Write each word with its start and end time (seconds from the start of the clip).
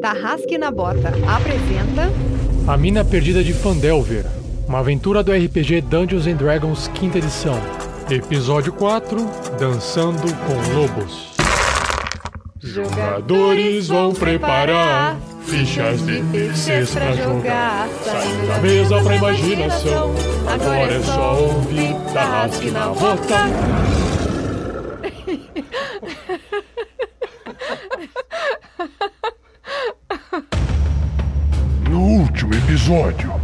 Tarrasque 0.00 0.58
na 0.58 0.70
Bota 0.70 1.08
apresenta 1.26 2.12
A 2.66 2.76
Mina 2.76 3.04
Perdida 3.04 3.42
de 3.42 3.52
Fandelver, 3.52 4.24
uma 4.68 4.80
aventura 4.80 5.22
do 5.22 5.32
RPG 5.32 5.80
Dungeons 5.82 6.26
and 6.26 6.36
Dragons 6.36 6.88
quinta 6.88 7.18
edição. 7.18 7.58
Episódio 8.10 8.72
4, 8.72 9.18
Dançando 9.58 10.22
com 10.44 10.74
Lobos. 10.74 11.34
Jogadores 12.60 13.88
vão 13.88 14.12
preparar 14.12 15.16
fichas 15.44 16.04
de 16.04 16.22
terceiros 16.24 16.90
pra 16.90 17.12
jogar. 17.14 17.88
Saindo 18.04 18.46
da 18.48 18.58
mesa 18.58 19.02
pra 19.02 19.16
imaginação. 19.16 20.14
Agora 20.46 20.92
é 20.92 21.02
só 21.02 21.40
ouvir 21.40 21.94
Tarrasque 22.12 22.70
na 22.70 22.88
Bota. 22.88 24.05
No 32.46 32.54
último 32.54 32.54
episódio 32.54 33.40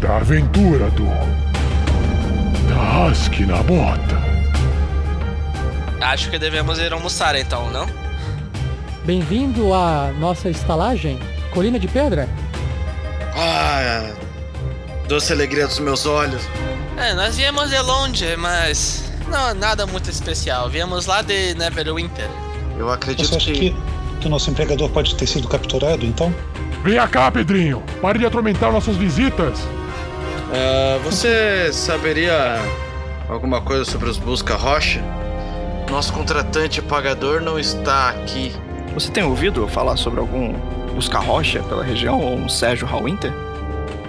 da 0.00 0.16
aventura 0.16 0.88
do 0.92 1.04
Tarrasque 2.66 3.44
na 3.44 3.62
Bota. 3.62 4.18
Acho 6.00 6.30
que 6.30 6.38
devemos 6.38 6.78
ir 6.78 6.90
almoçar 6.90 7.36
então, 7.36 7.70
não? 7.70 7.86
Bem-vindo 9.04 9.74
à 9.74 10.12
nossa 10.18 10.48
estalagem, 10.48 11.18
Colina 11.52 11.78
de 11.78 11.88
Pedra. 11.88 12.26
Ah, 13.36 14.12
doce 15.06 15.30
alegria 15.32 15.66
dos 15.66 15.78
meus 15.80 16.06
olhos. 16.06 16.42
É, 16.96 17.12
nós 17.12 17.36
viemos 17.36 17.68
de 17.68 17.78
longe, 17.80 18.34
mas 18.36 19.12
não 19.28 19.52
nada 19.54 19.86
muito 19.86 20.08
especial. 20.08 20.70
Viemos 20.70 21.04
lá 21.04 21.20
de 21.20 21.54
Neverwinter. 21.54 22.30
Eu 22.78 22.90
acredito 22.90 23.28
Você 23.28 23.36
acha 23.36 23.52
que... 23.52 23.70
que, 23.70 23.76
que 24.20 24.26
o 24.26 24.30
nosso 24.30 24.50
empregador 24.50 24.88
pode 24.88 25.14
ter 25.16 25.26
sido 25.26 25.46
capturado, 25.48 26.06
então? 26.06 26.32
Venha 26.82 27.06
cá, 27.08 27.30
Pedrinho. 27.30 27.82
Pare 28.00 28.18
de 28.18 28.26
atormentar 28.26 28.72
nossas 28.72 28.96
visitas. 28.96 29.58
Ah, 30.52 30.98
você 31.04 31.72
saberia 31.72 32.58
alguma 33.28 33.60
coisa 33.60 33.84
sobre 33.84 34.08
os 34.08 34.16
Busca 34.16 34.54
Rocha? 34.54 35.02
Nosso 35.90 36.12
contratante 36.12 36.80
pagador 36.80 37.40
não 37.40 37.58
está 37.58 38.10
aqui. 38.10 38.52
Você 38.94 39.10
tem 39.10 39.24
ouvido 39.24 39.66
falar 39.68 39.96
sobre 39.96 40.20
algum 40.20 40.54
Busca 40.94 41.18
Rocha 41.18 41.62
pela 41.64 41.84
região 41.84 42.20
ou 42.20 42.34
um 42.34 42.48
Sérgio 42.48 42.86
Hallwinter? 42.86 43.32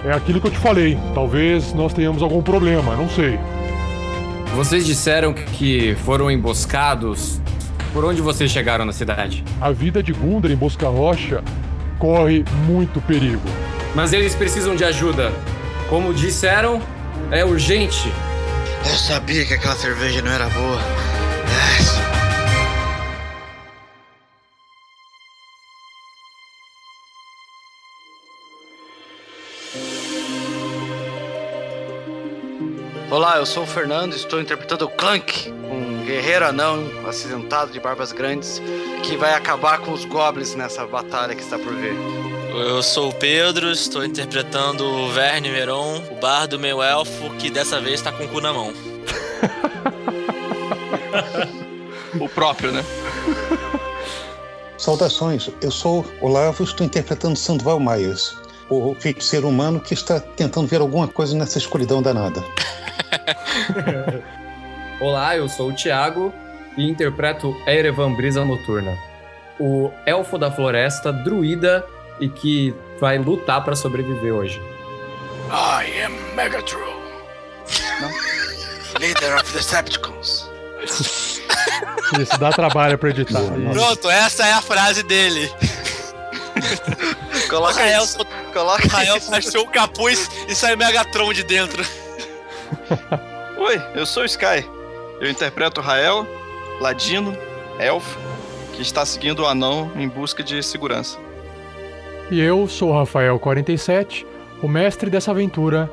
É 0.04 0.12
aquilo 0.12 0.40
que 0.40 0.46
eu 0.46 0.50
te 0.50 0.58
falei. 0.58 0.98
Talvez 1.14 1.74
nós 1.74 1.92
tenhamos 1.92 2.22
algum 2.22 2.42
problema, 2.42 2.96
não 2.96 3.08
sei. 3.08 3.38
Vocês 4.54 4.86
disseram 4.86 5.32
que 5.32 5.94
foram 6.04 6.30
emboscados. 6.30 7.40
Por 7.92 8.04
onde 8.04 8.22
vocês 8.22 8.50
chegaram 8.50 8.84
na 8.84 8.92
cidade? 8.92 9.44
A 9.60 9.70
vida 9.70 10.02
de 10.02 10.12
Gundra 10.12 10.52
em 10.52 10.56
Bosca 10.56 10.88
Rocha 10.88 11.42
corre 12.00 12.44
muito 12.66 13.00
perigo. 13.02 13.46
Mas 13.94 14.12
eles 14.12 14.34
precisam 14.34 14.74
de 14.74 14.82
ajuda. 14.82 15.30
Como 15.88 16.12
disseram, 16.14 16.82
é 17.30 17.44
urgente. 17.44 18.10
Eu 18.84 18.96
sabia 18.96 19.44
que 19.44 19.54
aquela 19.54 19.76
cerveja 19.76 20.22
não 20.22 20.32
era 20.32 20.48
boa. 20.48 20.80
Olá, 33.10 33.38
eu 33.38 33.44
sou 33.44 33.64
o 33.64 33.66
Fernando 33.66 34.12
e 34.12 34.16
estou 34.16 34.40
interpretando 34.40 34.84
o 34.84 34.88
Clank, 34.88 35.50
um 35.50 36.04
guerreiro 36.04 36.46
anão 36.46 36.88
acidentado 37.08 37.72
de 37.72 37.80
barbas 37.80 38.12
grandes 38.12 38.62
que 39.02 39.16
vai 39.16 39.34
acabar 39.34 39.80
com 39.80 39.90
os 39.90 40.04
goblins 40.04 40.54
nessa 40.54 40.86
batalha 40.86 41.34
que 41.34 41.42
está 41.42 41.58
por 41.58 41.74
vir. 41.74 41.92
Eu 42.54 42.80
sou 42.84 43.10
o 43.10 43.12
Pedro, 43.12 43.68
estou 43.72 44.04
interpretando 44.04 44.84
o 44.84 45.08
Verne 45.10 45.50
Veron, 45.50 46.04
o 46.08 46.20
bardo 46.20 46.56
meio 46.56 46.80
elfo, 46.80 47.30
que 47.30 47.50
dessa 47.50 47.80
vez 47.80 48.00
tá 48.00 48.12
com 48.12 48.22
o 48.22 48.28
cu 48.28 48.40
na 48.40 48.52
mão. 48.52 48.72
O 52.20 52.28
próprio, 52.28 52.72
né? 52.72 52.84
Saudações, 54.76 55.48
eu 55.62 55.70
sou 55.70 56.04
Olavo, 56.20 56.64
estou 56.64 56.84
interpretando 56.84 57.36
Sandoval 57.36 57.78
Myers, 57.78 58.36
o 58.68 58.96
feiticeiro 58.98 59.48
humano 59.48 59.78
que 59.78 59.94
está 59.94 60.18
tentando 60.18 60.66
ver 60.66 60.80
alguma 60.80 61.06
coisa 61.06 61.36
nessa 61.36 61.58
escuridão 61.58 62.02
danada. 62.02 62.44
Olá, 65.00 65.36
eu 65.36 65.48
sou 65.48 65.70
o 65.70 65.72
Thiago 65.74 66.32
e 66.76 66.88
interpreto 66.88 67.56
Erevan 67.66 68.12
Brisa 68.14 68.44
Noturna, 68.44 68.96
o 69.58 69.90
elfo 70.06 70.38
da 70.38 70.50
floresta, 70.50 71.12
druida 71.12 71.84
e 72.20 72.28
que 72.28 72.74
vai 73.00 73.18
lutar 73.18 73.64
pra 73.64 73.74
sobreviver 73.74 74.34
hoje. 74.34 74.60
I 75.50 76.02
am 76.02 76.12
Megatron. 76.34 77.00
Leader 79.00 79.36
of 79.36 79.52
Decepticons. 79.52 80.50
Isso 82.20 82.38
dá 82.38 82.50
trabalho 82.50 82.98
pra 82.98 83.10
editar. 83.10 83.40
Pronto, 83.72 84.10
essa 84.10 84.46
é 84.46 84.52
a 84.52 84.60
frase 84.60 85.02
dele. 85.04 85.50
Coloca 87.48 87.80
Rael, 87.80 88.04
isso. 88.04 88.18
Coloca 88.52 88.88
Rael 88.88 89.16
isso. 89.16 89.30
baixou 89.30 89.62
o 89.62 89.68
capuz 89.68 90.28
e 90.48 90.54
sai 90.54 90.76
Megatron 90.76 91.32
de 91.32 91.44
dentro. 91.44 91.84
Oi, 93.58 93.82
eu 93.94 94.06
sou 94.06 94.22
o 94.22 94.26
Sky. 94.26 94.64
Eu 95.20 95.30
interpreto 95.30 95.80
Rael, 95.80 96.26
ladino, 96.80 97.36
elfo, 97.78 98.18
que 98.72 98.82
está 98.82 99.04
seguindo 99.04 99.40
o 99.40 99.46
anão 99.46 99.90
em 99.96 100.08
busca 100.08 100.42
de 100.42 100.62
segurança. 100.62 101.18
E 102.30 102.40
eu 102.40 102.66
sou 102.68 102.90
o 102.92 102.94
Rafael47, 102.94 104.24
o 104.62 104.68
mestre 104.68 105.10
dessa 105.10 105.30
aventura, 105.30 105.90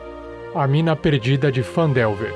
A 0.56 0.68
Mina 0.68 0.96
Perdida 0.96 1.52
de 1.52 1.64
Fandelver. 1.64 2.34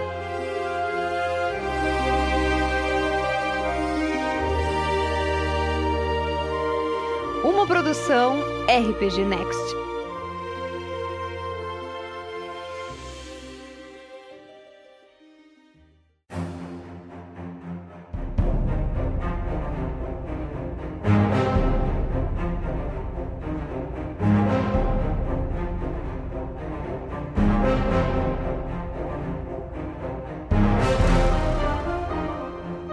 uma 7.62 7.68
produção 7.68 8.40
RPG 8.68 9.24
Next. 9.26 9.81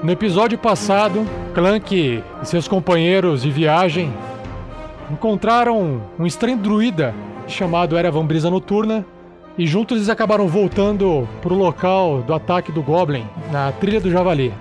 No 0.09 0.13
episódio 0.13 0.57
passado, 0.57 1.27
Clank 1.53 1.95
e 1.95 2.25
seus 2.43 2.67
companheiros 2.67 3.43
de 3.43 3.51
viagem 3.51 4.11
encontraram 5.11 6.01
um 6.19 6.25
estranho 6.25 6.57
druida 6.57 7.15
chamado 7.47 7.95
Erevan 7.95 8.25
Brisa 8.25 8.49
Noturna 8.49 9.05
e 9.59 9.67
juntos 9.67 9.99
eles 9.99 10.09
acabaram 10.09 10.49
voltando 10.49 11.29
pro 11.43 11.55
local 11.55 12.23
do 12.23 12.33
ataque 12.33 12.73
do 12.73 12.83
Goblin, 12.83 13.27
na 13.53 13.71
Trilha 13.73 14.01
do 14.01 14.11
Javali. 14.11 14.55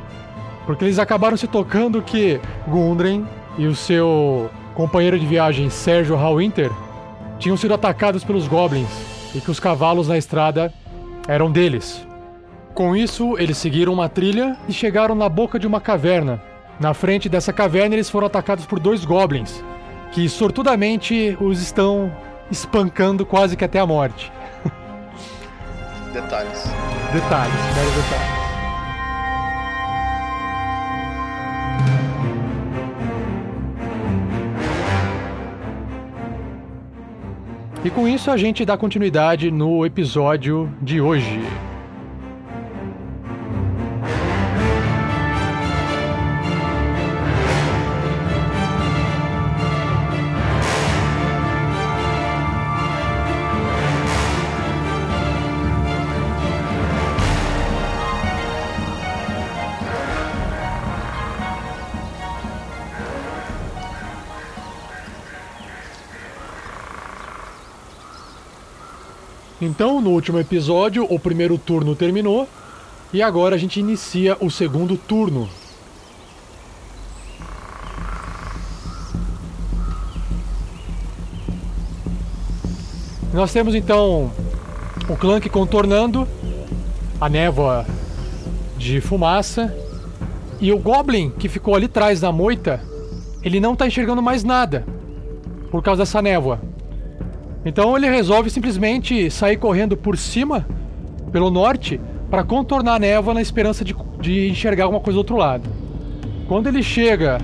Porque 0.66 0.84
eles 0.84 1.00
acabaram 1.00 1.38
se 1.38 1.47
tocando 1.47 2.02
que 2.02 2.41
Gundren 2.68 3.25
e 3.57 3.68
o 3.68 3.74
seu 3.74 4.50
companheiro 4.75 5.18
de 5.18 5.25
viagem 5.25 5.69
Sérgio 5.69 6.18
Hallwinter 6.18 6.69
tinham 7.40 7.56
sido 7.56 7.74
atacados 7.74 8.22
pelos 8.22 8.50
Goblins 8.50 8.91
e 9.34 9.40
que 9.40 9.50
os 9.50 9.62
cavalos 9.62 10.09
na 10.09 10.18
estrada 10.18 10.74
eram 11.25 11.50
deles. 11.50 12.06
Com 12.77 12.95
isso, 12.95 13.35
eles 13.39 13.57
seguiram 13.57 13.91
uma 13.91 14.07
trilha 14.07 14.55
e 14.69 14.71
chegaram 14.71 15.15
na 15.15 15.27
boca 15.27 15.57
de 15.57 15.65
uma 15.65 15.81
caverna. 15.81 16.39
Na 16.79 16.93
frente 16.93 17.27
dessa 17.27 17.51
caverna, 17.51 17.95
eles 17.95 18.07
foram 18.07 18.27
atacados 18.27 18.67
por 18.67 18.79
dois 18.79 19.03
goblins, 19.03 19.63
que 20.11 20.29
sortudamente 20.29 21.35
os 21.41 21.59
estão 21.59 22.15
espancando 22.51 23.25
quase 23.25 23.57
que 23.57 23.65
até 23.65 23.79
a 23.79 23.85
morte. 23.88 24.31
Detalhes. 26.13 26.65
Detalhes, 27.12 27.56
vários 27.74 27.95
detalhes. 27.95 28.38
E 37.83 37.89
com 37.89 38.07
isso 38.07 38.30
a 38.30 38.38
gente 38.38 38.63
dá 38.63 38.77
continuidade 38.77 39.50
no 39.50 39.83
episódio 39.83 40.71
de 40.80 41.01
hoje. 41.01 41.41
Então, 69.68 70.00
no 70.00 70.12
último 70.12 70.40
episódio, 70.40 71.06
o 71.10 71.19
primeiro 71.19 71.58
turno 71.58 71.94
terminou 71.94 72.48
e 73.12 73.22
agora 73.22 73.56
a 73.56 73.58
gente 73.58 73.81
inicia 73.81 74.38
o 74.40 74.50
segundo 74.50 74.96
turno. 74.96 75.50
Nós 83.34 83.52
temos 83.52 83.75
então 83.75 84.31
o 85.10 85.18
Clank 85.18 85.50
contornando 85.50 86.25
a 87.19 87.28
névoa 87.28 87.86
de 88.78 89.02
fumaça 89.02 89.75
e 90.62 90.72
o 90.72 90.80
Goblin 90.80 91.30
que 91.31 91.50
ficou 91.50 91.75
ali 91.75 91.88
atrás 91.88 92.22
da 92.22 92.31
moita, 92.31 92.81
ele 93.44 93.60
não 93.60 93.74
está 93.74 93.86
enxergando 93.86 94.22
mais 94.22 94.46
nada 94.46 94.86
por 95.69 95.84
causa 95.84 96.04
dessa 96.04 96.22
névoa. 96.22 96.67
Então 97.65 97.95
ele 97.95 98.09
resolve 98.09 98.50
simplesmente 98.50 99.30
sair 99.30 99.57
correndo 99.57 99.98
por 99.98 100.18
cima, 100.18 100.65
pelo 101.31 101.50
norte, 101.50 102.00
para 102.30 102.44
contornar 102.44 102.95
a 102.95 103.00
névoa 103.00 103.33
na 103.33 103.42
esperança 103.42 103.83
de, 103.83 103.95
de 104.21 104.50
enxergar 104.50 104.86
alguma 104.86 105.01
coisa 105.01 105.15
do 105.15 105.19
outro 105.19 105.38
lado. 105.38 105.69
Quando 106.48 106.68
ele 106.68 106.81
chega 106.81 107.39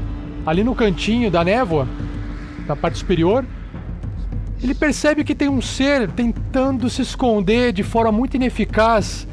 ali 0.46 0.64
no 0.64 0.76
cantinho 0.76 1.30
da 1.30 1.44
névoa, 1.44 1.88
na 2.68 2.76
parte 2.76 2.98
superior, 2.98 3.46
ele 4.62 4.74
percebe 4.74 5.24
que 5.24 5.36
tem 5.36 5.50
um 5.50 5.62
ser 5.62 6.10
tentando 6.12 6.90
se 6.90 7.02
esconder 7.02 7.74
de 7.74 7.84
forma 7.84 8.12
muito 8.12 8.36
ineficaz 8.36 9.28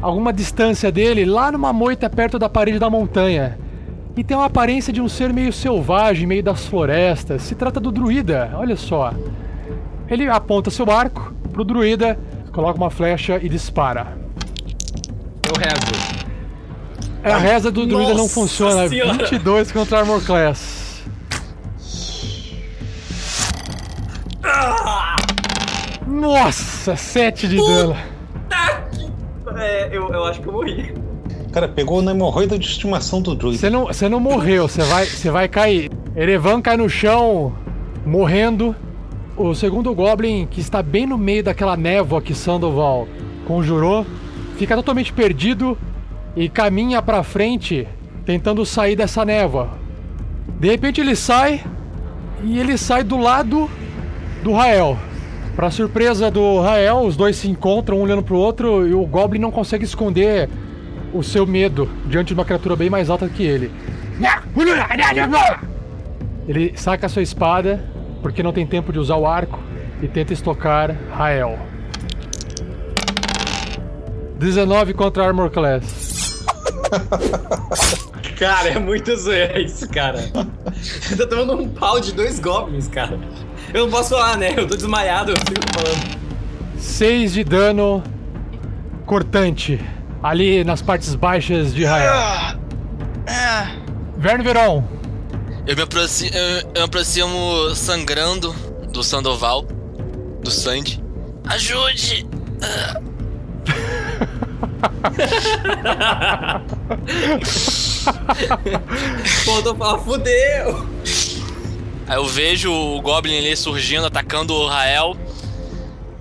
alguma 0.00 0.32
distância 0.32 0.92
dele, 0.92 1.24
lá 1.24 1.50
numa 1.50 1.72
moita 1.72 2.08
perto 2.08 2.38
da 2.38 2.48
parede 2.48 2.78
da 2.78 2.90
montanha. 2.90 3.58
E 4.16 4.24
tem 4.24 4.36
uma 4.36 4.46
aparência 4.46 4.92
de 4.92 5.00
um 5.00 5.08
ser 5.08 5.32
meio 5.32 5.52
selvagem, 5.52 6.26
meio 6.26 6.42
das 6.42 6.66
florestas. 6.66 7.42
Se 7.42 7.54
trata 7.54 7.78
do 7.78 7.90
druida, 7.92 8.50
olha 8.54 8.76
só. 8.76 9.12
Ele 10.10 10.28
aponta 10.28 10.70
seu 10.70 10.90
arco 10.90 11.34
pro 11.52 11.64
druida, 11.64 12.18
coloca 12.52 12.78
uma 12.78 12.90
flecha 12.90 13.38
e 13.42 13.48
dispara. 13.48 14.16
Eu 15.46 15.54
rezo. 15.58 16.18
É, 17.22 17.32
a 17.32 17.38
reza 17.38 17.70
do 17.70 17.86
druida 17.86 18.14
não 18.14 18.28
funciona. 18.28 18.88
Senhora. 18.88 19.12
22 19.12 19.72
contra 19.72 20.00
Armor 20.00 20.24
Class. 20.24 21.02
Nossa, 26.06 26.96
7 26.96 27.48
de 27.48 27.56
dano. 27.56 27.96
É, 29.56 29.88
eu, 29.90 30.08
eu 30.08 30.24
acho 30.24 30.40
que 30.40 30.48
eu 30.48 30.52
morri. 30.52 30.94
Cara, 31.52 31.68
pegou 31.68 32.00
na 32.02 32.12
hemorroida 32.12 32.58
de 32.58 32.66
estimação 32.66 33.20
do 33.20 33.34
druida. 33.34 33.58
Você 33.58 33.70
não, 33.70 33.86
você 33.86 34.08
não 34.08 34.20
morreu, 34.20 34.68
você 34.68 34.82
vai, 34.82 35.06
você 35.06 35.30
vai 35.30 35.48
cair. 35.48 35.90
Erevan 36.14 36.60
cai 36.60 36.76
no 36.76 36.88
chão, 36.88 37.52
morrendo. 38.04 38.74
O 39.38 39.54
segundo 39.54 39.94
Goblin, 39.94 40.48
que 40.50 40.60
está 40.60 40.82
bem 40.82 41.06
no 41.06 41.16
meio 41.16 41.44
daquela 41.44 41.76
névoa 41.76 42.20
que 42.20 42.34
Sandoval 42.34 43.06
conjurou, 43.46 44.04
fica 44.56 44.74
totalmente 44.74 45.12
perdido 45.12 45.78
e 46.34 46.48
caminha 46.48 47.00
pra 47.00 47.22
frente, 47.22 47.86
tentando 48.26 48.66
sair 48.66 48.96
dessa 48.96 49.24
névoa. 49.24 49.78
De 50.58 50.68
repente 50.68 51.00
ele 51.00 51.14
sai 51.14 51.62
e 52.42 52.58
ele 52.58 52.76
sai 52.76 53.04
do 53.04 53.16
lado 53.16 53.70
do 54.42 54.52
Rael. 54.52 54.98
Pra 55.54 55.70
surpresa 55.70 56.32
do 56.32 56.60
Rael, 56.60 57.02
os 57.02 57.16
dois 57.16 57.36
se 57.36 57.48
encontram 57.48 57.98
um 57.98 58.02
olhando 58.02 58.24
pro 58.24 58.36
outro 58.36 58.88
e 58.88 58.92
o 58.92 59.06
Goblin 59.06 59.38
não 59.38 59.52
consegue 59.52 59.84
esconder 59.84 60.48
o 61.14 61.22
seu 61.22 61.46
medo 61.46 61.88
diante 62.06 62.28
de 62.28 62.34
uma 62.34 62.44
criatura 62.44 62.74
bem 62.74 62.90
mais 62.90 63.08
alta 63.08 63.28
que 63.28 63.44
ele. 63.44 63.70
Ele 66.48 66.72
saca 66.74 67.08
sua 67.08 67.22
espada, 67.22 67.84
porque 68.22 68.42
não 68.42 68.52
tem 68.52 68.66
tempo 68.66 68.92
de 68.92 68.98
usar 68.98 69.16
o 69.16 69.26
arco, 69.26 69.58
e 70.02 70.08
tenta 70.08 70.32
estocar 70.32 70.96
Rael. 71.10 71.58
19 74.38 74.94
contra 74.94 75.26
Armor 75.26 75.50
Class. 75.50 76.44
Cara, 78.38 78.68
é 78.68 78.78
muito 78.78 79.16
zoeira 79.16 79.60
isso, 79.60 79.88
cara. 79.88 80.30
Eu 81.10 81.16
tô 81.16 81.26
tomando 81.26 81.54
um 81.54 81.68
pau 81.68 81.98
de 81.98 82.12
dois 82.12 82.38
goblins, 82.38 82.86
cara. 82.86 83.18
Eu 83.74 83.86
não 83.86 83.90
posso 83.90 84.10
falar, 84.10 84.36
né? 84.36 84.54
Eu 84.56 84.64
tô 84.64 84.76
desmaiado, 84.76 85.32
eu 85.32 85.36
sigo 85.38 85.60
falando. 85.74 86.18
6 86.78 87.32
de 87.32 87.42
dano 87.42 88.00
cortante 89.04 89.80
ali 90.22 90.62
nas 90.62 90.80
partes 90.80 91.16
baixas 91.16 91.74
de 91.74 91.84
Rael. 91.84 92.12
Verne 94.16 94.44
Veron, 94.44 94.84
Eu 95.68 95.76
me, 95.76 95.82
aproximo, 95.82 96.30
eu, 96.34 96.72
me 96.72 96.80
aproximo 96.80 97.74
sangrando 97.74 98.54
do 98.90 99.04
Sandoval, 99.04 99.64
do 100.42 100.50
Sandy. 100.50 100.98
Ajude! 101.44 102.26
Tô 109.44 109.76
falando, 109.76 110.04
fudeu! 110.04 110.88
Aí 112.06 112.16
eu 112.16 112.24
vejo 112.24 112.72
o 112.72 113.02
Goblin 113.02 113.36
ali 113.36 113.54
surgindo, 113.54 114.06
atacando 114.06 114.54
o 114.54 114.66
Rael. 114.66 115.14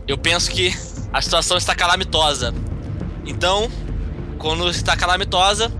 Eu 0.06 0.18
penso 0.18 0.52
que 0.52 0.78
a 1.14 1.22
situação 1.22 1.56
está 1.56 1.74
calamitosa. 1.74 2.54
Então, 3.26 3.72
quando 4.38 4.70
está 4.70 4.98
calamitosa, 4.98 5.72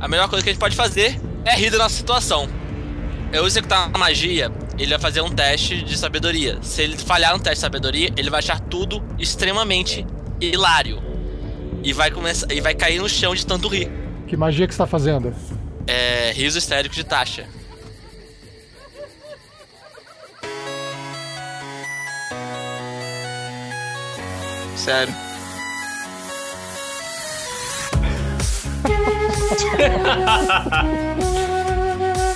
a 0.00 0.08
melhor 0.08 0.30
coisa 0.30 0.42
que 0.42 0.48
a 0.48 0.52
gente 0.54 0.60
pode 0.60 0.74
fazer 0.74 1.20
é 1.44 1.54
rir 1.54 1.68
da 1.68 1.76
nossa 1.76 1.96
situação. 1.96 2.63
Eu 3.34 3.44
executar 3.48 3.88
uma 3.88 3.98
magia, 3.98 4.48
ele 4.78 4.90
vai 4.90 4.98
fazer 5.00 5.20
um 5.20 5.28
teste 5.28 5.82
de 5.82 5.98
sabedoria. 5.98 6.56
Se 6.62 6.82
ele 6.82 6.96
falhar 6.96 7.32
no 7.32 7.40
teste 7.40 7.56
de 7.56 7.60
sabedoria, 7.62 8.08
ele 8.16 8.30
vai 8.30 8.38
achar 8.38 8.60
tudo 8.60 9.04
extremamente 9.18 10.06
hilário. 10.40 11.02
E 11.82 11.92
vai, 11.92 12.12
começar, 12.12 12.46
e 12.52 12.60
vai 12.60 12.76
cair 12.76 13.00
no 13.00 13.08
chão 13.08 13.34
de 13.34 13.44
tanto 13.44 13.66
rir. 13.66 13.90
que 14.28 14.36
magia 14.36 14.68
que 14.68 14.72
você 14.72 14.78
tá 14.78 14.86
fazendo? 14.86 15.34
É. 15.84 16.30
Riso 16.30 16.58
histérico 16.58 16.94
de 16.94 17.02
taxa. 17.02 17.44
Sério. 24.76 25.12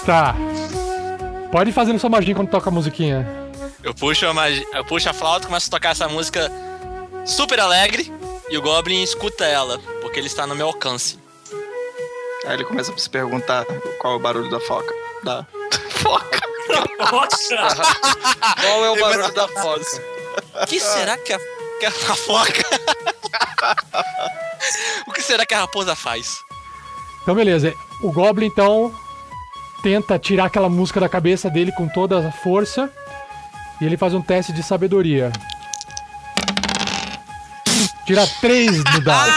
Tá. 0.04 0.34
Pode 1.50 1.70
ir 1.70 1.72
fazendo 1.72 1.98
sua 1.98 2.10
magia 2.10 2.34
quando 2.34 2.50
toca 2.50 2.68
a 2.68 2.72
musiquinha. 2.72 3.26
Eu 3.82 3.94
puxo 3.94 4.26
a, 4.26 4.34
magi- 4.34 4.66
eu 4.74 4.84
puxo 4.84 5.08
a 5.08 5.12
flauta, 5.12 5.46
começo 5.46 5.68
a 5.68 5.70
tocar 5.70 5.90
essa 5.90 6.08
música 6.08 6.50
super 7.24 7.58
alegre 7.60 8.12
e 8.50 8.58
o 8.58 8.62
Goblin 8.62 9.02
escuta 9.02 9.44
ela, 9.46 9.78
porque 10.02 10.18
ele 10.18 10.26
está 10.26 10.46
no 10.46 10.54
meu 10.54 10.66
alcance. 10.66 11.18
Aí 12.46 12.54
ele 12.54 12.64
começa 12.64 12.92
a 12.92 12.98
se 12.98 13.08
perguntar 13.08 13.64
qual 13.98 14.14
é 14.14 14.16
o 14.16 14.20
barulho 14.20 14.50
da 14.50 14.60
foca. 14.60 14.92
Da 15.24 15.46
foca. 16.02 16.38
Qual 18.60 18.84
é 18.84 18.90
o 18.90 19.00
barulho 19.00 19.32
começa 19.32 19.34
da 19.34 19.48
foca? 19.48 20.02
O 20.62 20.66
que 20.66 20.78
será 20.78 21.16
que 21.16 21.32
a, 21.32 21.38
que 21.80 21.86
a 21.86 21.90
foca. 21.90 22.62
o 25.08 25.12
que 25.12 25.22
será 25.22 25.46
que 25.46 25.54
a 25.54 25.60
raposa 25.60 25.96
faz? 25.96 26.36
Então, 27.22 27.34
beleza. 27.34 27.72
O 28.02 28.12
Goblin, 28.12 28.46
então, 28.46 28.94
tenta 29.82 30.18
tirar 30.18 30.46
aquela 30.46 30.68
música 30.68 31.00
da 31.00 31.08
cabeça 31.08 31.48
dele 31.50 31.72
com 31.72 31.88
toda 31.88 32.28
a 32.28 32.32
força. 32.32 32.90
E 33.80 33.84
ele 33.84 33.96
faz 33.96 34.12
um 34.14 34.20
teste 34.22 34.52
de 34.52 34.62
sabedoria. 34.62 35.32
Tira 38.04 38.26
3 38.40 38.78
no 38.84 39.00
dado. 39.04 39.32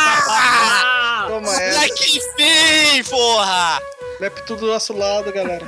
Toma 1.27 1.49
Ai, 1.51 1.67
essa. 1.67 1.93
que 1.93 2.17
enfim, 2.17 3.09
porra! 3.09 3.79
Lepto 4.19 4.55
do 4.55 4.67
nosso 4.67 4.93
lado, 4.95 5.31
galera. 5.31 5.65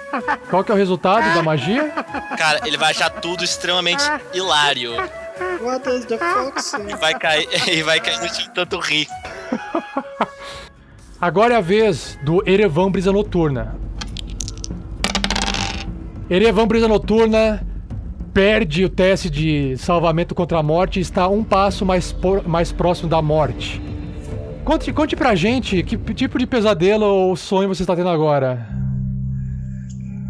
Qual 0.50 0.64
que 0.64 0.72
é 0.72 0.76
o 0.76 0.78
resultado 0.78 1.34
da 1.34 1.42
magia? 1.42 1.90
Cara, 2.38 2.62
ele 2.66 2.78
vai 2.78 2.92
achar 2.92 3.10
tudo 3.10 3.44
extremamente 3.44 4.04
hilário. 4.32 4.94
What 5.62 5.84
does 5.84 6.06
the 6.06 6.18
fox? 6.20 6.74
E 6.88 6.96
vai 6.96 7.18
cair, 7.18 7.48
e 7.68 7.82
vai 7.82 8.00
cair 8.00 8.20
no 8.20 8.30
chão 8.30 8.46
tanto 8.54 8.80
rir. 8.80 9.08
Agora 11.20 11.56
é 11.56 11.58
a 11.58 11.62
vez 11.62 12.18
do 12.24 12.48
Erevan 12.48 12.92
Brisa 12.92 13.12
Noturna. 13.12 13.76
Erevan 16.36 16.68
Brisa 16.68 16.88
Noturna 16.88 17.62
perde 18.34 18.84
o 18.84 18.90
teste 18.90 19.30
de 19.30 19.78
salvamento 19.78 20.34
contra 20.34 20.58
a 20.58 20.64
morte 20.64 20.98
e 20.98 21.02
está 21.02 21.28
um 21.28 21.44
passo 21.44 21.86
mais, 21.86 22.12
por- 22.12 22.48
mais 22.48 22.72
próximo 22.72 23.08
da 23.08 23.22
morte. 23.22 23.80
Conte, 24.66 24.92
conte 24.92 25.16
pra 25.16 25.36
gente 25.36 25.84
que 25.84 25.96
tipo 26.14 26.40
de 26.40 26.48
pesadelo 26.48 27.06
ou 27.06 27.36
sonho 27.36 27.68
você 27.68 27.84
está 27.84 27.96
tendo 27.96 28.10
agora. 28.10 28.68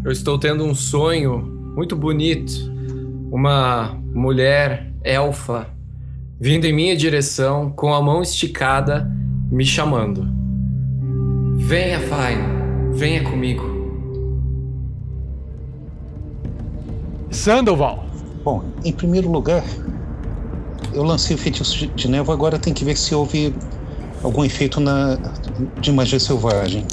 Eu 0.04 0.12
estou 0.12 0.38
tendo 0.38 0.62
um 0.64 0.74
sonho 0.74 1.38
muito 1.74 1.96
bonito. 1.96 2.52
Uma 3.32 3.98
mulher 4.12 4.92
elfa 5.02 5.68
vindo 6.38 6.66
em 6.66 6.72
minha 6.74 6.94
direção 6.94 7.70
com 7.70 7.94
a 7.94 8.02
mão 8.02 8.20
esticada, 8.20 9.10
me 9.50 9.64
chamando. 9.64 10.28
Venha, 11.56 11.98
Fine. 12.00 12.92
Venha 12.92 13.22
comigo. 13.24 13.73
Sandoval. 17.34 18.04
Bom, 18.44 18.62
em 18.84 18.92
primeiro 18.92 19.30
lugar, 19.30 19.64
eu 20.92 21.02
lancei 21.02 21.34
o 21.34 21.38
feitiço 21.38 21.86
de- 21.88 22.08
névoa, 22.08 22.34
agora 22.34 22.58
tem 22.58 22.72
que 22.72 22.84
ver 22.84 22.96
se 22.96 23.14
houve 23.14 23.54
algum 24.22 24.44
efeito 24.44 24.80
na, 24.80 25.18
de 25.80 25.90
magia 25.92 26.20
selvagem. 26.20 26.86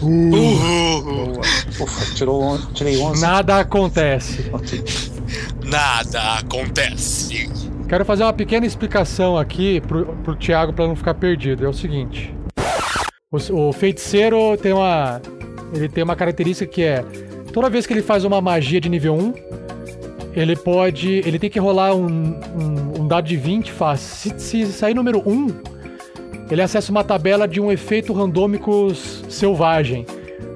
Uh, 0.00 1.40
Ufa, 1.82 2.14
tirou, 2.14 2.58
tirei 2.72 2.98
11. 2.98 3.20
Nada 3.20 3.58
acontece. 3.58 4.50
Nada 5.64 6.34
acontece. 6.38 7.48
Quero 7.88 8.04
fazer 8.04 8.22
uma 8.22 8.32
pequena 8.32 8.64
explicação 8.66 9.36
aqui 9.36 9.80
pro, 9.82 10.06
pro 10.22 10.36
Thiago 10.36 10.72
pra 10.72 10.86
não 10.86 10.94
ficar 10.94 11.14
perdido. 11.14 11.64
É 11.64 11.68
o 11.68 11.72
seguinte: 11.72 12.32
o, 13.30 13.68
o 13.68 13.72
feiticeiro 13.72 14.56
tem 14.56 14.72
uma. 14.72 15.20
Ele 15.74 15.88
tem 15.88 16.04
uma 16.04 16.14
característica 16.16 16.70
que 16.70 16.82
é. 16.82 17.04
Toda 17.58 17.68
vez 17.70 17.86
que 17.88 17.92
ele 17.92 18.02
faz 18.02 18.24
uma 18.24 18.40
magia 18.40 18.80
de 18.80 18.88
nível 18.88 19.16
1, 19.16 19.34
ele 20.32 20.54
pode. 20.54 21.08
Ele 21.26 21.40
tem 21.40 21.50
que 21.50 21.58
rolar 21.58 21.92
um, 21.92 22.06
um, 22.06 23.00
um 23.00 23.08
dado 23.08 23.26
de 23.26 23.36
20 23.36 23.72
fácil. 23.72 24.32
Se, 24.38 24.38
se 24.38 24.72
sair 24.72 24.94
número 24.94 25.20
1, 25.28 25.48
ele 26.52 26.62
acessa 26.62 26.92
uma 26.92 27.02
tabela 27.02 27.48
de 27.48 27.60
um 27.60 27.72
efeito 27.72 28.12
randômico 28.12 28.94
selvagem. 29.28 30.06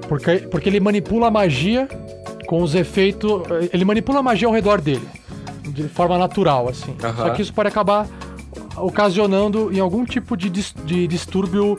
Porque, 0.08 0.36
porque 0.48 0.68
ele 0.68 0.78
manipula 0.78 1.26
a 1.26 1.30
magia 1.32 1.88
com 2.46 2.62
os 2.62 2.72
efeitos. 2.76 3.42
Ele 3.72 3.84
manipula 3.84 4.20
a 4.20 4.22
magia 4.22 4.46
ao 4.46 4.54
redor 4.54 4.80
dele. 4.80 5.02
De 5.70 5.82
forma 5.88 6.16
natural, 6.16 6.68
assim. 6.68 6.94
Só 7.16 7.30
que 7.30 7.42
isso 7.42 7.52
pode 7.52 7.68
acabar 7.68 8.06
ocasionando 8.76 9.72
em 9.72 9.80
algum 9.80 10.04
tipo 10.04 10.36
de, 10.36 10.48
dis- 10.48 10.74
de 10.84 11.08
distúrbio 11.08 11.78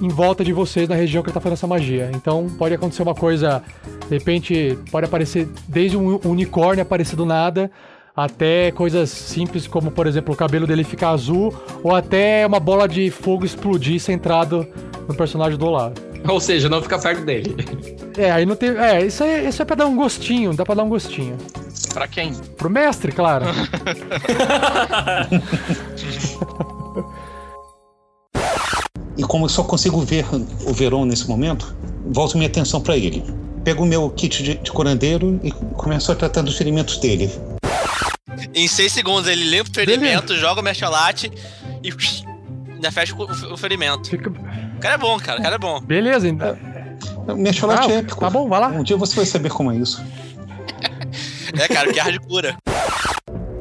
em 0.00 0.08
volta 0.08 0.44
de 0.44 0.52
vocês 0.52 0.88
na 0.88 0.94
região 0.94 1.22
que 1.22 1.28
ele 1.28 1.34
tá 1.34 1.40
fazendo 1.40 1.54
essa 1.54 1.66
magia. 1.66 2.10
Então 2.14 2.46
pode 2.58 2.74
acontecer 2.74 3.02
uma 3.02 3.14
coisa, 3.14 3.62
de 4.08 4.18
repente, 4.18 4.78
pode 4.90 5.06
aparecer 5.06 5.48
desde 5.68 5.96
um 5.96 6.20
unicórnio 6.24 6.82
aparecer 6.82 7.16
do 7.16 7.24
nada, 7.24 7.70
até 8.16 8.70
coisas 8.70 9.10
simples 9.10 9.66
como, 9.66 9.90
por 9.90 10.06
exemplo, 10.06 10.32
o 10.34 10.36
cabelo 10.36 10.66
dele 10.66 10.84
ficar 10.84 11.10
azul, 11.10 11.54
ou 11.82 11.94
até 11.94 12.46
uma 12.46 12.60
bola 12.60 12.88
de 12.88 13.10
fogo 13.10 13.44
explodir 13.44 14.00
centrado 14.00 14.66
no 15.08 15.14
personagem 15.14 15.58
do 15.58 15.66
Olavo. 15.66 15.94
Ou 16.26 16.40
seja, 16.40 16.68
não 16.68 16.80
fica 16.80 16.98
perto 16.98 17.22
dele. 17.24 17.54
É, 18.16 18.30
aí 18.30 18.46
não 18.46 18.56
tem. 18.56 18.70
É, 18.70 19.04
isso 19.04 19.22
aí 19.22 19.46
isso 19.46 19.60
é 19.60 19.64
pra 19.64 19.76
dar 19.76 19.86
um 19.86 19.96
gostinho, 19.96 20.54
dá 20.54 20.64
pra 20.64 20.74
dar 20.74 20.84
um 20.84 20.88
gostinho. 20.88 21.36
Pra 21.92 22.08
quem? 22.08 22.32
Pro 22.56 22.70
mestre, 22.70 23.12
claro. 23.12 23.44
E 29.16 29.22
como 29.22 29.44
eu 29.44 29.48
só 29.48 29.62
consigo 29.62 30.00
ver 30.00 30.24
o 30.66 30.72
Verão 30.72 31.04
nesse 31.04 31.28
momento, 31.28 31.74
volto 32.06 32.36
minha 32.36 32.48
atenção 32.48 32.80
para 32.80 32.96
ele. 32.96 33.22
Pego 33.62 33.84
o 33.84 33.86
meu 33.86 34.10
kit 34.10 34.42
de, 34.42 34.54
de 34.56 34.70
curandeiro 34.72 35.40
e 35.42 35.50
começo 35.52 36.10
a 36.12 36.14
tratar 36.14 36.42
dos 36.42 36.56
ferimentos 36.56 36.98
dele. 36.98 37.30
Em 38.54 38.68
6 38.68 38.92
segundos 38.92 39.28
ele 39.28 39.44
limpa 39.44 39.70
o 39.70 39.74
ferimento, 39.74 40.36
joga 40.36 40.60
o 40.60 40.64
mercholate 40.64 41.30
e 41.82 41.92
ainda 42.74 42.90
fecha 42.92 43.14
o, 43.16 43.56
ferimento. 43.56 44.10
Fica... 44.10 44.28
O 44.30 44.80
cara 44.80 44.94
é 44.94 44.98
bom, 44.98 45.18
cara. 45.18 45.40
O 45.40 45.42
cara 45.42 45.54
é 45.54 45.58
bom. 45.58 45.80
Beleza, 45.80 46.28
então. 46.28 46.56
Mercholate 47.36 47.90
Ah, 47.90 47.94
é 47.94 47.98
épico. 47.98 48.20
tá 48.20 48.28
bom, 48.28 48.48
vai 48.48 48.60
lá. 48.60 48.68
Um 48.68 48.82
dia 48.82 48.96
você 48.96 49.16
vai 49.16 49.24
saber 49.24 49.50
como 49.50 49.70
é 49.72 49.76
isso. 49.76 50.02
É, 51.56 51.68
cara, 51.68 51.92
guerra 51.92 52.10
de 52.10 52.18
cura. 52.18 52.56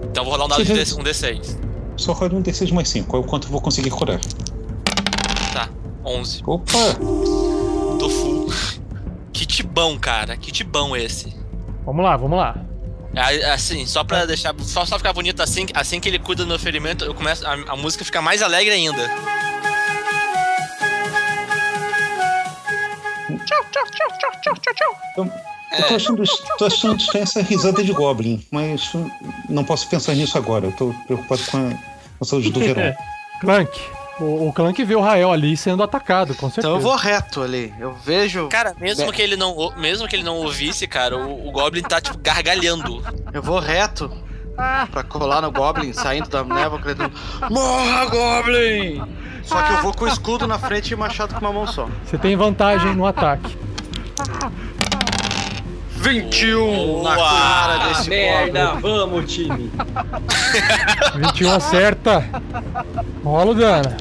Então 0.09 0.23
vou 0.23 0.33
rolar 0.33 0.45
um 0.45 0.47
dado 0.47 0.65
de 0.65 0.73
D- 0.73 0.79
um 0.95 1.03
D6. 1.03 1.57
Só 1.95 2.11
rola 2.13 2.33
um 2.33 2.41
D6 2.41 2.71
mais 2.71 2.89
5, 2.89 3.15
é 3.15 3.19
o 3.19 3.23
quanto 3.23 3.45
eu 3.45 3.51
vou 3.51 3.61
conseguir 3.61 3.91
curar. 3.91 4.19
Tá, 6.03 6.09
11. 6.09 6.43
Opa! 6.45 6.77
Tô 7.99 8.09
full. 8.09 8.53
Kit 9.31 9.63
bom, 9.63 9.97
cara. 9.97 10.35
Kit 10.37 10.63
bom 10.63 10.95
esse. 10.95 11.33
Vamos 11.85 12.03
lá, 12.03 12.17
vamos 12.17 12.37
lá. 12.37 12.55
Assim, 13.53 13.85
só 13.85 14.03
pra 14.03 14.25
deixar. 14.25 14.53
Só, 14.59 14.85
só 14.85 14.97
ficar 14.97 15.13
bonito 15.13 15.41
assim, 15.41 15.67
assim 15.73 15.99
que 15.99 16.09
ele 16.09 16.19
cuida 16.19 16.43
do 16.43 16.47
meu 16.47 16.59
ferimento, 16.59 17.05
eu 17.05 17.13
começo, 17.13 17.45
a, 17.45 17.53
a 17.53 17.75
música 17.75 18.03
fica 18.03 18.21
mais 18.21 18.41
alegre 18.41 18.73
ainda. 18.73 19.09
Eu, 25.17 25.25
eu 25.25 25.87
tô 25.87 25.95
achando, 25.95 26.23
tô 26.57 26.65
achando 26.65 26.97
estranha 26.97 27.23
essa 27.23 27.41
risada 27.41 27.83
de 27.83 27.93
Goblin, 27.93 28.43
mas 28.51 28.91
não 29.47 29.63
posso 29.63 29.87
pensar 29.87 30.15
nisso 30.15 30.37
agora. 30.37 30.65
Eu 30.67 30.71
tô 30.71 30.93
preocupado 31.05 31.41
com 31.45 31.57
a, 31.57 31.69
com 31.71 31.77
a 32.21 32.25
saúde 32.25 32.51
do 32.51 32.59
Verão. 32.61 32.95
Clank. 33.41 33.79
O, 34.19 34.49
o 34.49 34.53
Clank 34.53 34.83
vê 34.83 34.95
o 34.95 35.01
Rael 35.01 35.31
ali 35.31 35.57
sendo 35.57 35.81
atacado, 35.81 36.35
com 36.35 36.47
certeza. 36.47 36.67
Então 36.67 36.75
eu 36.75 36.81
vou 36.81 36.95
reto 36.95 37.41
ali. 37.41 37.73
Eu 37.79 37.93
vejo. 37.93 38.47
Cara, 38.47 38.75
mesmo 38.79 39.11
que 39.11 39.21
ele 39.21 39.35
não, 39.35 39.73
mesmo 39.75 40.07
que 40.07 40.15
ele 40.15 40.23
não 40.23 40.37
ouvisse, 40.37 40.87
cara, 40.87 41.17
o, 41.17 41.47
o 41.47 41.51
Goblin 41.51 41.81
tá 41.81 41.99
tipo 41.99 42.17
gargalhando. 42.19 43.03
Eu 43.33 43.41
vou 43.41 43.59
reto 43.59 44.11
pra 44.91 45.03
colar 45.03 45.41
no 45.41 45.51
Goblin, 45.51 45.93
saindo 45.93 46.29
da 46.29 46.43
névoa, 46.43 46.79
gritando: 46.79 47.13
Morra, 47.49 48.05
Goblin! 48.05 49.01
Só 49.43 49.61
que 49.61 49.73
eu 49.73 49.81
vou 49.81 49.93
com 49.93 50.05
o 50.05 50.07
escudo 50.07 50.47
na 50.47 50.57
frente 50.57 50.91
e 50.91 50.95
machado 50.95 51.33
com 51.33 51.41
uma 51.41 51.51
mão 51.51 51.67
só. 51.67 51.89
Você 52.05 52.17
tem 52.17 52.35
vantagem 52.35 52.95
no 52.95 53.05
ataque. 53.05 53.57
21 56.03 57.01
na 57.01 57.15
Boa! 57.15 57.29
cara 57.29 57.77
desse 57.87 58.09
Merda, 58.09 58.73
vamos, 58.73 59.33
time. 59.33 59.71
21 61.15 61.51
acerta. 61.53 62.25
Rola 63.23 63.51
o 63.51 63.55
dano. 63.55 63.95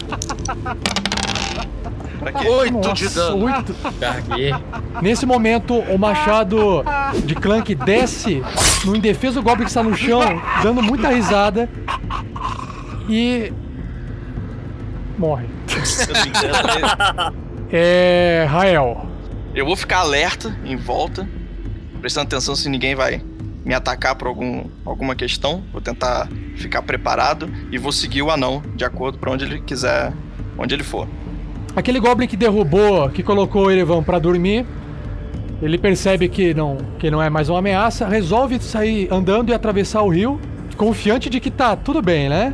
8 2.44 2.92
de 2.92 3.09
dano. 3.09 3.44
oito. 3.44 3.75
Carguei. 4.00 4.52
Nesse 5.00 5.25
momento, 5.25 5.78
o 5.78 5.97
machado 5.97 6.85
de 7.25 7.37
Clank 7.37 7.73
desce 7.76 8.42
no 8.85 8.97
indefeso 8.97 9.40
Goblin 9.40 9.64
que 9.64 9.71
está 9.71 9.82
no 9.82 9.97
chão, 9.97 10.21
dando 10.61 10.82
muita 10.82 11.09
risada. 11.09 11.68
E. 13.09 13.52
Morre. 15.16 15.47
É. 17.71 18.44
Rael. 18.50 19.06
Eu 19.54 19.66
vou 19.66 19.76
ficar 19.76 19.99
alerta 20.00 20.56
em 20.64 20.76
volta, 20.76 21.28
prestando 22.02 22.26
atenção 22.26 22.56
se 22.56 22.68
ninguém 22.68 22.97
vai 22.97 23.23
me 23.64 23.73
atacar 23.73 24.16
por 24.16 24.26
algum, 24.26 24.64
alguma 24.85 25.14
questão. 25.14 25.62
Vou 25.73 25.80
tentar 25.80 26.28
ficar 26.56 26.82
preparado 26.82 27.49
e 27.71 27.78
vou 27.78 27.92
seguir 27.92 28.23
o 28.23 28.30
anão 28.30 28.61
de 28.75 28.85
acordo 28.85 29.18
para 29.18 29.30
onde 29.30 29.44
ele 29.44 29.61
quiser, 29.61 30.12
onde 30.59 30.75
ele 30.75 30.82
for. 30.82 31.06
Aquele 31.76 32.00
Goblin 32.00 32.26
que 32.26 32.37
derrubou, 32.37 33.09
que 33.09 33.23
colocou 33.23 33.66
o 33.66 33.71
Erevan 33.71 34.02
pra 34.02 34.18
dormir, 34.18 34.66
ele 35.62 35.78
percebe 35.78 36.28
que 36.28 36.52
não, 36.52 36.76
que 36.99 37.09
não 37.09 37.23
é 37.23 37.30
mais 37.30 37.49
uma 37.49 37.61
ameaça, 37.61 38.06
resolve 38.06 38.61
sair 38.61 39.09
andando 39.11 39.50
e 39.50 39.54
atravessar 39.54 40.02
o 40.02 40.09
rio, 40.09 40.40
confiante 40.76 41.30
de 41.30 41.38
que 41.38 41.52
tá 41.52 41.76
tudo 41.76 42.02
bem, 42.02 42.28
né? 42.28 42.52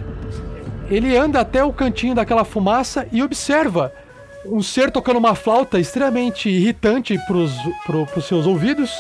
Ele 0.90 1.16
anda 1.16 1.40
até 1.40 1.64
o 1.64 1.72
cantinho 1.72 2.14
daquela 2.14 2.44
fumaça 2.44 3.08
e 3.10 3.22
observa 3.22 3.92
um 4.44 4.62
ser 4.62 4.90
tocando 4.90 5.16
uma 5.16 5.34
flauta 5.34 5.80
extremamente 5.80 6.50
irritante 6.50 7.18
pro, 7.26 8.06
pros 8.06 8.26
seus 8.26 8.46
ouvidos 8.46 8.90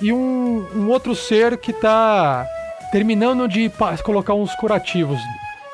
e 0.00 0.12
um, 0.12 0.66
um 0.74 0.88
outro 0.88 1.14
ser 1.14 1.56
que 1.56 1.72
tá 1.72 2.46
terminando 2.90 3.48
de 3.48 3.70
colocar 4.02 4.34
uns 4.34 4.54
curativos. 4.56 5.20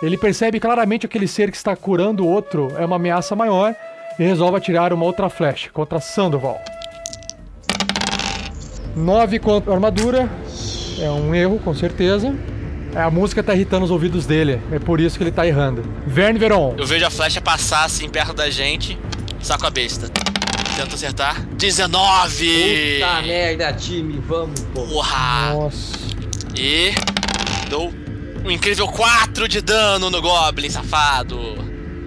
Ele 0.03 0.17
percebe 0.17 0.61
claramente 0.61 1.07
aquele 1.07 1.27
ser 1.27 1.51
que 1.51 1.57
está 1.57 1.75
curando 1.75 2.25
o 2.25 2.29
outro 2.29 2.73
é 2.79 2.85
uma 2.85 2.97
ameaça 2.97 3.35
maior 3.35 3.75
e 4.19 4.23
resolve 4.23 4.57
atirar 4.57 4.93
uma 4.93 5.05
outra 5.05 5.29
flecha 5.29 5.71
contra 5.73 6.01
Sandoval. 6.01 6.61
9 8.95 9.39
contra 9.39 9.73
armadura. 9.73 10.29
É 11.01 11.11
um 11.11 11.35
erro, 11.35 11.61
com 11.61 11.75
certeza. 11.75 12.35
É, 12.95 13.01
A 13.01 13.11
música 13.11 13.43
tá 13.43 13.55
irritando 13.55 13.85
os 13.85 13.91
ouvidos 13.91 14.27
dele. 14.27 14.61
É 14.73 14.79
por 14.79 15.01
isso 15.01 15.17
que 15.17 15.25
ele 15.25 15.31
tá 15.31 15.47
errando. 15.47 15.83
Verne 16.07 16.39
Veron. 16.39 16.75
Eu 16.77 16.87
vejo 16.87 17.07
a 17.07 17.11
flecha 17.11 17.41
passar 17.41 17.85
assim 17.85 18.09
perto 18.09 18.35
da 18.35 18.51
gente, 18.51 18.99
saco 19.41 19.67
a 19.67 19.71
besta. 19.71 20.11
Tento 20.79 20.95
acertar. 20.95 21.45
19! 21.57 23.01
Puta 23.01 23.23
merda, 23.23 23.73
time, 23.73 24.23
vamos, 24.25 24.61
pô. 24.73 24.83
Porra! 24.83 25.53
Nossa. 25.53 25.99
E 26.57 26.93
dou 27.69 27.93
um 28.45 28.49
incrível 28.49 28.87
4 28.87 29.49
de 29.49 29.61
dano 29.61 30.09
no 30.09 30.23
Goblin, 30.23 30.71
safado. 30.71 31.37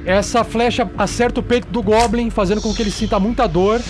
Essa 0.06 0.46
flecha 0.46 0.90
acerta 0.98 1.42
o 1.42 1.44
peito 1.44 1.68
do 1.68 1.84
Goblin, 1.84 2.30
fazendo 2.30 2.62
com 2.62 2.74
que 2.74 2.82
ele 2.82 2.92
sinta 2.92 3.20
muita 3.20 3.46
dor. 3.46 3.82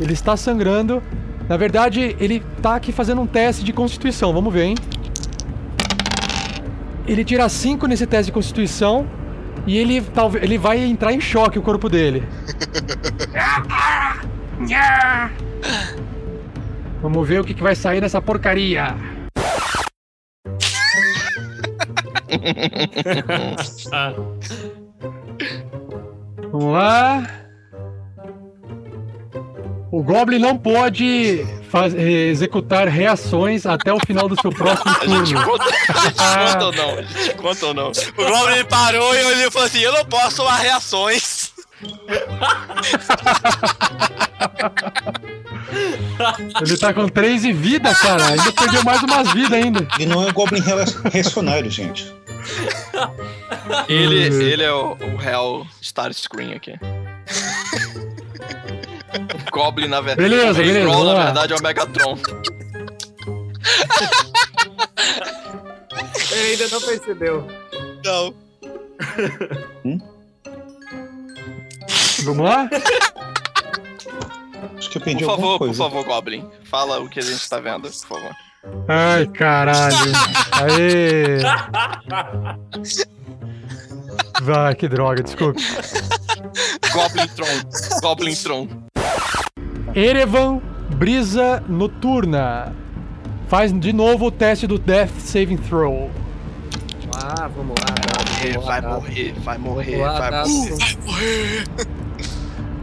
Ele 0.00 0.12
está 0.12 0.36
sangrando. 0.36 1.02
Na 1.48 1.56
verdade, 1.56 2.14
ele 2.20 2.44
tá 2.62 2.76
aqui 2.76 2.92
fazendo 2.92 3.22
um 3.22 3.26
teste 3.26 3.64
de 3.64 3.72
constituição. 3.72 4.32
Vamos 4.32 4.54
ver, 4.54 4.66
hein? 4.66 4.76
Ele 7.08 7.24
tira 7.24 7.48
5 7.48 7.88
nesse 7.88 8.06
teste 8.06 8.26
de 8.26 8.32
constituição. 8.32 9.04
E 9.66 9.78
ele, 9.78 10.00
talvez, 10.00 10.42
ele 10.42 10.58
vai 10.58 10.78
entrar 10.78 11.12
em 11.12 11.20
choque 11.20 11.58
o 11.58 11.62
corpo 11.62 11.88
dele. 11.88 12.22
Vamos 17.00 17.28
ver 17.28 17.40
o 17.40 17.44
que, 17.44 17.54
que 17.54 17.62
vai 17.62 17.74
sair 17.74 18.00
nessa 18.00 18.20
porcaria. 18.20 18.96
Vamos 26.50 26.72
lá. 26.72 27.22
O 29.90 30.02
Goblin 30.02 30.38
não 30.38 30.56
pode 30.56 31.44
faz- 31.72 31.94
eh, 31.94 32.28
executar 32.28 32.86
reações 32.86 33.66
até 33.66 33.92
o 33.92 33.98
final 34.06 34.28
do 34.28 34.40
seu 34.40 34.52
próximo 34.52 34.94
A 35.00 35.06
gente 35.06 35.34
turno. 35.34 35.44
conta, 35.50 35.64
a 35.64 35.68
gente 36.04 36.14
Ah. 36.18 36.52
conta 36.54 36.64
ou 36.66 36.72
não? 36.72 36.98
A 36.98 37.02
gente 37.02 37.34
conta 37.34 37.66
ou 37.66 37.74
não? 37.74 37.88
O 37.90 38.14
Goblin 38.14 38.64
parou 38.68 39.12
e 39.16 39.24
olhou 39.24 39.48
e 39.48 39.50
falou 39.50 39.66
assim: 39.66 39.80
Eu 39.80 39.92
não 39.92 40.04
posso 40.04 40.36
tomar 40.36 40.58
reações. 40.58 41.50
Ele 46.60 46.76
tá 46.76 46.92
com 46.92 47.08
3 47.08 47.42
de 47.42 47.52
vida, 47.52 47.94
cara. 47.94 48.26
Ainda 48.28 48.52
perdeu 48.52 48.82
mais 48.84 49.02
umas 49.02 49.32
vidas 49.32 49.52
ainda. 49.52 49.86
Ele 49.98 50.06
não 50.06 50.22
é 50.22 50.26
um 50.28 50.32
Goblin 50.32 50.62
reacionário, 51.12 51.70
gente. 51.70 52.12
Ele, 53.88 54.24
ele 54.44 54.62
é 54.62 54.72
o, 54.72 54.96
o 55.00 55.16
real 55.16 55.66
Star 55.82 56.12
Screen 56.12 56.54
aqui. 56.54 56.74
Goblin, 59.52 59.88
na 59.88 60.00
verdade. 60.00 60.28
Beleza, 60.28 60.60
o 60.60 60.64
beleza, 60.64 61.04
na 61.04 61.24
verdade, 61.24 61.52
é 61.52 61.56
o 61.56 61.62
Megatron. 61.62 62.18
Ele 66.32 66.52
ainda 66.52 66.68
não 66.68 66.80
percebeu. 66.80 67.46
Não. 68.04 68.34
Vamos 72.24 72.44
lá? 72.48 72.68
Acho 74.78 74.90
que 74.90 74.98
eu 74.98 75.02
perdi 75.02 75.24
Por 75.24 75.30
favor, 75.36 75.58
por 75.58 75.66
coisa. 75.66 75.78
favor, 75.84 76.04
Goblin. 76.04 76.48
Fala 76.64 76.98
o 77.00 77.08
que 77.08 77.18
a 77.20 77.22
gente 77.22 77.48
tá 77.48 77.60
vendo, 77.60 77.82
por 77.82 77.92
favor. 77.92 78.30
Ai, 78.88 79.26
caralho. 79.26 79.96
Aê. 80.52 81.38
Vai, 84.42 84.74
que 84.74 84.88
droga, 84.88 85.22
desculpa. 85.22 85.60
Goblin 86.92 87.28
Tron. 87.28 88.00
Goblin 88.00 88.34
Tron. 88.34 88.68
Erevan, 89.94 90.60
brisa 90.96 91.62
noturna. 91.68 92.72
Faz 93.48 93.72
de 93.78 93.92
novo 93.92 94.26
o 94.26 94.30
teste 94.30 94.66
do 94.66 94.78
Death 94.78 95.10
Saving 95.18 95.58
Throw. 95.58 96.10
Ah, 97.14 97.48
vamos 97.54 97.74
lá. 97.78 97.94
Morrer, 98.18 98.58
vai 98.58 98.80
morrer, 98.80 99.34
vai 99.44 99.58
morrer, 99.58 99.90
Vamos 99.98 100.06
lá, 100.06 100.18
vai 100.18 100.30
dado. 100.30 100.48
morrer. 100.48 101.64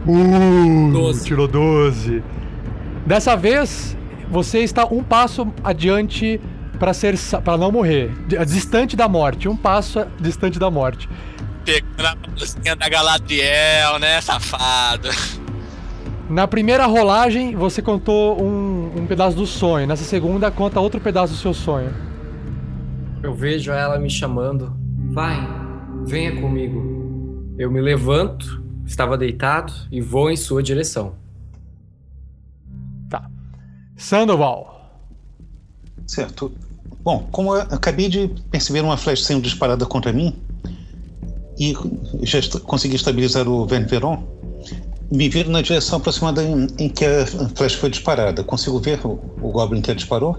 Uh, 0.06 0.92
Doze. 0.92 1.24
tirou 1.26 1.46
12. 1.48 2.22
Dessa 3.04 3.36
vez, 3.36 3.96
você 4.30 4.60
está 4.60 4.84
um 4.86 5.02
passo 5.02 5.46
adiante 5.64 6.40
para 6.78 6.94
ser 6.94 7.18
para 7.44 7.58
não 7.58 7.70
morrer, 7.70 8.10
Di- 8.26 8.42
distante 8.46 8.96
da 8.96 9.06
morte, 9.08 9.48
um 9.48 9.56
passo 9.56 10.06
distante 10.18 10.58
da 10.58 10.70
morte. 10.70 11.08
Pegando 11.64 12.06
a 12.06 12.14
bolsinha 12.14 12.74
da 12.74 12.88
Galadriel, 12.88 13.98
né, 13.98 14.20
safado? 14.22 15.10
Na 16.30 16.46
primeira 16.46 16.86
rolagem, 16.86 17.56
você 17.56 17.82
contou 17.82 18.40
um, 18.40 19.00
um 19.00 19.04
pedaço 19.04 19.36
do 19.36 19.44
sonho. 19.44 19.84
Nessa 19.84 20.04
segunda, 20.04 20.48
conta 20.48 20.78
outro 20.78 21.00
pedaço 21.00 21.32
do 21.32 21.38
seu 21.40 21.52
sonho. 21.52 21.92
Eu 23.20 23.34
vejo 23.34 23.72
ela 23.72 23.98
me 23.98 24.08
chamando. 24.08 24.72
Vai, 25.10 25.40
venha 26.06 26.40
comigo. 26.40 27.52
Eu 27.58 27.68
me 27.68 27.80
levanto, 27.80 28.62
estava 28.86 29.18
deitado 29.18 29.72
e 29.90 30.00
vou 30.00 30.30
em 30.30 30.36
sua 30.36 30.62
direção. 30.62 31.16
Tá. 33.08 33.28
Sandoval. 33.96 35.02
Certo. 36.06 36.52
Bom, 37.02 37.26
como 37.32 37.56
eu 37.56 37.62
acabei 37.62 38.08
de 38.08 38.28
perceber 38.52 38.82
uma 38.82 38.96
flecha 38.96 39.24
sendo 39.24 39.42
disparada 39.42 39.84
contra 39.84 40.12
mim 40.12 40.36
e 41.58 41.74
já 42.22 42.38
consegui 42.60 42.94
estabilizar 42.94 43.48
o 43.48 43.66
Verne 43.66 43.86
Veron, 43.86 44.39
me 45.10 45.28
viro 45.28 45.50
na 45.50 45.60
direção 45.62 45.98
aproximada 45.98 46.42
em, 46.42 46.66
em 46.78 46.88
que 46.88 47.04
a 47.04 47.26
flecha 47.54 47.78
foi 47.78 47.90
disparada. 47.90 48.44
Consigo 48.44 48.78
ver 48.78 49.00
o, 49.04 49.18
o 49.42 49.50
Goblin 49.50 49.80
que 49.80 49.90
a 49.90 49.94
disparou? 49.94 50.36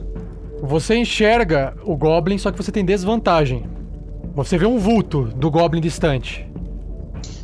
Você 0.63 0.95
enxerga 0.95 1.73
o 1.83 1.95
Goblin, 1.95 2.37
só 2.37 2.51
que 2.51 2.57
você 2.61 2.71
tem 2.71 2.85
desvantagem. 2.85 3.65
Você 4.35 4.57
vê 4.57 4.65
um 4.65 4.77
vulto 4.79 5.23
do 5.35 5.49
Goblin 5.51 5.81
distante. 5.81 6.47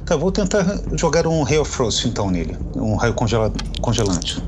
Tá, 0.05 0.15
vou 0.15 0.31
tentar 0.31 0.63
jogar 0.95 1.27
um 1.27 1.43
Hail 1.45 1.65
Frost 1.65 2.05
então 2.07 2.31
nele. 2.31 2.55
Um 2.75 2.95
raio 2.95 3.13
congela- 3.13 3.51
congelante. 3.81 4.41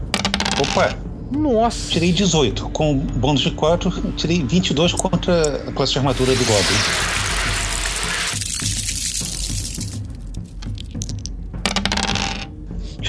Opa, 0.62 0.96
Nossa. 1.32 1.92
tirei 1.92 2.14
18. 2.14 2.70
Com 2.70 2.96
bônus 2.96 3.42
de 3.42 3.52
4, 3.52 3.92
tirei 4.16 4.42
22 4.42 4.94
contra 4.94 5.68
a 5.68 5.72
classe 5.74 5.92
de 5.94 5.98
armadura 5.98 6.32
do 6.34 6.46
Goblin. 6.46 7.19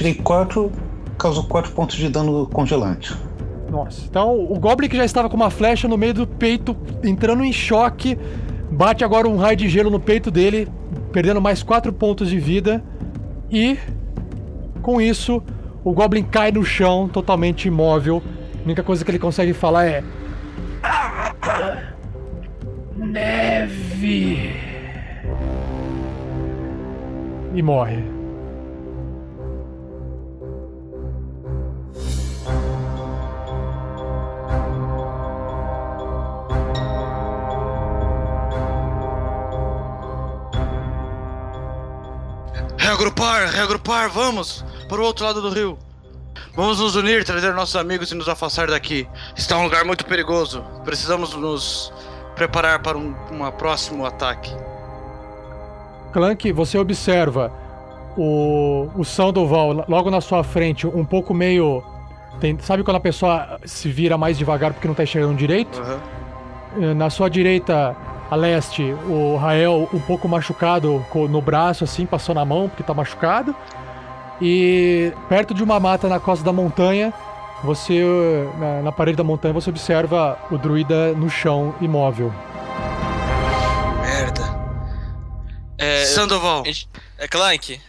Tirei 0.01 0.15
4, 0.15 0.73
causou 1.19 1.45
4 1.45 1.73
pontos 1.73 1.95
de 1.95 2.09
dano 2.09 2.47
congelante. 2.47 3.15
Nossa. 3.71 4.07
Então, 4.09 4.51
o 4.51 4.59
Goblin 4.59 4.89
que 4.89 4.97
já 4.97 5.05
estava 5.05 5.29
com 5.29 5.37
uma 5.37 5.51
flecha 5.51 5.87
no 5.87 5.99
meio 5.99 6.15
do 6.15 6.27
peito, 6.27 6.75
entrando 7.05 7.45
em 7.45 7.53
choque, 7.53 8.17
bate 8.71 9.05
agora 9.05 9.29
um 9.29 9.37
raio 9.37 9.59
de 9.59 9.69
gelo 9.69 9.91
no 9.91 10.01
peito 10.01 10.31
dele, 10.31 10.67
perdendo 11.13 11.39
mais 11.39 11.63
4 11.63 11.93
pontos 11.93 12.31
de 12.31 12.41
vida. 12.41 12.83
E, 13.51 13.79
com 14.81 15.03
isso, 15.03 15.43
o 15.85 15.93
Goblin 15.93 16.23
cai 16.23 16.51
no 16.51 16.65
chão, 16.65 17.07
totalmente 17.07 17.69
imóvel. 17.69 18.23
A 18.59 18.65
única 18.65 18.83
coisa 18.83 19.05
que 19.05 19.11
ele 19.11 19.19
consegue 19.19 19.53
falar 19.53 19.85
é. 19.85 20.03
Neve! 22.97 24.51
E 27.55 27.63
morre. 27.63 28.20
Reagrupar, 42.91 43.47
reagrupar, 43.51 44.09
vamos! 44.11 44.65
Para 44.89 45.01
o 45.01 45.05
outro 45.05 45.25
lado 45.25 45.41
do 45.41 45.49
rio. 45.51 45.79
Vamos 46.57 46.81
nos 46.81 46.97
unir, 46.97 47.23
trazer 47.25 47.55
nossos 47.55 47.77
amigos 47.77 48.11
e 48.11 48.17
nos 48.17 48.29
afastar 48.29 48.67
daqui. 48.67 49.07
Está 49.37 49.57
um 49.59 49.63
lugar 49.63 49.85
muito 49.85 50.05
perigoso. 50.05 50.65
Precisamos 50.85 51.33
nos 51.37 51.93
preparar 52.35 52.83
para 52.83 52.99
um 52.99 53.15
próximo 53.57 54.05
ataque. 54.05 54.51
Clank, 56.13 56.51
você 56.51 56.79
observa 56.79 57.53
o, 58.17 58.89
o 58.97 59.05
Sandoval 59.05 59.85
logo 59.89 60.11
na 60.11 60.21
sua 60.21 60.43
frente, 60.43 60.85
um 60.85 61.05
pouco 61.05 61.33
meio. 61.33 61.85
tem- 62.41 62.59
sabe 62.59 62.83
quando 62.83 62.97
a 62.97 63.01
pessoa 63.01 63.61
se 63.65 63.89
vira 63.89 64.19
mais 64.19 64.37
devagar 64.37 64.73
porque 64.73 64.89
não 64.89 64.97
tá 64.97 65.05
enxergando 65.05 65.35
direito? 65.37 65.81
Eh, 66.81 66.93
Na 66.95 67.09
sua 67.09 67.31
direita, 67.31 67.97
a 68.31 68.37
leste, 68.37 68.83
o 69.09 69.37
Rael 69.37 69.89
um 69.93 69.99
pouco 70.01 70.29
machucado 70.29 71.05
no 71.29 71.41
braço, 71.43 71.83
assim, 71.83 72.07
passou 72.07 72.35
na 72.35 72.45
mão 72.45 72.69
porque 72.69 72.83
tá 72.83 72.95
machucado. 72.95 73.55
E 74.41 75.13
perto 75.29 75.53
de 75.53 75.63
uma 75.63 75.81
mata 75.81 76.09
na 76.09 76.21
costa 76.21 76.45
da 76.45 76.53
montanha, 76.53 77.13
você, 77.63 78.03
na, 78.59 78.83
na 78.83 78.93
parede 78.93 79.17
da 79.17 79.25
montanha, 79.25 79.53
você 79.53 79.69
observa 79.69 80.39
o 80.51 80.57
druida 80.57 81.13
no 81.13 81.29
chão, 81.29 81.75
imóvel. 81.81 82.33
Merda. 84.01 84.61
É, 85.77 86.05
Sandoval. 86.05 86.63
é 87.19 87.27
Clank, 87.27 87.81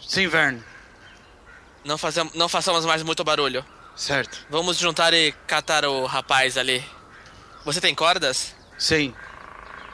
Sim, 0.00 0.26
Verne. 0.26 0.62
não, 1.84 1.96
fazemos, 1.96 2.34
não 2.34 2.48
façamos 2.48 2.84
mais 2.84 3.02
muito 3.02 3.22
barulho. 3.22 3.64
Certo. 3.94 4.44
Vamos 4.50 4.78
juntar 4.78 5.14
e 5.14 5.32
catar 5.46 5.84
o 5.84 6.06
rapaz 6.06 6.58
ali. 6.58 6.84
Você 7.64 7.80
tem 7.80 7.94
cordas? 7.94 8.55
Sim. 8.78 9.14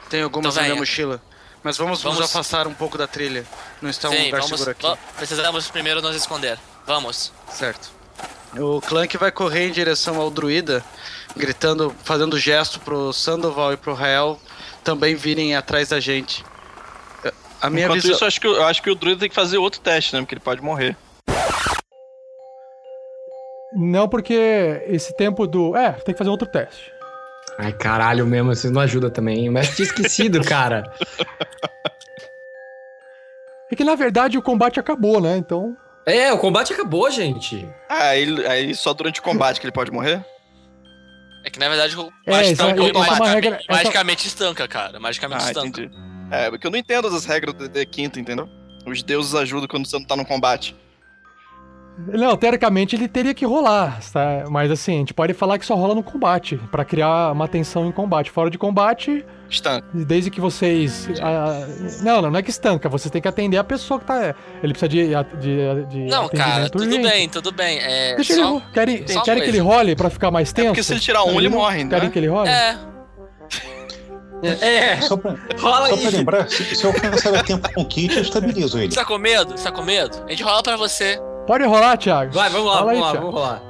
Tem 0.09 0.21
algumas 0.21 0.53
Então 0.53 0.63
na 0.63 0.69
minha 0.69 0.79
mochila. 0.79 1.21
Mas 1.63 1.77
vamos, 1.77 2.03
nos 2.03 2.15
Vamos. 2.15 2.29
afastar 2.29 2.67
um 2.67 2.73
pouco 2.73 2.97
da 2.97 3.07
trilha. 3.07 3.45
Não 3.81 3.89
está 3.89 4.09
um 4.09 4.11
Sim, 4.11 4.25
lugar 4.25 4.41
vamos. 4.41 4.59
seguro 4.59 4.71
aqui. 4.71 4.99
Precisamos 5.15 5.69
primeiro 5.71 6.01
nos 6.01 6.15
esconder. 6.15 6.59
Vamos. 6.85 7.31
Certo. 7.49 7.89
O 8.57 8.81
Clank 8.81 9.17
vai 9.17 9.31
correr 9.31 9.67
em 9.69 9.71
direção 9.71 10.19
ao 10.19 10.29
druida, 10.29 10.83
gritando, 11.35 11.95
fazendo 12.03 12.37
gesto 12.37 12.79
pro 12.81 13.13
Sandoval 13.13 13.71
e 13.73 13.77
pro 13.77 13.93
Rael 13.93 14.39
também 14.83 15.15
virem 15.15 15.55
atrás 15.55 15.89
da 15.89 15.99
gente. 15.99 16.43
A 17.61 17.69
minha 17.69 17.85
Enquanto 17.85 18.01
visão. 18.01 18.15
isso, 18.15 18.23
eu 18.25 18.27
acho, 18.27 18.41
que, 18.41 18.47
eu 18.47 18.63
acho 18.65 18.81
que 18.83 18.89
o 18.91 18.95
druida 18.95 19.21
tem 19.21 19.29
que 19.29 19.35
fazer 19.35 19.57
outro 19.57 19.79
teste, 19.79 20.13
né? 20.13 20.21
Porque 20.21 20.33
ele 20.35 20.41
pode 20.41 20.61
morrer. 20.61 20.97
Não, 23.73 24.07
porque 24.07 24.83
esse 24.87 25.15
tempo 25.15 25.47
do. 25.47 25.75
É, 25.75 25.93
tem 25.93 26.13
que 26.13 26.17
fazer 26.17 26.29
outro 26.29 26.47
teste. 26.47 26.91
Ai, 27.57 27.71
caralho 27.73 28.25
mesmo, 28.25 28.53
vocês 28.55 28.71
não 28.73 28.81
ajudam 28.81 29.09
também. 29.09 29.47
O 29.47 29.51
mestre 29.51 29.75
tinha 29.77 29.85
esquecido, 29.87 30.41
cara. 30.45 30.83
É 33.71 33.75
que 33.75 33.83
na 33.83 33.95
verdade 33.95 34.37
o 34.37 34.41
combate 34.41 34.79
acabou, 34.79 35.19
né? 35.21 35.37
Então. 35.37 35.75
É, 36.05 36.31
o 36.33 36.37
combate 36.37 36.73
acabou, 36.73 37.09
gente. 37.09 37.67
Ah, 37.89 38.09
aí, 38.09 38.45
aí 38.45 38.75
só 38.75 38.93
durante 38.93 39.19
o 39.19 39.23
combate 39.23 39.59
que 39.59 39.65
ele 39.65 39.71
pode 39.71 39.91
morrer? 39.91 40.23
É 41.45 41.49
que 41.49 41.59
na 41.59 41.67
verdade 41.69 41.95
o 41.97 42.11
É, 42.25 42.41
estanca 42.51 42.71
essa 42.73 42.83
é 42.83 42.87
automaticamente. 42.87 43.33
regra- 43.33 43.55
essa- 43.57 43.71
Magicamente 43.73 44.27
estanca, 44.27 44.67
cara. 44.67 44.99
Magicamente 44.99 45.43
Ah, 45.43 45.47
estanca. 45.47 45.67
entendi. 45.81 45.91
É, 46.31 46.49
porque 46.49 46.65
eu 46.67 46.71
não 46.71 46.77
entendo 46.77 47.07
as 47.07 47.25
regras 47.25 47.53
do 47.53 47.67
D&D 47.67 47.85
quinto, 47.85 48.19
entendeu? 48.19 48.47
Os 48.85 49.01
deuses 49.03 49.35
ajudam 49.35 49.67
quando 49.67 49.85
você 49.87 49.97
não 49.97 50.05
tá 50.05 50.15
no 50.15 50.25
combate. 50.25 50.75
Não, 51.95 52.35
teoricamente 52.35 52.95
ele 52.95 53.07
teria 53.07 53.33
que 53.35 53.45
rolar, 53.45 53.99
tá? 54.11 54.45
Mas 54.49 54.71
assim, 54.71 54.95
a 54.95 54.97
gente 54.97 55.13
pode 55.13 55.33
falar 55.33 55.59
que 55.59 55.65
só 55.65 55.75
rola 55.75 55.93
no 55.93 56.01
combate, 56.01 56.57
pra 56.71 56.83
criar 56.83 57.31
uma 57.31 57.47
tensão 57.47 57.85
em 57.87 57.91
combate. 57.91 58.31
Fora 58.31 58.49
de 58.49 58.57
combate, 58.57 59.23
Estanca. 59.47 59.85
desde 59.93 60.31
que 60.31 60.41
vocês. 60.41 61.07
ah, 61.21 61.67
não, 62.01 62.19
não, 62.21 62.31
não 62.31 62.39
é 62.39 62.41
que 62.41 62.49
estanca, 62.49 62.89
você 62.89 63.09
tem 63.11 63.21
que 63.21 63.27
atender 63.27 63.57
a 63.57 63.63
pessoa 63.63 63.99
que 63.99 64.05
tá. 64.07 64.33
Ele 64.63 64.73
precisa 64.73 64.89
de. 64.89 65.07
de, 65.39 65.85
de 65.87 66.05
Não, 66.09 66.27
cara, 66.29 66.67
tudo 66.67 66.83
urgente. 66.85 67.07
bem, 67.07 67.29
tudo 67.29 67.51
bem. 67.51 67.77
É, 67.79 68.15
Deixa 68.15 68.33
só- 68.35 68.55
ele. 68.55 68.63
Querem, 68.73 69.03
querem 69.23 69.43
que 69.43 69.49
ele 69.49 69.59
role 69.59 69.95
pra 69.95 70.09
ficar 70.09 70.31
mais 70.31 70.51
tenso? 70.51 70.69
porque 70.69 70.81
se 70.81 70.93
ele 70.93 70.99
tirar 70.99 71.23
um, 71.25 71.37
ele 71.39 71.47
não- 71.49 71.57
morre, 71.59 71.83
né? 71.83 71.89
Querem 71.91 72.09
que 72.09 72.17
ele 72.17 72.27
role? 72.27 72.49
É, 72.49 72.75
É, 74.41 74.99
Só 75.01 75.15
pra, 75.15 75.35
rola 75.57 75.87
só 75.87 75.95
aí. 75.95 76.01
pra 76.01 76.09
lembrar, 76.09 76.49
se, 76.49 76.63
se 76.75 76.83
eu 76.83 76.91
alcançar 76.91 77.33
a 77.33 77.43
tempo 77.43 77.71
com 77.73 77.81
o 77.81 77.85
kit, 77.85 78.13
eu 78.15 78.23
estabilizo 78.23 78.77
ele. 78.77 78.89
você 78.91 78.95
tá 78.99 79.05
com 79.05 79.17
medo? 79.17 79.51
Você 79.57 79.63
tá 79.63 79.71
com 79.71 79.83
medo? 79.83 80.21
A 80.27 80.29
gente 80.31 80.43
rola 80.43 80.61
pra 80.61 80.75
você. 80.75 81.17
Pode 81.45 81.65
rolar, 81.65 81.97
Thiago. 81.97 82.31
Vai, 82.33 82.49
vamos 82.49 82.67
lá, 82.67 82.77
Fala 82.77 82.91
aí, 82.91 82.99
vamos 82.99 83.05
lá, 83.05 83.11
Thiago. 83.11 83.31
vamos 83.31 83.41
rolar. 83.41 83.61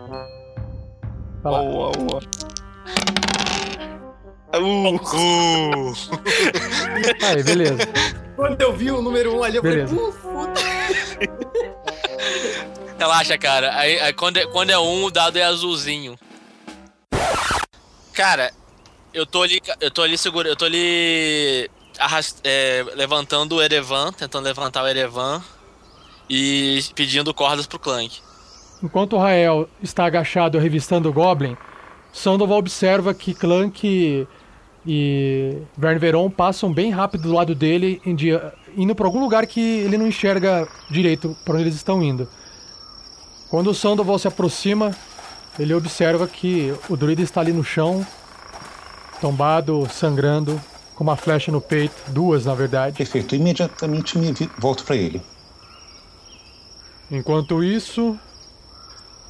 Lá. 1.44 1.62
Boa, 1.62 1.92
boa. 1.92 2.22
Uh, 4.56 5.94
Aí, 7.26 7.44
beleza. 7.44 7.78
Quando 8.36 8.62
eu 8.62 8.72
vi 8.74 8.92
o 8.92 9.02
número 9.02 9.34
1 9.34 9.38
um 9.40 9.44
ali, 9.44 9.58
eu 9.58 9.64
Beleza. 9.64 9.96
falei, 9.96 10.12
"Puf, 10.14 10.24
Relaxa, 13.00 13.38
cara. 13.38 13.76
Aí, 13.76 14.00
aí 14.00 14.14
quando, 14.14 14.38
é, 14.38 14.46
quando 14.46 14.70
é 14.70 14.78
um, 14.78 15.04
o 15.06 15.12
dado 15.12 15.38
é 15.38 15.44
azulzinho. 15.44 16.18
Cara, 18.14 18.52
eu 19.14 19.26
tô 19.26 19.42
ali. 19.42 19.60
Eu 19.82 19.90
tô 19.90 20.04
ali 20.04 20.18
seguro. 20.18 20.48
Eu 20.48 20.56
tô 20.56 20.66
ali. 20.66 21.70
arras- 22.00 22.38
é, 22.44 22.86
levantando 22.96 23.56
o 23.56 23.62
Erevan, 23.62 24.12
tentando 24.14 24.46
levantar 24.46 24.84
o 24.84 24.88
Erevan. 24.88 25.44
E 26.30 26.84
pedindo 26.96 27.34
cordas 27.34 27.68
pro 27.68 27.78
Clank. 27.78 28.20
Enquanto 28.82 29.14
o 29.14 29.20
Rael 29.20 29.70
está 29.82 30.06
agachado 30.06 30.58
revistando 30.60 31.10
o 31.10 31.14
Goblin, 31.14 31.56
Sandoval 32.12 32.58
observa 32.58 33.14
que 33.14 33.34
Clank 33.34 34.28
e 34.86 35.58
Vern 35.78 36.00
Veron 36.00 36.30
passam 36.30 36.72
bem 36.72 36.92
rápido 36.92 37.24
do 37.24 37.34
lado 37.34 37.56
dele, 37.56 38.02
indo 38.76 38.96
para 38.96 39.06
algum 39.06 39.20
lugar 39.20 39.48
que 39.48 39.60
ele 39.60 39.98
não 39.98 40.08
enxerga 40.08 40.68
direito 40.90 41.36
para 41.46 41.54
onde 41.54 41.64
eles 41.64 41.76
estão 41.76 42.04
indo. 42.04 42.28
Quando 43.50 43.70
o 43.70 43.74
Sandoval 43.74 44.20
se 44.20 44.28
aproxima, 44.28 44.96
ele 45.58 45.74
observa 45.74 46.28
que 46.28 46.74
o 46.90 46.98
druida 46.98 47.22
está 47.22 47.40
ali 47.40 47.54
no 47.54 47.64
chão, 47.64 48.06
tombado, 49.22 49.88
sangrando, 49.92 50.60
com 50.96 51.04
uma 51.04 51.16
flecha 51.16 51.52
no 51.52 51.62
peito, 51.62 51.96
duas 52.08 52.46
na 52.46 52.54
verdade. 52.54 52.98
Perfeito. 52.98 53.36
Imediatamente 53.36 54.18
me 54.18 54.34
volto 54.58 54.84
pra 54.84 54.96
ele. 54.96 55.22
Enquanto 57.14 57.64
isso, 57.64 58.18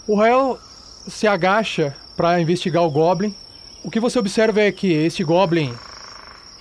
o 0.07 0.15
Rael 0.15 0.57
se 1.05 1.27
agacha 1.27 1.93
para 2.15 2.39
investigar 2.39 2.81
o 2.81 2.89
Goblin. 2.89 3.35
O 3.83 3.91
que 3.91 3.99
você 3.99 4.17
observa 4.17 4.61
é 4.61 4.71
que 4.71 4.87
este 4.89 5.21
Goblin 5.21 5.73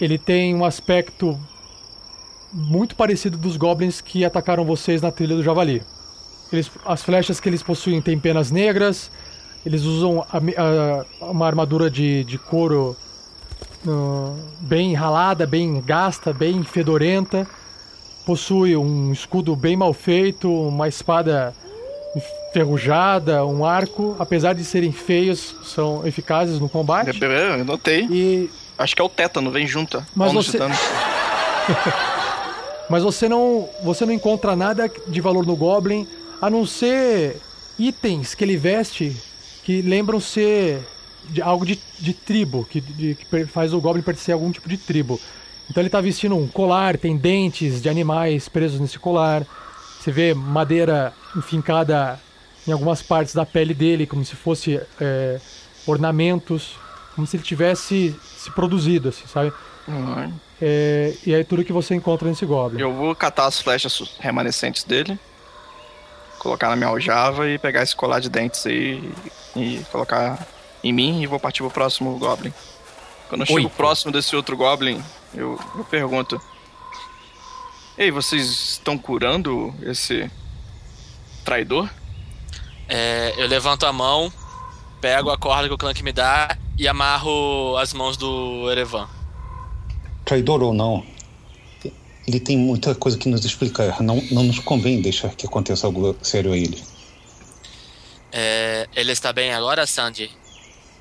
ele 0.00 0.18
tem 0.18 0.52
um 0.52 0.64
aspecto 0.64 1.38
muito 2.52 2.96
parecido 2.96 3.38
dos 3.38 3.56
Goblins 3.56 4.00
que 4.00 4.24
atacaram 4.24 4.64
vocês 4.64 5.00
na 5.00 5.12
trilha 5.12 5.36
do 5.36 5.44
Javali. 5.44 5.80
Eles, 6.52 6.68
as 6.84 7.04
flechas 7.04 7.38
que 7.38 7.48
eles 7.48 7.62
possuem 7.62 8.02
têm 8.02 8.18
penas 8.18 8.50
negras. 8.50 9.08
Eles 9.64 9.82
usam 9.84 10.26
a 10.28 10.38
a- 10.38 11.30
uma 11.30 11.46
armadura 11.46 11.88
de, 11.88 12.24
de 12.24 12.36
couro 12.36 12.96
ah, 13.86 14.34
bem 14.58 14.92
ralada, 14.92 15.46
bem 15.46 15.80
gasta, 15.80 16.32
bem 16.32 16.64
fedorenta 16.64 17.46
possui 18.26 18.76
um 18.76 19.12
escudo 19.12 19.54
bem 19.56 19.76
mal 19.76 19.92
feito, 19.92 20.52
uma 20.52 20.88
espada 20.88 21.54
enferrujada, 22.50 23.44
um 23.46 23.64
arco. 23.64 24.16
Apesar 24.18 24.54
de 24.54 24.64
serem 24.64 24.92
feios, 24.92 25.54
são 25.64 26.06
eficazes 26.06 26.58
no 26.60 26.68
combate. 26.68 27.06
eu 27.58 27.64
notei. 27.64 28.06
E, 28.10 28.50
Acho 28.78 28.96
que 28.96 29.02
é 29.02 29.04
o 29.04 29.08
tétano, 29.08 29.50
vem 29.50 29.66
junto. 29.66 30.04
Mas 30.14 30.32
você- 30.32 30.58
mas 32.88 33.02
você 33.02 33.28
não, 33.28 33.68
você 33.82 34.04
não 34.04 34.12
encontra 34.12 34.56
nada 34.56 34.90
de 35.06 35.20
valor 35.20 35.46
no 35.46 35.56
Goblin, 35.56 36.06
a 36.40 36.50
não 36.50 36.66
ser 36.66 37.40
itens 37.78 38.34
que 38.34 38.44
ele 38.44 38.56
veste 38.56 39.16
que 39.64 39.80
lembram 39.82 40.20
ser 40.20 40.80
de 41.28 41.40
algo 41.40 41.64
de, 41.64 41.78
de 41.98 42.12
tribo, 42.12 42.66
que, 42.68 42.80
de- 42.80 43.14
que 43.14 43.44
faz 43.46 43.72
o 43.72 43.80
Goblin 43.80 44.02
pertencer 44.02 44.32
a 44.32 44.36
algum 44.36 44.50
tipo 44.50 44.68
de 44.68 44.76
tribo. 44.76 45.20
Então 45.72 45.82
ele 45.82 45.88
tá 45.88 46.02
vestindo 46.02 46.36
um 46.36 46.46
colar, 46.46 46.98
tem 46.98 47.16
dentes 47.16 47.80
de 47.80 47.88
animais 47.88 48.46
presos 48.46 48.78
nesse 48.78 48.98
colar. 48.98 49.42
Você 49.98 50.12
vê 50.12 50.34
madeira 50.34 51.14
enfincada 51.34 52.20
em 52.68 52.72
algumas 52.72 53.00
partes 53.00 53.34
da 53.34 53.46
pele 53.46 53.72
dele, 53.72 54.06
como 54.06 54.22
se 54.22 54.36
fosse 54.36 54.78
é, 55.00 55.40
ornamentos, 55.86 56.74
como 57.14 57.26
se 57.26 57.38
ele 57.38 57.42
tivesse 57.42 58.14
se 58.36 58.50
produzido, 58.50 59.08
assim, 59.08 59.26
sabe? 59.26 59.50
Hum, 59.88 60.30
É, 60.60 61.14
e 61.24 61.32
é 61.32 61.42
tudo 61.42 61.64
que 61.64 61.72
você 61.72 61.94
encontra 61.94 62.28
nesse 62.28 62.44
Goblin. 62.44 62.78
Eu 62.78 62.92
vou 62.92 63.14
catar 63.16 63.46
as 63.46 63.58
flechas 63.58 63.98
remanescentes 64.20 64.84
dele, 64.84 65.18
colocar 66.38 66.68
na 66.68 66.76
minha 66.76 66.90
aljava 66.90 67.48
e 67.48 67.58
pegar 67.58 67.82
esse 67.82 67.96
colar 67.96 68.20
de 68.20 68.28
dentes 68.28 68.66
aí 68.66 69.10
e 69.56 69.80
colocar 69.90 70.46
em 70.84 70.92
mim 70.92 71.22
e 71.22 71.26
vou 71.26 71.40
partir 71.40 71.62
pro 71.62 71.70
próximo 71.70 72.18
Goblin. 72.18 72.52
Quando 73.32 73.42
eu 73.42 73.46
chego 73.46 73.70
próximo 73.70 74.12
desse 74.12 74.36
outro 74.36 74.54
Goblin, 74.58 75.02
eu, 75.34 75.58
eu 75.74 75.84
pergunto: 75.84 76.38
Ei, 77.96 78.10
vocês 78.10 78.44
estão 78.72 78.98
curando 78.98 79.74
esse 79.80 80.30
traidor? 81.42 81.88
É, 82.86 83.32
eu 83.38 83.48
levanto 83.48 83.86
a 83.86 83.92
mão, 83.92 84.30
pego 85.00 85.30
a 85.30 85.38
corda 85.38 85.66
que 85.66 85.72
o 85.72 85.78
Clank 85.78 86.02
me 86.02 86.12
dá 86.12 86.58
e 86.78 86.86
amarro 86.86 87.74
as 87.78 87.94
mãos 87.94 88.18
do 88.18 88.70
Erevan. 88.70 89.08
Traidor 90.26 90.62
ou 90.62 90.74
não, 90.74 91.02
ele 92.28 92.38
tem 92.38 92.58
muita 92.58 92.94
coisa 92.94 93.16
que 93.16 93.30
nos 93.30 93.46
explicar. 93.46 94.02
Não, 94.02 94.16
não 94.30 94.42
nos 94.42 94.58
convém 94.58 95.00
deixar 95.00 95.30
que 95.30 95.46
aconteça 95.46 95.86
algo 95.86 96.14
sério 96.20 96.52
a 96.52 96.56
ele. 96.58 96.84
É, 98.30 98.86
ele 98.94 99.12
está 99.12 99.32
bem 99.32 99.54
agora, 99.54 99.86
Sandy? 99.86 100.30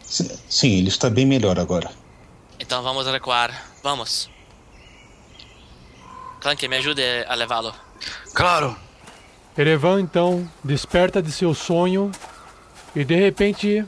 Si- 0.01 0.39
Sim, 0.47 0.77
ele 0.77 0.87
está 0.87 1.09
bem 1.09 1.25
melhor 1.25 1.59
agora. 1.59 1.99
Então 2.61 2.83
vamos 2.83 3.07
recuar. 3.07 3.65
Vamos. 3.81 4.29
Clank, 6.39 6.67
me 6.67 6.77
ajude 6.77 7.01
a 7.27 7.33
levá-lo. 7.33 7.73
Claro. 8.35 8.75
Erevan 9.57 9.99
então 9.99 10.47
desperta 10.63 11.21
de 11.21 11.31
seu 11.31 11.55
sonho 11.55 12.11
e 12.95 13.03
de 13.03 13.15
repente 13.15 13.83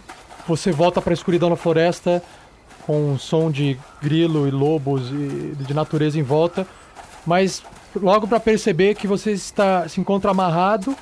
você 0.47 0.71
volta 0.71 1.01
para 1.01 1.13
a 1.13 1.15
escuridão 1.15 1.51
na 1.51 1.55
floresta 1.55 2.21
com 2.85 3.13
um 3.13 3.19
som 3.19 3.51
de 3.51 3.79
grilo 4.01 4.47
e 4.47 4.51
lobos 4.51 5.03
e 5.09 5.55
de 5.55 5.73
natureza 5.73 6.19
em 6.19 6.23
volta, 6.23 6.67
mas 7.25 7.63
logo 7.95 8.27
para 8.27 8.39
perceber 8.39 8.95
que 8.95 9.07
você 9.07 9.31
está 9.31 9.87
se 9.87 10.01
encontra 10.01 10.31
amarrado 10.31 10.97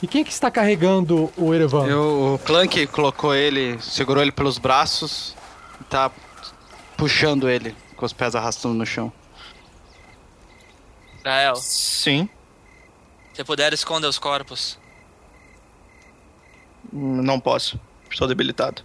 e 0.00 0.06
quem 0.06 0.22
que 0.22 0.30
está 0.30 0.50
carregando 0.50 1.32
o 1.36 1.52
Erevan? 1.52 1.86
Eu, 1.86 2.34
o 2.34 2.38
Clank 2.44 2.86
colocou 2.88 3.34
ele, 3.34 3.80
segurou 3.80 4.22
ele 4.22 4.30
pelos 4.30 4.58
braços 4.58 5.34
tá 5.88 6.10
puxando 6.96 7.48
ele 7.48 7.74
com 7.96 8.04
os 8.06 8.12
pés 8.12 8.34
arrastando 8.34 8.74
no 8.74 8.86
chão. 8.86 9.12
Rael, 11.24 11.56
Sim. 11.56 12.28
se 13.32 13.42
puder, 13.44 13.72
esconda 13.72 14.08
os 14.08 14.18
corpos. 14.18 14.78
Não 16.92 17.40
posso. 17.40 17.80
Estou 18.10 18.28
debilitado. 18.28 18.84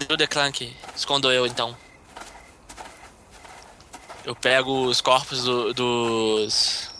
Ajude, 0.00 0.26
Clank. 0.26 0.76
Escondo 0.94 1.30
eu, 1.32 1.46
então. 1.46 1.76
Eu 4.24 4.34
pego 4.34 4.84
os 4.86 5.00
corpos 5.00 5.44
do- 5.44 5.72
dos... 5.74 6.90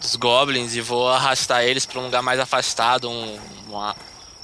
Dos 0.00 0.14
goblins 0.16 0.74
e 0.74 0.80
vou 0.80 1.08
arrastar 1.08 1.64
eles 1.64 1.86
para 1.86 1.98
um 2.00 2.04
lugar 2.04 2.22
mais 2.22 2.38
afastado, 2.38 3.08
um- 3.10 3.40
uma, 3.66 3.96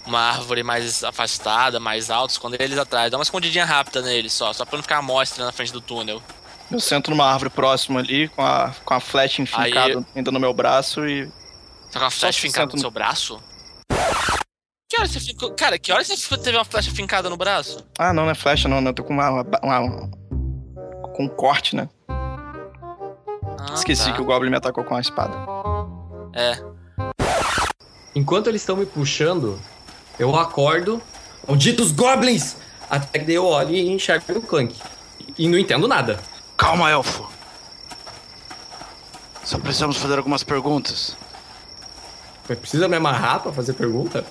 uma 0.06 0.18
árvore 0.20 0.62
mais 0.62 1.02
afastada, 1.04 1.78
mais 1.80 2.10
alta, 2.10 2.32
esconder 2.32 2.60
eles 2.60 2.78
atrás. 2.78 3.10
Dá 3.10 3.16
uma 3.16 3.22
escondidinha 3.22 3.64
rápida 3.64 4.02
neles 4.02 4.32
só, 4.32 4.52
só 4.52 4.64
pra 4.64 4.76
não 4.76 4.82
ficar 4.82 4.98
à 4.98 5.02
mostra 5.02 5.44
na 5.44 5.52
frente 5.52 5.72
do 5.72 5.80
túnel. 5.80 6.22
Eu 6.70 6.80
sento 6.80 7.10
numa 7.10 7.26
árvore 7.26 7.50
próxima 7.50 8.00
ali, 8.00 8.28
com 8.28 8.42
a, 8.42 8.72
com 8.84 8.94
a 8.94 9.00
flecha 9.00 9.42
enfincada 9.42 9.98
Aí- 9.98 10.04
ainda 10.16 10.30
no 10.30 10.40
meu 10.40 10.52
braço 10.54 11.06
e. 11.06 11.26
Tá 11.92 11.98
com 11.98 12.04
uma 12.06 12.10
flecha 12.10 12.40
fincada 12.40 12.66
no 12.68 12.72
no- 12.74 12.78
seu 12.80 12.90
braço? 12.90 13.38
Que 14.88 14.98
hora 14.98 15.06
você 15.08 15.20
ficou. 15.20 15.52
Cara, 15.54 15.78
que 15.78 15.92
hora 15.92 16.02
você 16.04 16.16
ficou- 16.16 16.38
teve 16.38 16.56
uma 16.56 16.64
flecha 16.64 16.90
fincada 16.90 17.28
no 17.30 17.36
braço? 17.36 17.84
Ah, 17.98 18.12
não, 18.12 18.24
não 18.24 18.30
é 18.30 18.34
flecha, 18.34 18.68
não, 18.68 18.80
não. 18.80 18.90
Eu 18.90 18.94
tô 18.94 19.04
com 19.04 19.12
uma. 19.12 19.30
uma- 19.30 19.78
uma- 19.80 20.10
com 21.14 21.24
um 21.24 21.28
corte, 21.28 21.76
né? 21.76 21.88
Ah, 22.08 23.74
Esqueci 23.74 24.06
tá. 24.06 24.12
que 24.12 24.20
o 24.22 24.24
Goblin 24.24 24.50
me 24.50 24.56
atacou 24.56 24.82
com 24.84 24.96
a 24.96 25.00
espada. 25.00 25.34
É. 26.34 26.58
Enquanto 28.14 28.48
eles 28.48 28.62
estão 28.62 28.76
me 28.76 28.86
puxando, 28.86 29.60
eu 30.22 30.36
acordo. 30.36 31.02
Malditos 31.46 31.90
goblins! 31.90 32.56
Até 32.88 33.18
que 33.18 33.32
eu 33.32 33.44
olho 33.44 33.74
e 33.74 33.90
enxergo 33.90 34.38
o 34.38 34.42
Clank. 34.42 34.74
E 35.36 35.48
não 35.48 35.58
entendo 35.58 35.88
nada. 35.88 36.20
Calma, 36.56 36.90
elfo. 36.90 37.28
Só 39.44 39.58
precisamos 39.58 39.96
fazer 39.96 40.18
algumas 40.18 40.44
perguntas. 40.44 41.16
Mas 42.48 42.58
Precisa 42.58 42.86
me 42.86 42.96
amarrar 42.96 43.40
pra 43.40 43.52
fazer 43.52 43.72
pergunta? 43.72 44.24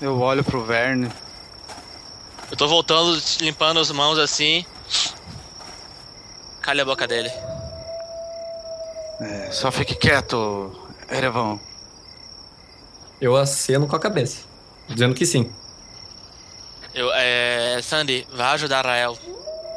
Eu 0.00 0.18
olho 0.20 0.44
pro 0.44 0.64
Verne. 0.64 1.10
Eu 2.50 2.56
tô 2.56 2.68
voltando, 2.68 3.20
limpando 3.40 3.80
as 3.80 3.90
mãos 3.90 4.18
assim. 4.18 4.64
Calha 6.60 6.82
a 6.82 6.86
boca 6.86 7.06
dele. 7.06 7.30
É, 9.20 9.50
só 9.50 9.70
fique 9.72 9.94
quieto, 9.94 10.88
Erevan. 11.10 11.58
Eu 13.20 13.36
aceno 13.36 13.86
com 13.86 13.96
a 13.96 14.00
cabeça, 14.00 14.44
dizendo 14.88 15.14
que 15.14 15.26
sim. 15.26 15.50
Eu, 16.94 17.10
é. 17.12 17.80
Sandy, 17.82 18.26
vai 18.32 18.48
ajudar 18.54 18.84
Rael. 18.84 19.16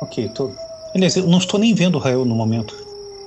Ok, 0.02 0.30
tô. 0.30 0.52
Aliás, 0.96 1.16
eu 1.16 1.28
não 1.28 1.38
estou 1.40 1.60
nem 1.60 1.74
vendo 1.74 1.96
o 1.96 2.00
Rael 2.00 2.26
no 2.26 2.36
momento. 2.36 2.76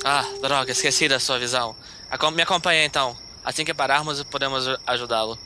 Ah, 0.05 0.24
droga, 0.40 0.70
esqueci 0.72 1.09
da 1.09 1.18
sua 1.18 1.38
visão. 1.38 1.74
Acom- 2.11 2.31
Me 2.31 2.42
acompanha 2.42 2.85
então. 2.85 3.16
Assim 3.44 3.64
que 3.64 3.74
pararmos, 3.74 4.22
podemos 4.24 4.66
ajudá-lo. 4.87 5.38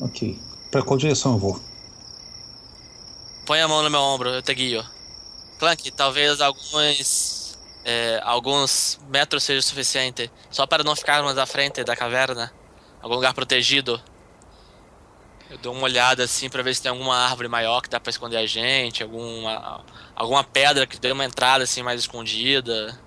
Ok. 0.00 0.38
Pra 0.70 0.82
qual 0.82 0.98
direção 0.98 1.32
eu 1.32 1.38
vou? 1.38 1.60
Põe 3.44 3.60
a 3.60 3.68
mão 3.68 3.82
no 3.82 3.90
meu 3.90 4.00
ombro, 4.00 4.30
eu 4.30 4.42
te 4.42 4.54
guio. 4.54 4.84
Clank, 5.58 5.90
talvez 5.92 6.40
alguns. 6.40 7.56
é, 7.84 8.20
alguns 8.24 8.98
metros 9.08 9.44
seja 9.44 9.60
o 9.60 9.62
suficiente. 9.62 10.30
Só 10.50 10.66
para 10.66 10.82
não 10.84 10.96
ficarmos 10.96 11.36
à 11.38 11.46
frente 11.46 11.84
da 11.84 11.94
caverna. 11.96 12.52
Algum 13.06 13.14
lugar 13.14 13.32
protegido. 13.34 14.00
Eu 15.48 15.56
dou 15.58 15.72
uma 15.72 15.84
olhada 15.84 16.24
assim 16.24 16.50
pra 16.50 16.60
ver 16.60 16.74
se 16.74 16.82
tem 16.82 16.90
alguma 16.90 17.16
árvore 17.16 17.46
maior 17.46 17.80
que 17.80 17.88
dá 17.88 18.00
pra 18.00 18.10
esconder 18.10 18.36
a 18.36 18.46
gente. 18.46 19.00
Alguma. 19.04 19.80
Alguma 20.16 20.42
pedra 20.42 20.88
que 20.88 20.98
dê 20.98 21.12
uma 21.12 21.24
entrada 21.24 21.62
assim 21.62 21.84
mais 21.84 22.00
escondida. 22.00 22.98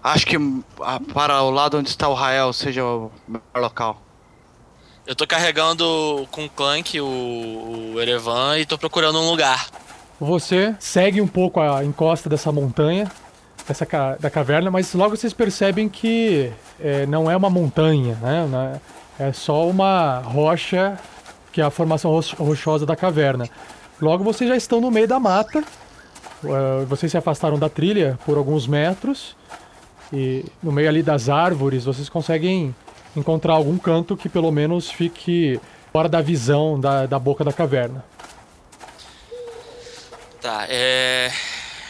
Acho 0.00 0.24
que 0.24 0.36
ah, 0.80 1.00
para 1.12 1.42
o 1.42 1.50
lado 1.50 1.76
onde 1.76 1.88
está 1.88 2.06
o 2.08 2.14
Rael 2.14 2.52
seja 2.52 2.84
o 2.84 3.10
melhor 3.26 3.42
local. 3.56 4.00
Eu 5.04 5.16
tô 5.16 5.26
carregando 5.26 6.28
com 6.30 6.44
o 6.44 6.48
Clank 6.50 7.00
o, 7.00 7.92
o 7.94 8.00
Erevan 8.00 8.58
e 8.60 8.64
tô 8.64 8.78
procurando 8.78 9.18
um 9.18 9.28
lugar. 9.28 9.66
Você 10.20 10.76
segue 10.78 11.20
um 11.20 11.26
pouco 11.26 11.58
a 11.60 11.84
encosta 11.84 12.28
dessa 12.28 12.52
montanha, 12.52 13.10
dessa 13.66 13.84
ca- 13.84 14.14
da 14.20 14.30
caverna, 14.30 14.70
mas 14.70 14.94
logo 14.94 15.16
vocês 15.16 15.32
percebem 15.32 15.88
que 15.88 16.52
é, 16.78 17.06
não 17.06 17.28
é 17.28 17.36
uma 17.36 17.50
montanha, 17.50 18.14
né? 18.22 18.80
É 19.18 19.28
é 19.28 19.32
só 19.32 19.66
uma 19.68 20.18
rocha, 20.20 20.98
que 21.52 21.60
é 21.60 21.64
a 21.64 21.70
formação 21.70 22.10
rocho- 22.10 22.36
rochosa 22.36 22.86
da 22.86 22.94
caverna. 22.96 23.48
Logo 24.00 24.22
vocês 24.22 24.48
já 24.48 24.56
estão 24.56 24.80
no 24.80 24.90
meio 24.90 25.08
da 25.08 25.18
mata. 25.18 25.62
eh, 26.44 26.84
Vocês 26.86 27.10
se 27.10 27.18
afastaram 27.18 27.58
da 27.58 27.68
trilha 27.68 28.18
por 28.24 28.36
alguns 28.38 28.66
metros. 28.66 29.36
E 30.12 30.44
no 30.62 30.70
meio 30.72 30.88
ali 30.88 31.02
das 31.02 31.28
árvores 31.28 31.84
vocês 31.84 32.08
conseguem 32.08 32.74
encontrar 33.16 33.54
algum 33.54 33.76
canto 33.76 34.16
que 34.16 34.28
pelo 34.28 34.50
menos 34.52 34.90
fique 34.90 35.60
fora 35.92 36.08
da 36.08 36.20
visão 36.20 36.78
da, 36.78 37.04
da 37.06 37.18
boca 37.18 37.42
da 37.44 37.52
caverna. 37.52 38.04
Tá, 40.40 40.66
é. 40.68 41.30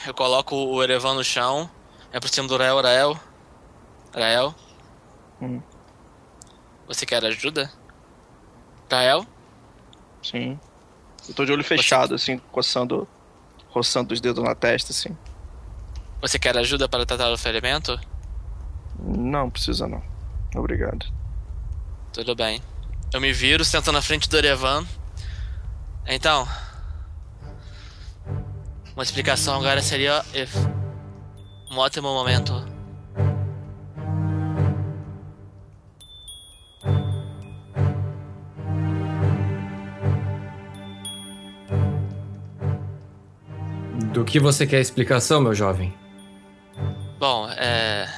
Eu 0.07 0.15
coloco 0.15 0.57
o 0.57 0.83
Erevan 0.83 1.15
no 1.15 1.23
chão. 1.23 1.69
É 2.13 2.19
por 2.19 2.29
cima 2.31 2.49
do 2.49 2.57
Rael, 2.57 2.81
Rael. 2.81 3.17
Rael. 4.15 4.55
Hum. 5.43 5.61
Você 6.89 7.05
quer 7.05 7.23
ajuda? 7.23 7.71
Rael? 8.91 9.27
Sim. 10.23 10.59
Eu 11.29 11.35
tô 11.35 11.45
de 11.45 11.53
olho 11.53 11.63
fechado, 11.63 12.15
assim, 12.15 12.39
coçando. 12.51 13.07
roçando 13.69 14.15
os 14.15 14.21
dedos 14.21 14.43
na 14.43 14.55
testa, 14.55 14.93
assim. 14.93 15.15
Você 16.23 16.39
quer 16.39 16.57
ajuda 16.57 16.89
para 16.89 17.05
tratar 17.05 17.31
o 17.31 17.37
ferimento? 17.37 18.01
Não 18.99 19.51
precisa 19.51 19.87
não. 19.87 20.03
Obrigado. 20.57 21.07
Tudo 22.13 22.35
bem. 22.35 22.63
Eu 23.13 23.21
me 23.21 23.33
viro, 23.33 23.65
sento 23.65 23.93
na 23.93 24.01
frente 24.01 24.29
do 24.29 24.37
Erevan. 24.37 24.87
Então. 26.07 26.49
Uma 28.95 29.03
explicação 29.03 29.57
agora 29.57 29.83
seria 29.83 30.25
um 31.71 31.77
ótimo 31.77 32.09
momento. 32.09 32.78
Do 44.13 44.25
que 44.25 44.41
você 44.41 44.67
quer 44.67 44.81
explicação, 44.81 45.41
meu 45.41 45.55
jovem? 45.55 45.95
Bom, 47.19 47.49
é. 47.51 48.09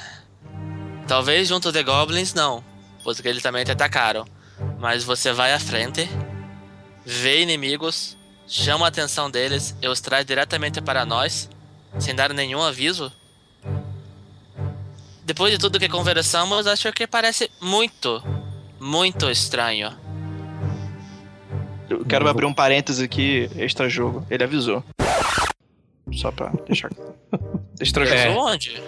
Talvez 1.06 1.48
junto 1.48 1.72
de 1.72 1.82
Goblins 1.82 2.32
não, 2.32 2.62
porque 3.02 3.26
eles 3.26 3.42
também 3.42 3.64
te 3.64 3.72
atacaram. 3.72 4.24
Mas 4.78 5.02
você 5.02 5.32
vai 5.32 5.52
à 5.52 5.58
frente, 5.58 6.08
vê 7.04 7.42
inimigos, 7.42 8.16
chama 8.46 8.84
a 8.84 8.88
atenção 8.88 9.30
deles 9.30 9.74
e 9.82 9.88
os 9.88 10.00
traz 10.00 10.24
diretamente 10.24 10.80
para 10.80 11.04
nós, 11.04 11.48
sem 11.98 12.14
dar 12.14 12.32
nenhum 12.32 12.62
aviso. 12.62 13.10
Depois 15.24 15.52
de 15.52 15.58
tudo 15.58 15.78
que 15.78 15.88
conversamos, 15.88 16.66
acho 16.66 16.92
que 16.92 17.06
parece 17.06 17.50
muito, 17.60 18.22
muito 18.78 19.30
estranho. 19.30 19.92
Eu 21.88 22.04
quero 22.04 22.28
abrir 22.28 22.46
um 22.46 22.54
parêntese 22.54 23.04
aqui, 23.04 23.50
extra 23.56 23.88
jogo. 23.88 24.24
Ele 24.30 24.44
avisou. 24.44 24.84
Só 26.12 26.30
pra 26.30 26.50
deixar. 26.66 26.90
Jogo. 26.94 27.14
É. 28.12 28.28
Onde? 28.30 28.82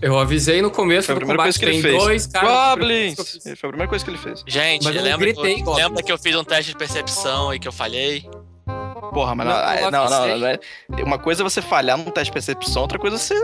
Eu 0.00 0.18
avisei 0.18 0.62
no 0.62 0.70
começo 0.70 1.06
Foi 1.06 1.14
a 1.14 1.16
do 1.16 1.18
primeira 1.20 1.42
combate, 1.42 1.46
coisa 1.54 1.58
que 1.58 1.64
ele 1.64 1.72
tem 1.72 1.82
fez. 1.82 2.02
dois 2.04 2.26
caras... 2.26 2.50
Goblins! 2.78 3.14
Foi 3.16 3.52
a 3.52 3.72
primeira 3.72 3.88
coisa 3.88 4.04
que 4.04 4.10
ele 4.10 4.18
fez. 4.18 4.44
Gente, 4.46 4.84
Mas 4.84 4.94
eu 4.96 5.02
lembra, 5.02 5.18
gritei, 5.26 5.56
que, 5.56 5.62
Goblin. 5.62 5.82
lembra 5.82 6.02
que 6.02 6.12
eu 6.12 6.18
fiz 6.18 6.34
um 6.36 6.44
teste 6.44 6.72
de 6.72 6.78
percepção 6.78 7.52
e 7.54 7.58
que 7.58 7.66
eu 7.68 7.72
falhei? 7.72 8.24
Porra, 9.12 9.34
mas 9.34 9.46
não, 9.46 9.54
Não, 9.54 9.74
eu 9.74 9.90
não, 9.90 10.10
não, 10.10 10.38
não, 10.38 10.46
é- 10.46 10.58
Uma 11.02 11.18
coisa 11.18 11.42
é 11.42 11.44
você 11.44 11.60
falhar 11.60 11.98
num 11.98 12.04
teste 12.04 12.26
de 12.26 12.32
percepção, 12.32 12.82
outra 12.82 12.98
coisa 12.98 13.16
é 13.16 13.18
ser, 13.18 13.34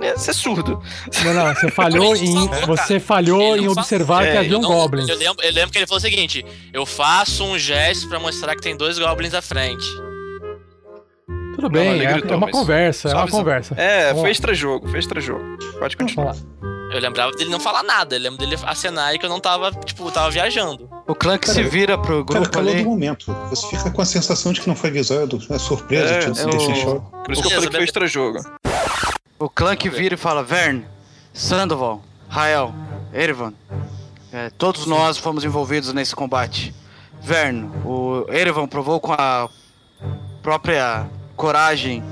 é 0.00 0.16
ser 0.16 0.32
surdo. 0.32 0.80
Não, 1.24 1.34
não, 1.34 1.54
você 1.54 1.70
falhou 1.70 2.14
em, 2.14 2.48
você 2.66 3.00
falhou 3.00 3.56
em 3.56 3.66
observar 3.68 4.24
É, 4.24 4.32
que 4.32 4.38
havia 4.38 4.58
um 4.58 4.62
Não, 4.62 4.68
goblin. 4.70 5.08
Eu 5.08 5.16
lembro, 5.16 5.44
eu 5.44 5.52
lembro 5.52 5.70
que 5.72 5.78
ele 5.78 5.86
falou 5.86 5.98
o 5.98 6.00
seguinte: 6.00 6.44
eu 6.72 6.86
faço 6.86 7.42
um 7.44 7.58
gesto 7.58 8.08
pra 8.08 8.20
mostrar 8.20 8.54
que 8.54 8.62
tem 8.62 8.76
dois 8.76 8.98
goblins 8.98 9.34
à 9.34 9.42
frente. 9.42 9.84
Tudo 11.56 11.70
bem, 11.70 12.00
é, 12.04 12.12
gritou, 12.12 12.32
é 12.32 12.36
uma 12.36 12.50
conversa, 12.50 13.08
é 13.08 13.14
uma 13.14 13.28
conversa. 13.28 13.74
É, 13.76 14.12
foi 14.12 14.22
lá. 14.24 14.30
extra 14.30 14.54
jogo, 14.54 14.88
foi 14.88 14.98
extra 14.98 15.20
jogo. 15.20 15.42
Pode 15.78 15.96
continuar. 15.96 16.36
Eu 16.92 17.00
lembrava 17.00 17.32
dele 17.32 17.50
não 17.50 17.58
falar 17.58 17.82
nada, 17.82 18.14
eu 18.14 18.20
lembro 18.20 18.38
dele 18.38 18.56
acenar 18.64 19.12
e 19.14 19.18
que 19.18 19.26
eu 19.26 19.30
não 19.30 19.40
tava, 19.40 19.72
tipo, 19.72 20.08
tava 20.12 20.30
viajando. 20.30 20.88
O 21.06 21.14
Clank 21.14 21.48
se 21.48 21.56
Cara, 21.56 21.68
vira 21.68 21.98
pro 21.98 22.24
Cara, 22.24 22.40
grupo 22.40 22.54
calor 22.56 22.70
ali. 22.70 22.84
do 22.84 22.90
momento. 22.90 23.32
Você 23.50 23.66
fica 23.76 23.90
com 23.90 24.00
a 24.02 24.06
sensação 24.06 24.52
de 24.52 24.60
que 24.60 24.68
não 24.68 24.76
foi 24.76 24.90
avisado. 24.90 25.42
É 25.50 25.58
surpresa, 25.58 26.14
É, 26.14 26.20
deixa 26.30 26.70
em 26.70 26.74
choque. 26.76 27.06
Por 27.24 27.32
isso 27.32 27.42
que 27.42 27.48
eu 27.48 27.52
falei 27.52 27.68
que 27.68 27.74
foi 27.76 27.84
extra 27.84 28.06
jogo. 28.06 28.38
O 29.38 29.48
Clank 29.48 29.88
vira 29.88 30.14
e 30.14 30.18
fala: 30.18 30.42
Vern, 30.44 30.84
Sandoval, 31.32 32.02
Rael, 32.28 32.72
Erevan, 33.12 33.52
é, 34.32 34.50
todos 34.50 34.86
nós 34.86 35.18
fomos 35.18 35.44
envolvidos 35.44 35.92
nesse 35.92 36.14
combate. 36.14 36.72
Vern, 37.20 37.68
o 37.84 38.24
Erevan 38.30 38.66
provou 38.68 39.00
com 39.00 39.12
a 39.12 39.48
própria 40.42 41.06
coragem 41.36 42.02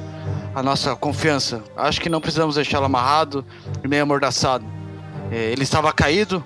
a 0.54 0.62
nossa 0.62 0.94
confiança. 0.94 1.62
Acho 1.76 2.00
que 2.00 2.08
não 2.08 2.20
precisamos 2.20 2.54
deixá-lo 2.54 2.84
amarrado 2.86 3.44
e 3.82 3.88
meio 3.88 4.02
amordaçado. 4.04 4.64
É, 5.32 5.50
ele 5.50 5.62
estava 5.64 5.92
caído 5.92 6.44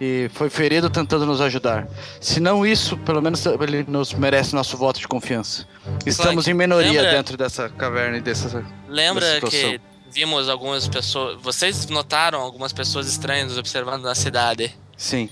e 0.00 0.28
foi 0.34 0.50
ferido 0.50 0.90
tentando 0.90 1.24
nos 1.24 1.40
ajudar. 1.40 1.86
Se 2.20 2.40
não 2.40 2.66
isso, 2.66 2.96
pelo 2.98 3.22
menos 3.22 3.44
ele 3.46 3.84
nos 3.86 4.12
merece 4.12 4.54
nosso 4.54 4.76
voto 4.76 4.98
de 4.98 5.06
confiança. 5.06 5.66
Estamos 6.04 6.48
em 6.48 6.54
minoria 6.54 6.90
lembra- 6.90 7.10
dentro 7.12 7.36
dessa 7.36 7.68
caverna 7.68 8.16
e 8.16 8.20
dessa. 8.20 8.64
Lembra 8.88 9.34
situação. 9.34 9.60
que 9.60 9.80
vimos 10.10 10.48
algumas 10.48 10.88
pessoas. 10.88 11.38
Vocês 11.40 11.86
notaram 11.88 12.40
algumas 12.40 12.72
pessoas 12.72 13.06
estranhas 13.06 13.56
observando 13.56 14.02
na 14.02 14.14
cidade? 14.14 14.74
Sim. 14.96 15.28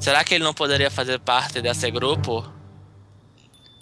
Será 0.00 0.24
que 0.24 0.34
ele 0.34 0.42
não 0.42 0.54
poderia 0.54 0.90
fazer 0.90 1.20
parte 1.20 1.60
desse 1.60 1.88
grupo? 1.90 2.44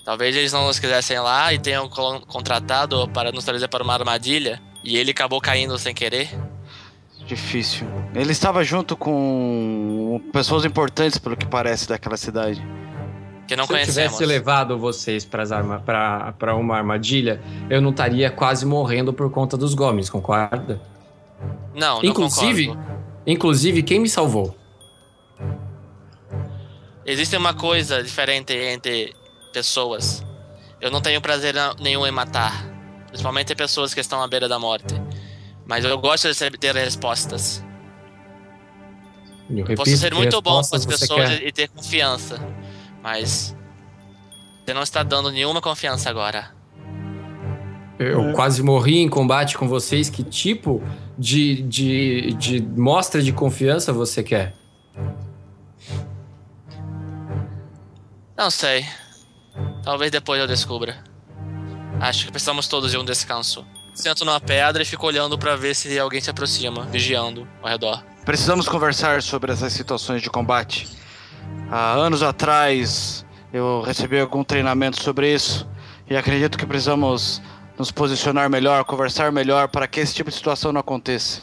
Talvez 0.04 0.36
eles 0.36 0.52
não 0.52 0.66
nos 0.66 0.78
quisessem 0.78 1.18
lá 1.18 1.52
e 1.54 1.58
tenham 1.58 1.88
contratado 1.88 3.08
para 3.08 3.32
nos 3.32 3.44
trazer 3.44 3.68
para 3.68 3.82
uma 3.82 3.94
armadilha 3.94 4.60
e 4.82 4.96
ele 4.98 5.12
acabou 5.12 5.40
caindo 5.40 5.78
sem 5.78 5.94
querer. 5.94 6.28
Difícil. 7.26 7.86
Ele 8.14 8.32
estava 8.32 8.62
junto 8.62 8.94
com 8.98 10.20
pessoas 10.30 10.64
importantes, 10.66 11.16
pelo 11.16 11.34
que 11.36 11.46
parece, 11.46 11.88
daquela 11.88 12.18
cidade. 12.18 12.62
Que 13.48 13.56
não 13.56 13.64
Se 13.64 13.72
eu 13.72 13.76
conhecemos. 13.76 14.12
tivesse 14.12 14.26
levado 14.26 14.78
vocês 14.78 15.26
arma, 15.50 15.80
pra 15.80 16.54
uma 16.54 16.76
armadilha, 16.76 17.40
eu 17.70 17.80
não 17.80 17.90
estaria 17.90 18.30
quase 18.30 18.66
morrendo 18.66 19.10
por 19.12 19.30
conta 19.30 19.56
dos 19.56 19.72
goblins, 19.72 20.10
concorda? 20.10 20.82
Não, 21.74 22.02
não 22.02 22.04
Inclusive, 22.10 22.66
concordo. 22.66 22.92
inclusive, 23.26 23.82
quem 23.82 24.00
me 24.00 24.08
salvou? 24.08 24.54
Existe 27.06 27.36
uma 27.36 27.54
coisa 27.54 28.02
diferente 28.02 28.52
entre 28.54 29.14
pessoas. 29.54 30.22
Eu 30.80 30.90
não 30.90 31.00
tenho 31.00 31.20
prazer 31.20 31.54
nenhum 31.80 32.04
em 32.04 32.10
matar. 32.10 32.66
Principalmente 33.06 33.54
pessoas 33.54 33.94
que 33.94 34.00
estão 34.00 34.20
à 34.20 34.26
beira 34.26 34.48
da 34.48 34.58
morte. 34.58 34.94
Mas 35.64 35.84
eu 35.84 35.96
gosto 35.96 36.28
de 36.28 36.50
ter 36.58 36.74
respostas. 36.74 37.64
Eu 39.48 39.58
Eu 39.58 39.64
repito, 39.64 39.76
posso 39.76 39.96
ser 39.96 40.12
muito 40.12 40.42
bom 40.42 40.60
com 40.60 40.76
as 40.76 40.84
pessoas 40.84 41.28
quer. 41.28 41.46
e 41.46 41.52
ter 41.52 41.68
confiança. 41.68 42.40
Mas. 43.00 43.56
Você 44.64 44.74
não 44.74 44.82
está 44.82 45.02
dando 45.02 45.30
nenhuma 45.30 45.60
confiança 45.60 46.10
agora. 46.10 46.50
Eu 47.98 48.32
quase 48.32 48.62
morri 48.62 48.98
em 48.98 49.08
combate 49.08 49.56
com 49.56 49.68
vocês. 49.68 50.10
Que 50.10 50.24
tipo 50.24 50.82
de, 51.16 51.62
de, 51.62 52.32
de 52.34 52.60
mostra 52.60 53.22
de 53.22 53.32
confiança 53.32 53.92
você 53.92 54.22
quer? 54.22 54.54
Não 58.36 58.50
sei. 58.50 58.84
Talvez 59.82 60.10
depois 60.10 60.40
eu 60.40 60.46
descubra. 60.46 61.02
Acho 62.00 62.26
que 62.26 62.32
precisamos 62.32 62.66
todos 62.66 62.90
de 62.90 62.98
um 62.98 63.04
descanso. 63.04 63.64
Sento 63.94 64.24
numa 64.24 64.40
pedra 64.40 64.82
e 64.82 64.86
fico 64.86 65.06
olhando 65.06 65.38
pra 65.38 65.54
ver 65.54 65.74
se 65.74 65.96
alguém 65.98 66.20
se 66.20 66.28
aproxima, 66.28 66.82
vigiando 66.86 67.46
ao 67.62 67.68
redor. 67.68 68.02
Precisamos 68.24 68.68
conversar 68.68 69.22
sobre 69.22 69.52
essas 69.52 69.72
situações 69.72 70.20
de 70.20 70.28
combate. 70.28 70.88
Há 71.70 71.92
anos 71.92 72.22
atrás 72.22 73.24
eu 73.52 73.82
recebi 73.82 74.18
algum 74.18 74.42
treinamento 74.42 75.00
sobre 75.02 75.32
isso 75.32 75.68
e 76.10 76.16
acredito 76.16 76.58
que 76.58 76.66
precisamos 76.66 77.40
nos 77.78 77.90
posicionar 77.90 78.50
melhor, 78.50 78.84
conversar 78.84 79.30
melhor 79.30 79.68
para 79.68 79.86
que 79.86 80.00
esse 80.00 80.14
tipo 80.14 80.30
de 80.30 80.36
situação 80.36 80.72
não 80.72 80.80
aconteça. 80.80 81.42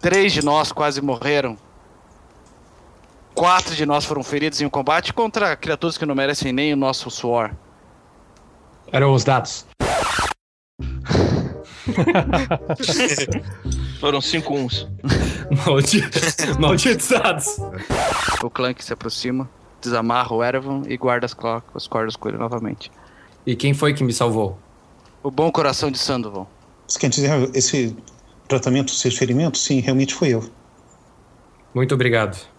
Três 0.00 0.32
de 0.32 0.44
nós 0.44 0.72
quase 0.72 1.00
morreram. 1.00 1.56
Quatro 3.36 3.76
de 3.76 3.84
nós 3.84 4.06
foram 4.06 4.22
feridos 4.22 4.62
em 4.62 4.64
um 4.64 4.70
combate 4.70 5.12
contra 5.12 5.54
criaturas 5.54 5.98
que 5.98 6.06
não 6.06 6.14
merecem 6.14 6.54
nem 6.54 6.72
o 6.72 6.76
nosso 6.76 7.10
suor. 7.10 7.54
Eram 8.90 9.12
os 9.12 9.24
dados. 9.24 9.66
Foram 14.00 14.22
cinco 14.22 14.54
uns. 14.54 14.88
Maldi... 15.66 16.02
Malditos 16.58 17.08
dados. 17.08 17.58
O 18.42 18.48
Clank 18.48 18.82
se 18.82 18.94
aproxima, 18.94 19.50
desamarra 19.82 20.34
o 20.34 20.42
Erevan 20.42 20.84
e 20.88 20.96
guarda 20.96 21.26
as, 21.26 21.36
as 21.74 21.86
cordas 21.86 22.16
com 22.16 22.30
ele 22.30 22.38
novamente. 22.38 22.90
E 23.44 23.54
quem 23.54 23.74
foi 23.74 23.92
que 23.92 24.02
me 24.02 24.14
salvou? 24.14 24.58
O 25.22 25.30
bom 25.30 25.52
coração 25.52 25.90
de 25.90 25.98
Sandoval. 25.98 26.50
Você 26.88 26.98
quer 26.98 27.10
dizer, 27.10 27.50
esse 27.54 27.94
tratamento, 28.48 28.92
seus 28.92 29.14
ferimentos? 29.16 29.62
Sim, 29.62 29.80
realmente 29.80 30.14
foi 30.14 30.30
eu. 30.30 30.42
Muito 31.74 31.94
obrigado. 31.94 32.55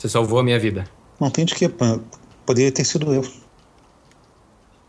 Você 0.00 0.08
salvou 0.08 0.38
a 0.38 0.42
minha 0.42 0.58
vida. 0.58 0.88
Não 1.20 1.30
tem 1.30 1.44
de 1.44 1.54
que. 1.54 1.70
Poderia 2.46 2.72
ter 2.72 2.84
sido 2.84 3.12
eu. 3.12 3.22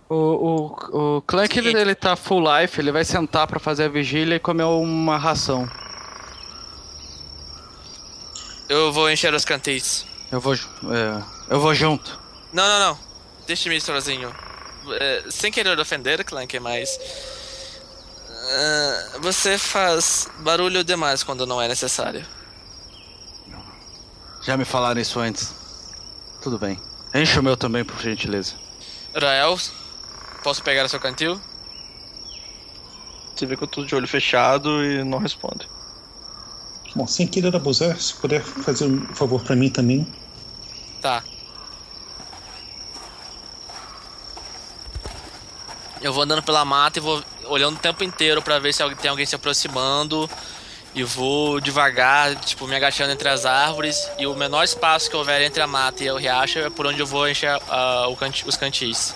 O, 0.08 0.15
o, 0.15 1.17
o 1.17 1.21
Clank 1.24 1.58
ele, 1.60 1.78
ele 1.78 1.95
tá 1.95 2.15
full 2.15 2.41
life, 2.41 2.80
ele 2.80 2.93
vai 2.93 3.04
sentar 3.04 3.45
pra 3.45 3.60
fazer 3.60 3.86
a 3.86 3.89
vigília 3.89 4.36
e 4.36 4.39
comer 4.39 4.63
uma 4.63 5.17
ração. 5.17 5.69
Eu 8.69 8.93
vou 8.93 9.12
encher 9.12 9.34
os 9.34 9.43
cantis. 9.43 10.06
Eu 10.32 10.39
vou, 10.39 10.54
é, 10.54 11.24
eu 11.50 11.60
vou 11.60 11.76
junto. 11.76 12.17
Não, 12.54 12.65
não, 12.65 12.80
não. 12.80 13.00
Deixe-me 13.45 13.76
ir 13.76 13.82
sozinho. 13.82 14.34
É, 14.93 15.26
sem 15.30 15.52
querer 15.52 15.78
ofender, 15.78 16.24
Clank, 16.24 16.58
mas. 16.62 16.97
ah, 18.30 19.17
você 19.19 19.58
faz 19.58 20.30
barulho 20.39 20.86
demais 20.86 21.21
quando 21.21 21.45
não 21.45 21.62
é 21.62 21.67
necessário. 21.67 22.26
Já 24.41 24.58
me 24.58 24.65
falaram 24.65 24.99
isso 24.99 25.19
antes. 25.19 25.54
Tudo 26.41 26.58
bem. 26.58 26.80
Enche 27.13 27.39
o 27.39 27.43
meu 27.43 27.56
também, 27.56 27.84
por 27.84 27.99
gentileza. 27.99 28.56
Rael, 29.15 29.58
posso 30.43 30.63
pegar 30.63 30.86
o 30.86 30.89
seu 30.89 30.99
cantil? 30.99 31.39
Você 33.36 33.45
vê 33.45 33.56
que 33.56 33.63
eu 33.63 33.67
tô 33.67 33.84
de 33.84 33.93
olho 33.95 34.08
fechado 34.08 34.84
e 34.84 35.04
não 35.04 35.19
responde. 35.19 35.67
Bom, 36.95 37.08
sem 37.08 37.27
querer 37.27 37.56
abusar, 37.56 37.99
se 37.99 38.13
puder 38.15 38.41
fazer 38.41 38.86
um 38.86 39.06
favor 39.15 39.41
pra 39.43 39.56
mim 39.56 39.69
também. 39.69 40.08
Tá. 41.01 41.23
Eu 46.01 46.12
vou 46.12 46.23
andando 46.23 46.43
pela 46.43 46.65
mata 46.65 46.99
e 46.99 47.01
vou 47.01 47.23
olhando 47.45 47.75
o 47.75 47.80
tempo 47.80 48.04
inteiro 48.04 48.41
pra 48.41 48.60
ver 48.60 48.73
se 48.73 48.84
tem 48.95 49.10
alguém 49.10 49.25
se 49.25 49.36
aproximando. 49.36 50.30
E 50.93 51.04
vou 51.04 51.62
devagar, 51.62 52.36
tipo, 52.36 52.67
me 52.67 52.75
agachando 52.75 53.13
entre 53.13 53.30
as 53.30 53.45
árvores. 53.45 54.10
E 54.19 54.27
o 54.27 54.36
menor 54.36 54.63
espaço 54.63 55.10
que 55.10 55.15
houver 55.15 55.41
entre 55.41 55.62
a 55.62 55.67
mata 55.67 56.04
e 56.04 56.12
o 56.12 56.17
riacho 56.17 56.60
é 56.60 56.69
por 56.69 56.86
onde 56.86 56.99
eu 56.99 57.08
vou 57.08 57.30
encher 57.30 57.56
o 58.10 58.15
canti- 58.17 58.43
os 58.47 58.58
cantis. 58.58 59.15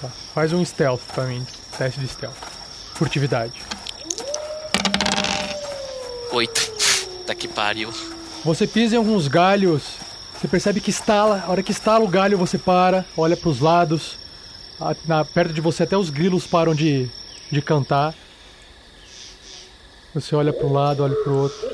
Tá. 0.00 0.08
Faz 0.34 0.52
um 0.52 0.62
stealth 0.64 1.00
pra 1.14 1.24
mim. 1.24 1.46
Teste 1.78 1.98
de 2.00 2.08
stealth. 2.08 2.36
Furtividade. 2.94 3.54
Oito. 6.32 6.70
Tá 7.26 7.34
que 7.34 7.48
pariu. 7.48 7.92
Você 8.44 8.66
pisa 8.66 8.94
em 8.94 8.98
alguns 8.98 9.28
galhos. 9.28 9.82
Você 10.38 10.46
percebe 10.46 10.80
que 10.80 10.90
estala. 10.90 11.42
A 11.46 11.50
hora 11.50 11.62
que 11.62 11.72
estala 11.72 12.04
o 12.04 12.08
galho, 12.08 12.36
você 12.38 12.58
para, 12.58 13.04
olha 13.16 13.36
pros 13.36 13.60
lados. 13.60 14.16
A- 14.80 14.94
na- 15.06 15.24
perto 15.24 15.52
de 15.52 15.60
você 15.60 15.82
até 15.84 15.96
os 15.96 16.10
grilos 16.10 16.46
param 16.46 16.74
de, 16.74 17.08
de 17.50 17.62
cantar. 17.62 18.14
Você 20.14 20.34
olha 20.34 20.52
para 20.52 20.66
um 20.66 20.72
lado, 20.72 21.02
olha 21.02 21.14
para 21.14 21.32
o 21.32 21.42
outro. 21.42 21.68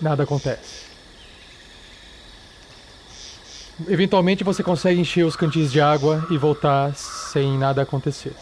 Nada 0.00 0.22
acontece. 0.24 0.86
Eventualmente 3.88 4.42
você 4.42 4.62
consegue 4.62 5.00
encher 5.00 5.24
os 5.24 5.36
cantis 5.36 5.70
de 5.70 5.80
água 5.80 6.26
e 6.30 6.36
voltar 6.36 6.94
sem 6.94 7.56
nada 7.56 7.82
acontecer. 7.82 8.34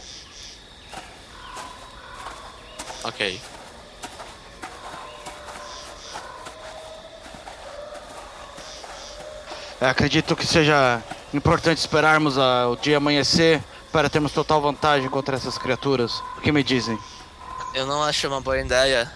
Ok. 3.05 3.39
Eu 9.81 9.89
acredito 9.89 10.35
que 10.35 10.47
seja 10.47 11.03
importante 11.35 11.79
esperarmos 11.79 12.39
a- 12.39 12.69
o 12.69 12.77
dia 12.77 12.97
amanhecer 12.97 13.63
para 13.93 14.09
termos 14.09 14.33
total 14.33 14.61
vantagem 14.61 15.09
contra 15.09 15.37
essas 15.37 15.59
criaturas. 15.59 16.13
O 16.39 16.41
que 16.41 16.51
me 16.51 16.63
dizem? 16.63 16.99
Eu 17.77 17.87
não 17.87 18.03
acho 18.03 18.27
uma 18.27 18.41
boa 18.41 18.59
ideia. 18.59 19.13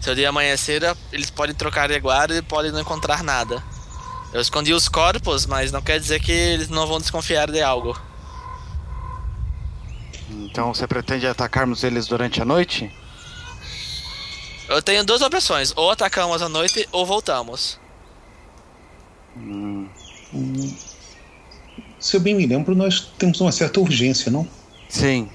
Se 0.00 0.10
o 0.10 0.14
dia 0.14 0.30
amanhecer, 0.30 0.82
eles 1.12 1.28
podem 1.28 1.54
trocar 1.54 1.86
de 1.86 2.00
guarda 2.00 2.34
e 2.34 2.40
podem 2.40 2.72
não 2.72 2.80
encontrar 2.80 3.22
nada. 3.22 3.62
Eu 4.32 4.40
escondi 4.40 4.72
os 4.72 4.88
corpos, 4.88 5.44
mas 5.44 5.70
não 5.70 5.82
quer 5.82 6.00
dizer 6.00 6.18
que 6.18 6.32
eles 6.32 6.70
não 6.70 6.86
vão 6.86 6.98
desconfiar 6.98 7.50
de 7.50 7.60
algo. 7.60 7.94
Então 10.30 10.72
você 10.72 10.86
pretende 10.86 11.26
atacarmos 11.26 11.84
eles 11.84 12.06
durante 12.06 12.40
a 12.40 12.44
noite? 12.46 12.90
Eu 14.66 14.80
tenho 14.80 15.04
duas 15.04 15.20
opções: 15.20 15.74
ou 15.76 15.90
atacamos 15.90 16.40
à 16.40 16.48
noite 16.48 16.88
ou 16.92 17.04
voltamos. 17.04 17.78
Hum, 19.36 19.86
Se 21.98 22.16
eu 22.16 22.20
bem 22.20 22.34
me 22.34 22.46
lembro, 22.46 22.74
nós 22.74 23.12
temos 23.18 23.38
uma 23.42 23.52
certa 23.52 23.78
urgência, 23.78 24.32
não? 24.32 24.48
Sim. 24.88 25.28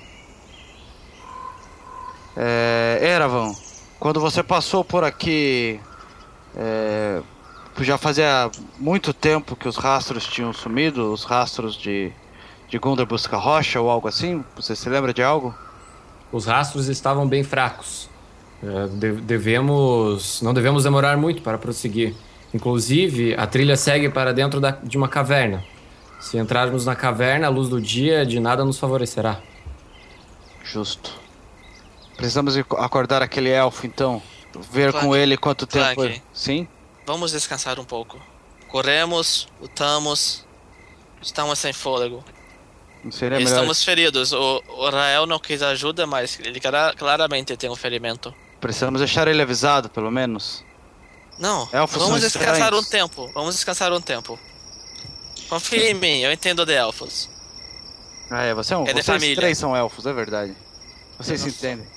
É, 2.37 2.99
Eravan, 3.01 3.53
quando 3.99 4.19
você 4.19 4.43
passou 4.43 4.83
por 4.83 5.03
aqui, 5.03 5.79
é, 6.55 7.21
já 7.81 7.97
fazia 7.97 8.49
muito 8.77 9.13
tempo 9.13 9.55
que 9.55 9.67
os 9.67 9.77
rastros 9.77 10.25
tinham 10.25 10.51
sumido, 10.53 11.11
os 11.11 11.23
rastros 11.23 11.75
de, 11.75 12.11
de 12.69 12.77
Gundar 12.77 13.05
Busca 13.05 13.37
Rocha 13.37 13.79
ou 13.79 13.89
algo 13.89 14.07
assim? 14.07 14.43
Você 14.55 14.75
se 14.75 14.89
lembra 14.89 15.13
de 15.13 15.23
algo? 15.23 15.53
Os 16.31 16.45
rastros 16.45 16.87
estavam 16.87 17.27
bem 17.27 17.43
fracos. 17.43 18.09
É, 18.63 18.87
de- 18.87 19.21
devemos, 19.21 20.41
não 20.41 20.53
devemos 20.53 20.83
demorar 20.83 21.17
muito 21.17 21.41
para 21.41 21.57
prosseguir. 21.57 22.15
Inclusive, 22.53 23.35
a 23.35 23.45
trilha 23.45 23.75
segue 23.75 24.09
para 24.09 24.33
dentro 24.33 24.59
da- 24.59 24.71
de 24.83 24.97
uma 24.97 25.07
caverna. 25.07 25.63
Se 26.19 26.37
entrarmos 26.37 26.85
na 26.85 26.95
caverna, 26.95 27.47
a 27.47 27.49
luz 27.49 27.69
do 27.69 27.79
dia 27.79 28.25
de 28.25 28.39
nada 28.39 28.63
nos 28.65 28.79
favorecerá. 28.79 29.39
Justo. 30.63 31.24
Precisamos 32.17 32.55
acordar 32.57 33.21
aquele 33.21 33.49
elfo 33.49 33.85
então. 33.85 34.21
Ver 34.71 34.91
Clank, 34.91 35.05
com 35.05 35.15
ele 35.15 35.35
quanto 35.37 35.67
tempo. 35.67 35.95
Clank. 35.95 36.21
Sim? 36.33 36.67
Vamos 37.05 37.31
descansar 37.33 37.79
um 37.79 37.83
pouco. 37.83 38.19
Corremos, 38.69 39.47
lutamos, 39.61 40.45
estamos 41.21 41.59
sem 41.59 41.73
fôlego. 41.73 42.23
Seria 43.11 43.37
melhor. 43.37 43.51
Estamos 43.51 43.83
feridos. 43.83 44.31
O, 44.31 44.63
o 44.67 44.89
Rael 44.89 45.25
não 45.25 45.37
quis 45.39 45.61
ajuda, 45.61 46.07
mas 46.07 46.39
ele 46.39 46.59
clara- 46.59 46.93
claramente 46.97 47.55
tem 47.57 47.69
um 47.69 47.75
ferimento. 47.75 48.33
Precisamos 48.59 48.99
deixar 48.99 49.27
ele 49.27 49.41
avisado, 49.41 49.89
pelo 49.89 50.09
menos. 50.09 50.63
Não, 51.37 51.67
Elfos 51.73 52.01
vamos 52.01 52.21
descansar 52.21 52.53
estranhos. 52.53 52.87
um 52.87 52.89
tempo. 52.89 53.29
Vamos 53.33 53.55
descansar 53.55 53.91
um 53.91 54.01
tempo. 54.01 54.39
Confia 55.49 55.91
em 55.91 55.93
mim, 55.93 56.21
eu 56.21 56.31
entendo 56.31 56.65
de 56.65 56.73
elfos. 56.73 57.29
Ah, 58.31 58.41
é, 58.43 58.53
você 58.53 58.73
é 58.73 58.77
um. 58.77 58.87
É 58.87 58.93
vocês 58.93 59.05
família. 59.05 59.35
três 59.35 59.57
são 59.57 59.75
elfos, 59.75 60.05
é 60.07 60.13
verdade. 60.13 60.55
Vocês 61.17 61.41
se 61.41 61.49
entendem. 61.49 61.87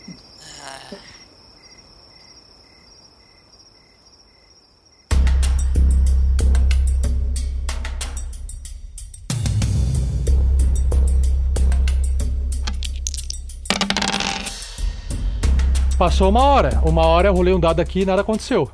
Passou 15.99 16.29
uma 16.31 16.45
hora. 16.45 16.81
Uma 16.85 17.05
hora 17.05 17.29
eu 17.29 17.35
rolei 17.35 17.53
um 17.53 17.59
dado 17.59 17.81
aqui 17.81 18.03
e 18.03 18.07
nada 18.07 18.23
aconteceu. 18.23 18.71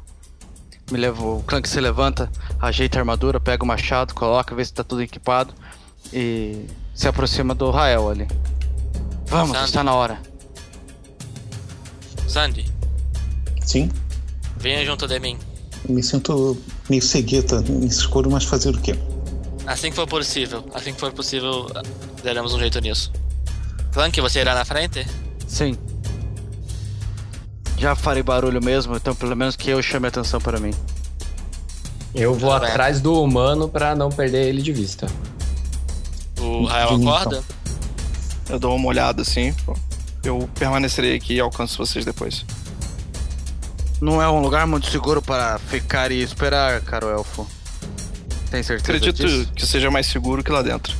Me 0.91 0.99
levou. 0.99 1.39
O 1.39 1.43
Clank 1.43 1.67
se 1.67 1.81
levanta, 1.81 2.31
ajeita 2.61 2.99
a 2.99 3.01
armadura, 3.01 3.41
pega 3.41 3.65
o 3.65 3.67
machado, 3.67 4.15
coloca, 4.15 4.55
vê 4.55 4.63
se 4.63 4.75
tá 4.75 4.85
tudo 4.85 5.01
equipado 5.03 5.55
e 6.13 6.67
se 6.95 7.09
aproxima 7.09 7.55
do 7.55 7.71
Rael 7.71 8.11
ali. 8.11 8.29
Vamos, 9.27 9.57
Sandy. 9.57 9.65
está 9.65 9.83
na 9.83 9.95
hora. 9.95 10.34
Sandy, 12.27 12.66
Sim, 13.64 13.91
venha 14.59 14.85
junto 14.85 15.07
de 15.07 15.18
mim. 15.18 15.39
me 15.89 16.03
sinto 16.03 16.57
meio 16.89 17.03
cegueta 17.03 17.61
nesse 17.62 17.99
escuro, 18.01 18.31
mas 18.31 18.45
fazer 18.45 18.70
o 18.75 18.81
quê? 18.81 18.95
Assim 19.66 19.91
que 19.91 19.97
for 19.97 20.07
possível, 20.07 20.64
assim 20.75 20.93
que 20.93 21.01
for 21.01 21.12
possível, 21.12 21.66
daremos 22.22 22.53
um 22.55 22.59
jeito 22.59 22.79
nisso. 22.81 23.11
Clank, 23.93 24.20
você 24.20 24.41
irá 24.41 24.55
na 24.55 24.64
frente? 24.64 25.07
Sim. 25.47 25.77
Já 27.79 27.95
farei 27.95 28.22
barulho 28.22 28.62
mesmo, 28.62 28.97
então 28.97 29.14
pelo 29.14 29.35
menos 29.37 29.57
que 29.57 29.70
eu 29.70 29.83
chame 29.83 30.07
a 30.07 30.09
atenção 30.09 30.41
para 30.41 30.59
mim. 30.61 30.72
Eu 32.14 32.35
vou 32.35 32.51
Tá 32.51 32.61
bem. 32.61 32.68
atrás 32.70 33.01
do 33.01 33.20
humano 33.22 33.68
pra 33.68 33.95
não 33.95 34.09
perder 34.11 34.47
ele 34.49 34.62
de 34.62 34.72
vista. 34.72 35.07
O 36.39 36.64
Rael 36.66 36.93
então. 36.93 37.09
acorda? 37.14 37.45
Eu 38.49 38.59
dou 38.59 38.77
uma 38.77 38.89
olhada 38.89 39.22
assim. 39.22 39.53
pô. 39.64 39.75
Eu 40.25 40.49
permanecerei 40.55 41.14
aqui 41.14 41.35
e 41.35 41.41
alcanço 41.41 41.77
vocês 41.77 42.05
depois. 42.05 42.45
Não 44.01 44.20
é 44.20 44.29
um 44.29 44.41
lugar 44.41 44.66
muito 44.66 44.91
seguro 44.91 45.20
para 45.20 45.59
ficar 45.59 46.11
e 46.11 46.22
esperar, 46.22 46.81
caro 46.81 47.09
elfo. 47.09 47.47
Tem 48.51 48.62
certeza 48.62 48.97
Acredito 48.99 49.27
disso? 49.27 49.53
que 49.55 49.66
seja 49.66 49.91
mais 49.91 50.07
seguro 50.07 50.43
que 50.43 50.51
lá 50.51 50.62
dentro. 50.62 50.95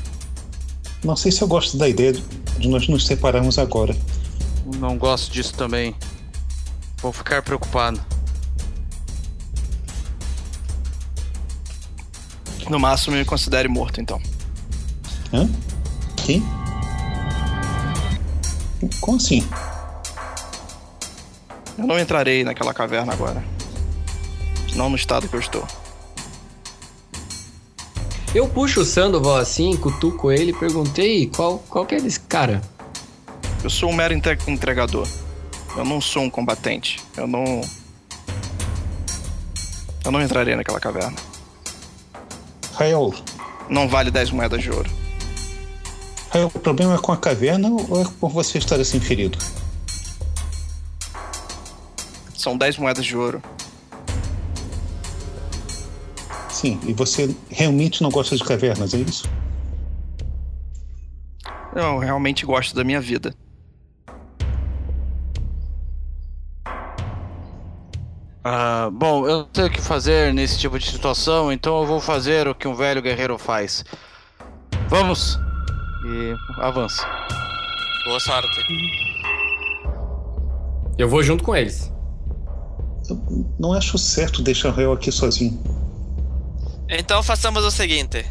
Não 1.03 1.16
sei 1.16 1.31
se 1.33 1.43
eu 1.43 1.49
gosto 1.49 1.77
da 1.77 1.89
ideia 1.89 2.12
de 2.12 2.68
nós 2.68 2.89
nos 2.89 3.07
separarmos 3.07 3.59
agora. 3.59 3.97
Não 4.79 4.97
gosto 4.97 5.33
disso 5.33 5.55
também. 5.55 5.95
Vou 7.01 7.12
ficar 7.12 7.43
preocupado. 7.43 8.01
No 12.68 12.79
máximo, 12.81 13.16
me 13.16 13.25
considere 13.25 13.68
morto, 13.68 14.01
então. 14.01 14.20
Hã? 15.33 15.49
Quem? 16.16 16.43
Como 19.01 19.16
assim? 19.16 19.47
Eu 21.76 21.87
não 21.87 21.99
entrarei 21.99 22.45
naquela 22.45 22.72
caverna 22.72 23.12
agora. 23.12 23.43
Não 24.74 24.89
no 24.89 24.97
estado 24.97 25.28
que 25.28 25.35
eu 25.35 25.41
estou. 25.41 25.66
Eu 28.35 28.49
puxo 28.49 28.80
o 28.80 28.85
Sandoval 28.85 29.37
assim, 29.37 29.76
cutuco 29.76 30.30
ele 30.32 30.51
e 30.51 30.55
perguntei 30.55 31.28
qual, 31.28 31.59
qual 31.68 31.87
que 31.87 31.95
é 31.95 32.01
desse 32.01 32.18
cara. 32.20 32.61
Eu 33.62 33.70
sou 33.70 33.91
um 33.91 33.93
mero 33.95 34.12
entre- 34.12 34.39
entregador. 34.49 35.07
Eu 35.76 35.85
não 35.85 36.01
sou 36.01 36.22
um 36.22 36.30
combatente. 36.30 37.01
Eu 37.16 37.26
não. 37.26 37.61
Eu 40.05 40.11
não 40.11 40.20
entrarei 40.20 40.55
naquela 40.57 40.78
caverna. 40.80 41.16
Rael, 42.74 43.14
Não 43.68 43.89
vale 43.89 44.11
10 44.11 44.30
moedas 44.30 44.61
de 44.62 44.70
ouro. 44.70 44.91
Rael, 46.35 46.51
o 46.53 46.59
problema 46.59 46.97
é 46.97 46.99
com 46.99 47.12
a 47.12 47.16
caverna 47.16 47.68
ou 47.68 48.03
é 48.03 48.05
por 48.18 48.28
você 48.28 48.59
estar 48.59 48.80
assim 48.80 48.99
ferido? 48.99 49.39
São 52.37 52.59
10 52.59 52.76
moedas 52.76 53.07
de 53.07 53.16
ouro. 53.16 53.41
Sim, 56.51 56.80
e 56.89 56.93
você 56.93 57.32
realmente 57.49 58.03
não 58.03 58.11
gosta 58.11 58.37
de 58.37 58.43
cavernas, 58.43 58.93
é 58.95 58.99
isso? 58.99 59.30
Eu 61.72 61.99
realmente 61.99 62.45
gosto 62.45 62.74
da 62.74 62.82
minha 62.82 63.01
vida. 63.01 63.32
Ah, 68.43 68.91
bom, 68.93 69.24
eu 69.28 69.39
não 69.39 69.49
sei 69.55 69.66
o 69.66 69.70
que 69.70 69.80
fazer 69.80 70.35
nesse 70.35 70.59
tipo 70.59 70.80
de 70.80 70.91
situação, 70.91 71.53
então 71.53 71.80
eu 71.80 71.87
vou 71.87 72.01
fazer 72.01 72.49
o 72.49 72.55
que 72.57 72.66
um 72.66 72.74
velho 72.74 73.01
guerreiro 73.01 73.39
faz. 73.39 73.85
Vamos! 74.89 75.44
E 76.05 76.35
avança. 76.61 77.07
Boa 78.05 78.21
sorte. 78.21 78.61
Eu 80.99 81.09
vou 81.09 81.23
junto 81.23 81.43
com 81.43 81.57
eles. 81.57 81.93
Eu 83.09 83.21
não 83.59 83.73
acho 83.73 83.99
certo 83.99 84.43
deixar 84.43 84.69
o 84.69 84.73
Rael 84.73 84.93
aqui 84.93 85.11
sozinho. 85.11 85.59
Então 86.89 87.23
façamos 87.23 87.65
o 87.65 87.71
seguinte: 87.71 88.25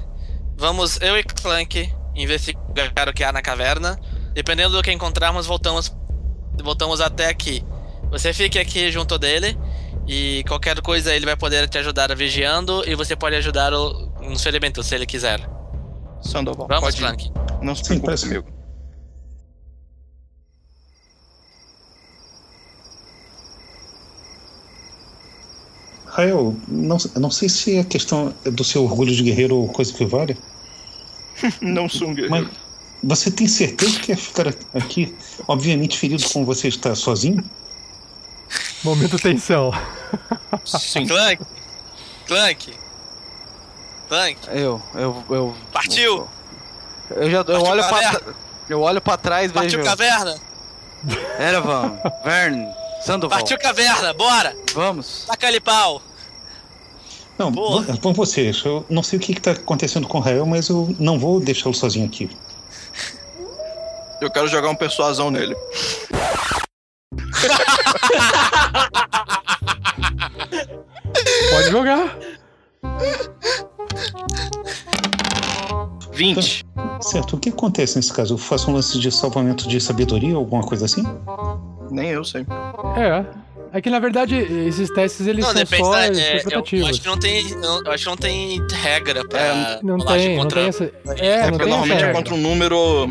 vamos 0.58 1.00
eu 1.02 1.18
e 1.18 1.24
Clank 1.24 1.92
investigar 2.16 3.10
o 3.10 3.14
que 3.14 3.24
há 3.24 3.32
na 3.32 3.42
caverna. 3.42 4.00
Dependendo 4.34 4.76
do 4.76 4.82
que 4.82 4.92
encontrarmos, 4.92 5.46
voltamos, 5.46 5.96
voltamos 6.64 7.02
até 7.02 7.28
aqui. 7.30 7.64
Você 8.12 8.34
fique 8.34 8.58
aqui 8.60 8.92
junto 8.92 9.18
dele 9.20 9.58
e 10.08 10.44
qualquer 10.48 10.80
coisa 10.82 11.14
ele 11.14 11.26
vai 11.26 11.36
poder 11.36 11.68
te 11.70 11.78
ajudar 11.78 12.16
vigiando 12.16 12.84
e 12.88 12.96
você 12.96 13.16
pode 13.16 13.36
ajudar 13.36 13.74
o- 13.74 14.12
nos 14.22 14.42
ferimentos 14.44 14.86
se 14.88 14.96
ele 14.96 15.06
quiser. 15.06 15.40
Sandoval, 16.22 16.68
Vamos, 16.68 16.84
pode 16.84 16.98
ir. 16.98 17.00
Clank. 17.00 17.32
Não 17.64 17.74
se 17.76 17.82
Sim, 17.82 17.88
preocupe 18.00 18.06
parece- 18.06 18.28
comigo. 18.28 18.48
Rael, 26.06 26.56
não, 26.68 26.98
não 27.16 27.32
sei 27.32 27.50
se 27.50 27.80
a 27.80 27.84
questão 27.84 28.34
é 28.46 28.52
do 28.52 28.64
seu 28.64 28.84
orgulho 28.84 29.14
de 29.16 29.24
guerreiro 29.24 29.56
ou 29.58 29.68
coisa 29.68 29.92
que 29.94 30.06
vale, 30.06 30.38
Não 31.62 31.90
sou 31.90 32.10
um 32.10 32.14
guerreiro. 32.14 32.50
mas 33.02 33.14
você 33.18 33.32
tem 33.32 33.48
certeza 33.48 34.00
que 34.00 34.08
quer 34.08 34.18
ficar 34.18 34.48
aqui, 34.74 35.14
obviamente 35.48 35.98
ferido 35.98 36.24
como 36.32 36.46
você 36.46 36.68
está 36.68 36.94
sozinho? 36.96 37.44
Momento 38.84 39.18
tensão. 39.18 39.72
Sim. 40.66 41.08
Clank! 41.08 41.42
Clank! 42.28 42.74
Clank! 44.08 44.38
Eu, 44.52 44.82
eu, 44.94 45.24
eu. 45.30 45.56
Partiu! 45.72 46.18
Eu 46.18 46.30
já 47.30 47.38
eu 47.40 47.46
Partiu 47.46 47.64
olho 47.66 47.84
pra, 47.88 48.22
eu 48.70 48.82
olho 48.82 49.02
pra 49.02 49.18
trás 49.18 49.52
Partiu 49.52 49.80
vejo. 49.80 49.90
caverna! 49.90 50.36
Erevan, 51.40 52.00
Vern, 52.24 52.68
Sandoval. 53.06 53.40
Partiu 53.40 53.58
caverna! 53.60 54.14
Bora! 54.14 54.56
Vamos. 54.74 55.26
Taca 55.28 55.48
ali 55.48 55.60
pau! 55.60 56.02
Não, 57.38 57.52
Boa. 57.52 57.82
vão 58.02 58.14
vocês. 58.14 58.64
Eu 58.64 58.86
não 58.90 59.02
sei 59.04 59.18
o 59.18 59.22
que 59.22 59.34
está 59.34 59.52
acontecendo 59.52 60.08
com 60.08 60.20
o 60.20 60.22
Rael, 60.22 60.46
mas 60.46 60.70
eu 60.70 60.96
não 61.00 61.18
vou 61.20 61.40
deixá-lo 61.40 61.74
sozinho 61.74 62.06
aqui. 62.06 62.30
Eu 64.22 64.30
quero 64.32 64.48
jogar 64.48 64.70
um 64.70 64.76
persuasão 64.76 65.30
nele. 65.30 65.56
Pode 71.52 71.70
jogar. 71.72 72.18
20. 76.14 76.64
Certo, 77.02 77.36
o 77.36 77.40
que 77.40 77.50
acontece 77.50 77.96
nesse 77.98 78.14
caso? 78.14 78.34
Eu 78.36 78.38
faço 78.38 78.70
um 78.70 78.74
lance 78.74 78.98
de 79.00 79.12
salvamento 79.12 79.68
de 79.68 79.80
sabedoria 79.82 80.34
ou 80.34 80.40
alguma 80.40 80.64
coisa 80.64 80.86
assim? 80.86 81.04
Nem 81.92 82.10
eu 82.10 82.24
sei. 82.24 82.46
É. 82.98 83.26
É 83.76 83.82
que 83.82 83.90
na 83.90 83.98
verdade 83.98 84.36
esses 84.36 84.88
testes 84.92 85.26
eles 85.26 85.44
Não, 85.44 85.52
são 85.52 85.60
depende 85.62 85.84
só 85.84 85.92
da. 85.94 86.06
é, 86.06 86.08
eu 86.10 86.14
interpretativos. 86.14 86.90
acho 86.90 87.02
que 87.02 87.08
não 87.08 87.18
tem. 87.18 87.46
Eu 87.86 87.92
acho 87.92 88.04
que 88.04 88.10
não 88.10 88.18
tem 88.18 88.62
regra 88.84 89.28
pra. 89.28 89.40
É, 89.40 89.80
não 89.82 89.98
tem, 89.98 90.36
não 90.36 90.44
contra- 90.44 90.60
tem 90.60 90.70
essa. 90.70 90.84
É, 90.84 90.92
É, 91.28 91.42
não 91.42 91.50
porque 91.50 91.64
tem 91.64 91.68
normalmente 91.70 91.94
essa 92.04 92.06
é 92.06 92.14
contra 92.14 92.34
um 92.36 92.38
número. 92.38 93.08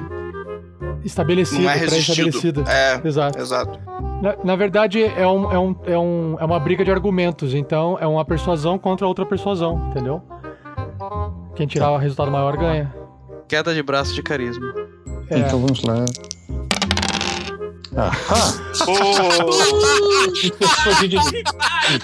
estabelecido, 1.04 1.62
Não 1.62 1.70
é 1.70 1.74
resistido. 1.74 2.14
pré-estabelecido. 2.30 2.64
É, 2.70 3.00
Exato. 3.08 3.38
exato. 3.40 3.78
Na, 4.22 4.36
na 4.44 4.54
verdade, 4.56 5.02
é, 5.02 5.26
um, 5.26 5.50
é, 5.52 5.58
um, 5.58 5.76
é, 5.84 5.98
um, 5.98 6.36
é 6.38 6.44
uma 6.44 6.60
briga 6.60 6.84
de 6.84 6.92
argumentos, 6.92 7.54
então 7.54 7.98
é 8.00 8.06
uma 8.06 8.24
persuasão 8.24 8.78
contra 8.78 9.04
outra 9.04 9.26
persuasão, 9.26 9.88
entendeu? 9.90 10.22
Quem 11.54 11.66
tirar 11.66 11.90
o 11.90 11.98
resultado 11.98 12.30
maior 12.30 12.56
ganha. 12.56 12.92
Queda 13.48 13.74
de 13.74 13.82
braço 13.82 14.14
de 14.14 14.22
carisma. 14.22 14.72
É. 15.30 15.38
Então 15.38 15.60
vamos 15.60 15.82
lá. 15.82 15.96
Ahá! 17.96 18.36
Foi 20.84 20.94
de, 21.08 21.08
de 21.08 21.18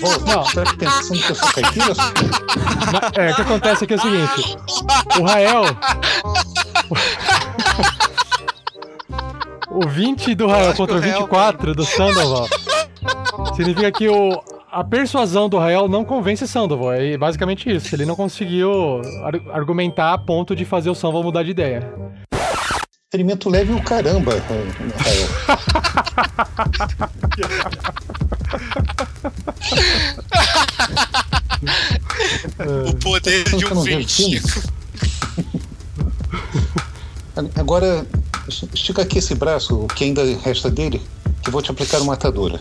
volta. 0.01 0.37
Não. 0.37 0.45
Será 0.45 0.71
que 0.71 0.77
pensando 0.77 1.23
que 1.23 1.31
eu 1.31 1.35
sou 1.35 1.49
caipira? 1.53 1.95
Na- 2.93 3.23
É, 3.23 3.33
o 3.33 3.37
que 3.37 3.43
acontece 3.43 3.85
aqui 3.85 3.95
é 3.95 3.97
o 3.97 4.01
seguinte: 4.01 4.57
o 5.19 5.23
Rael. 5.25 5.63
O 9.71 9.87
20 9.87 10.35
do 10.35 10.47
Rael 10.47 10.75
contra 10.75 10.97
o 10.97 10.99
o 10.99 11.01
Rael 11.01 11.19
24 11.21 11.75
do 11.75 11.85
Sandoval 11.85 12.49
significa 13.55 13.93
que 13.93 14.09
o, 14.09 14.43
a 14.71 14.85
persuasão 14.85 15.49
do 15.49 15.59
Rael 15.59 15.89
não 15.89 16.05
convence 16.05 16.47
Sandoval. 16.47 16.93
É 16.93 17.17
basicamente 17.17 17.69
isso. 17.75 17.95
Ele 17.95 18.05
não 18.07 18.15
conseguiu 18.17 19.01
ar- 19.25 19.57
argumentar 19.57 20.13
a 20.13 20.19
ponto 20.19 20.55
de 20.55 20.65
fazer 20.65 20.91
o 20.91 20.95
Sandoval 20.95 21.23
mudar 21.25 21.43
de 21.43 21.51
ideia. 21.51 21.93
Ferimento 23.11 23.49
leve 23.49 23.73
o 23.73 23.83
caramba, 23.83 24.33
Rael. 24.33 25.29
O 32.89 32.95
poder 32.97 33.45
de 33.45 33.55
um 33.57 33.59
tentando 33.61 33.83
ver 33.83 33.99
20. 33.99 34.13
filme. 34.13 34.41
Agora, 37.57 38.07
estica 38.75 39.03
aqui 39.03 39.19
esse 39.19 39.35
braço, 39.35 39.83
o 39.85 39.87
que 39.89 40.05
ainda 40.05 40.25
resta 40.43 40.71
dele. 40.71 41.01
O 41.27 41.49
Eu 41.49 41.53
vou 41.53 41.63
te 41.63 41.71
aplicar 41.71 42.01
uma 42.01 42.15
atadura. 42.15 42.61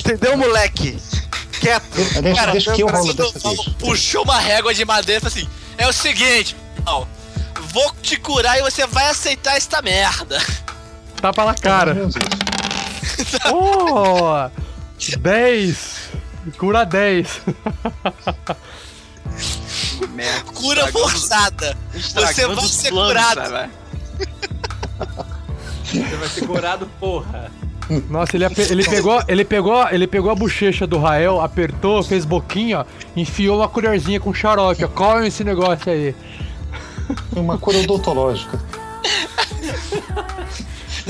Entendeu, 0.00 0.36
moleque? 0.36 0.98
Quieto. 1.60 1.86
Aliás, 2.16 2.38
Cara, 2.38 2.52
deixa 2.52 2.72
que 2.72 2.82
eu 2.82 2.88
rolo 2.88 3.14
dessa 3.14 3.38
vez. 3.48 3.60
puxou 3.78 4.22
uma 4.24 4.38
régua 4.38 4.74
de 4.74 4.84
madeira 4.84 5.18
e 5.26 5.30
falou 5.30 5.36
assim: 5.44 5.48
é 5.78 5.88
o 5.88 5.92
seguinte, 5.92 6.54
ó, 6.84 7.04
vou 7.72 7.92
te 8.02 8.16
curar 8.18 8.58
e 8.58 8.62
você 8.62 8.86
vai 8.86 9.08
aceitar 9.08 9.56
esta 9.56 9.80
merda. 9.82 10.38
Tapa 11.20 11.44
na 11.44 11.54
cara. 11.54 11.96
Oh! 13.50 14.50
10! 15.18 15.78
Cura 16.58 16.84
10. 16.84 17.40
Merda. 20.10 20.52
Cura 20.52 20.80
estragando- 20.84 20.92
forçada. 21.10 21.76
estragando 21.94 22.60
Você 22.60 22.60
vai 22.60 22.68
ser 22.68 22.88
planos, 22.90 23.08
curado. 23.08 23.50
velho. 23.50 23.70
Você 25.84 26.16
vai 26.16 26.28
ser 26.28 26.46
curado, 26.46 26.86
porra. 27.00 27.50
Nossa, 28.10 28.36
ele, 28.36 28.44
ape- 28.44 28.66
ele, 28.70 28.84
pegou, 28.84 29.22
ele, 29.28 29.44
pegou, 29.44 29.88
ele 29.90 30.06
pegou 30.06 30.30
a 30.30 30.34
bochecha 30.34 30.86
do 30.86 30.98
Rael, 30.98 31.40
apertou, 31.40 32.02
fez 32.02 32.24
boquinha, 32.24 32.80
ó, 32.80 32.84
enfiou 33.16 33.58
uma 33.58 33.68
colherzinha 33.68 34.18
com 34.18 34.34
xarope. 34.34 34.84
Ó, 34.84 34.88
come 34.88 35.28
esse 35.28 35.44
negócio 35.44 35.90
aí. 35.92 36.14
Uma 37.36 37.56
cura 37.58 37.78
odontológica. 37.78 38.60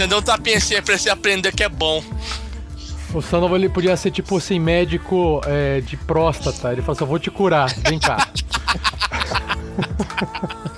Não 0.08 0.20
tá 0.20 0.36
pensando 0.36 0.82
pra 0.82 0.98
você 0.98 1.08
aprender 1.08 1.52
que 1.52 1.64
é 1.64 1.68
bom. 1.68 2.04
O 3.14 3.22
Sandoval 3.22 3.56
ele 3.56 3.68
podia 3.70 3.96
ser 3.96 4.10
tipo 4.10 4.36
assim, 4.36 4.58
médico 4.58 5.40
é, 5.46 5.80
de 5.80 5.96
próstata. 5.96 6.72
Ele 6.72 6.82
falou 6.82 6.92
assim: 6.92 7.04
eu 7.04 7.08
vou 7.08 7.18
te 7.18 7.30
curar, 7.30 7.72
vem 7.88 7.98
cá. 7.98 8.28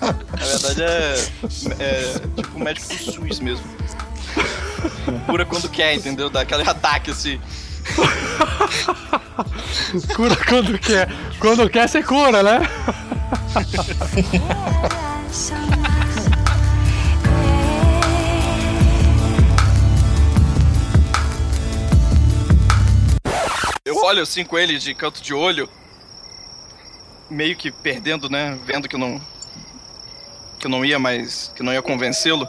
Na 0.00 0.44
verdade 0.44 0.82
é, 0.82 1.14
é 1.80 2.12
tipo 2.36 2.58
médico 2.60 2.86
do 2.88 2.94
SUS 3.12 3.40
mesmo. 3.40 3.66
Cura 5.26 5.44
quando 5.44 5.68
quer, 5.68 5.94
entendeu? 5.94 6.30
Dá 6.30 6.42
aquele 6.42 6.62
ataque 6.68 7.10
assim. 7.10 7.40
Cura 10.14 10.36
quando 10.36 10.78
quer. 10.78 11.08
Quando 11.38 11.68
quer, 11.70 11.88
você 11.88 12.02
cura, 12.02 12.42
né? 12.42 12.60
Eu 23.84 23.96
olho 24.04 24.22
assim 24.22 24.44
com 24.44 24.58
ele 24.58 24.78
de 24.78 24.94
canto 24.94 25.22
de 25.22 25.32
olho, 25.32 25.68
meio 27.30 27.56
que 27.56 27.70
perdendo, 27.70 28.28
né? 28.28 28.58
Vendo 28.64 28.88
que 28.88 28.96
não. 28.96 29.20
que 30.58 30.66
eu 30.66 30.70
não 30.70 30.84
ia 30.84 30.98
mais. 30.98 31.52
que 31.54 31.62
não 31.62 31.72
ia 31.72 31.82
convencê-lo. 31.82 32.46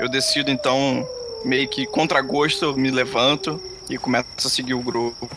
Eu 0.00 0.08
decido 0.08 0.50
então, 0.50 1.06
meio 1.44 1.68
que 1.68 1.86
contra 1.86 2.20
gosto, 2.20 2.64
eu 2.64 2.76
me 2.76 2.90
levanto 2.90 3.60
e 3.88 3.98
começo 3.98 4.26
a 4.44 4.48
seguir 4.48 4.74
o 4.74 4.80
grupo. 4.82 5.28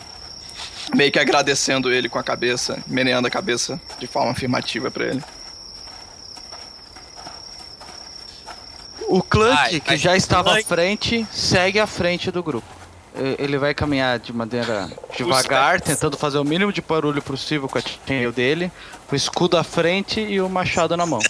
Meio 0.94 1.10
que 1.10 1.18
agradecendo 1.18 1.92
ele 1.92 2.08
com 2.08 2.18
a 2.18 2.22
cabeça, 2.22 2.82
meneando 2.86 3.26
a 3.26 3.30
cabeça 3.30 3.80
de 3.98 4.06
forma 4.06 4.32
afirmativa 4.32 4.90
pra 4.90 5.06
ele. 5.06 5.22
O 9.08 9.22
Clank, 9.22 9.56
Ai, 9.58 9.80
que 9.80 9.90
ai, 9.92 9.96
já 9.96 10.16
estava 10.16 10.50
Clank. 10.50 10.64
à 10.64 10.68
frente, 10.68 11.26
segue 11.30 11.78
à 11.78 11.86
frente 11.86 12.30
do 12.30 12.42
grupo. 12.42 12.66
Ele 13.38 13.56
vai 13.58 13.72
caminhar 13.72 14.18
de 14.18 14.32
maneira 14.32 14.90
devagar, 15.16 15.80
tentando 15.80 16.16
fazer 16.16 16.38
o 16.38 16.44
mínimo 16.44 16.72
de 16.72 16.80
barulho 16.82 17.22
possível 17.22 17.68
com 17.68 17.78
a 17.78 17.80
chainmail 17.80 18.32
dele, 18.32 18.72
o 19.10 19.14
escudo 19.14 19.56
à 19.56 19.62
frente 19.62 20.20
e 20.20 20.40
o 20.40 20.48
machado 20.48 20.96
na 20.96 21.06
mão. 21.06 21.20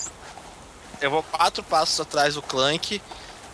Eu 0.98 1.10
vou 1.10 1.22
quatro 1.22 1.62
passos 1.62 2.00
atrás 2.00 2.36
do 2.36 2.42
Clank, 2.42 3.02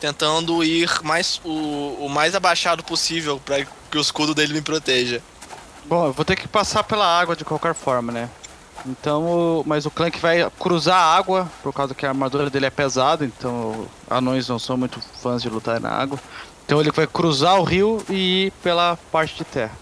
tentando 0.01 0.65
ir 0.65 0.89
mais 1.03 1.41
o, 1.45 1.97
o 2.01 2.09
mais 2.09 2.35
abaixado 2.35 2.83
possível 2.83 3.41
pra 3.45 3.65
que 3.91 3.99
o 3.99 4.01
escudo 4.01 4.35
dele 4.35 4.55
me 4.55 4.63
proteja. 4.63 5.21
Bom, 5.85 6.07
eu 6.07 6.13
vou 6.13 6.25
ter 6.25 6.37
que 6.37 6.49
passar 6.49 6.83
pela 6.85 7.05
água 7.07 7.37
de 7.37 7.45
qualquer 7.45 7.75
forma, 7.75 8.11
né? 8.13 8.29
Então, 8.87 9.25
o- 9.25 9.63
mas 9.67 9.85
o 9.85 9.91
Clank 9.91 10.19
vai 10.19 10.49
cruzar 10.59 10.97
a 10.97 11.15
água, 11.17 11.51
por 11.63 11.73
causa 11.73 11.95
que 11.95 12.07
a 12.07 12.09
armadura 12.09 12.49
dele 12.49 12.67
é 12.67 12.71
pesada, 12.71 13.25
então 13.25 13.87
anões 14.09 14.49
não 14.49 14.59
são 14.59 14.77
muito 14.77 15.01
fãs 15.23 15.43
de 15.43 15.51
lutar 15.51 15.79
na 15.81 15.91
água. 15.91 16.19
Então 16.65 16.81
ele 16.81 16.91
vai 16.91 17.07
cruzar 17.07 17.61
o 17.61 17.65
rio 17.65 18.03
e 18.09 18.47
ir 18.47 18.51
pela 18.63 18.97
parte 19.13 19.37
de 19.37 19.45
terra. 19.45 19.73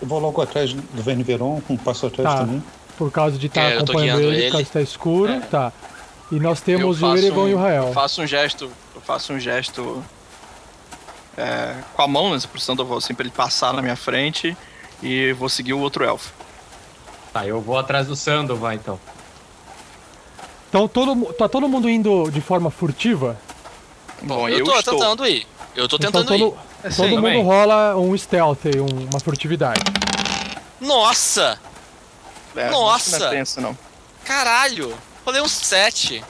Eu 0.00 0.08
vou 0.08 0.18
logo 0.20 0.40
atrás 0.40 0.72
do 0.72 1.02
Verne 1.02 1.22
Veron, 1.22 1.60
um 1.68 1.76
passo 1.76 2.06
atrás 2.06 2.28
Tá. 2.28 2.40
também. 2.40 2.62
Por 2.96 3.10
causa 3.10 3.36
de 3.36 3.46
estar 3.46 3.60
É, 3.62 3.74
eu 3.76 3.84
tô 3.84 3.92
acompanhando 3.92 4.18
guiando 4.20 4.32
ele, 4.34 4.42
por 4.44 4.50
causa 4.52 4.56
ele. 4.58 4.64
que 4.66 4.72
tá 4.72 4.80
escuro, 4.80 5.32
É. 5.32 5.40
tá. 5.40 5.72
E 6.30 6.36
nós 6.40 6.60
temos 6.60 6.96
o 6.98 7.00
faço 7.00 7.18
Eregon 7.18 7.48
e 7.48 7.54
o 7.54 7.58
um- 7.58 7.60
Rael. 7.60 7.86
Eu 7.88 7.92
faço 7.92 8.22
um 8.22 8.26
gesto. 8.26 8.70
Faço 9.04 9.32
um 9.32 9.40
gesto. 9.40 10.02
é, 11.36 11.74
com 11.94 12.02
a 12.02 12.08
mão, 12.08 12.30
né? 12.34 12.38
Por 12.50 12.60
eu 12.80 12.86
vou 12.86 12.98
assim 12.98 13.14
pra 13.14 13.24
ele 13.24 13.32
passar 13.34 13.72
na 13.72 13.82
minha 13.82 13.96
frente. 13.96 14.56
E 15.02 15.32
vou 15.32 15.48
seguir 15.48 15.72
o 15.72 15.80
outro 15.80 16.04
elfo. 16.04 16.32
Tá, 17.32 17.46
eu 17.46 17.60
vou 17.60 17.76
atrás 17.78 18.06
do 18.06 18.14
Sandoval, 18.14 18.72
então. 18.74 19.00
Então 20.68 20.86
todo, 20.86 21.32
tá 21.34 21.48
todo 21.48 21.68
mundo 21.68 21.88
indo 21.88 22.30
de 22.30 22.40
forma 22.40 22.70
furtiva? 22.70 23.38
Bom, 24.22 24.48
eu, 24.48 24.58
eu, 24.58 24.64
tô 24.64 24.78
estou. 24.78 24.94
tentando 24.94 25.26
ir. 25.26 25.46
Eu 25.74 25.88
tô 25.88 25.96
Então 25.96 26.22
tentando 26.22 26.26
todo, 26.38 26.56
ir. 26.56 26.82
todo 26.82 26.92
Sim, 26.92 27.02
mundo 27.08 27.14
também. 27.16 27.42
rola 27.44 27.96
um 27.96 28.16
stealth 28.16 28.66
aí, 28.66 28.80
um- 28.80 29.08
uma 29.10 29.18
furtividade. 29.20 29.80
Nossa! 30.80 31.58
É, 32.54 32.70
Nossa! 32.70 33.18
Não 33.18 33.26
é 33.26 33.30
tenso, 33.30 33.60
não. 33.60 33.76
Caralho! 34.24 34.94
Rolei 35.24 35.40
um 35.42 35.48
7. 35.48 36.22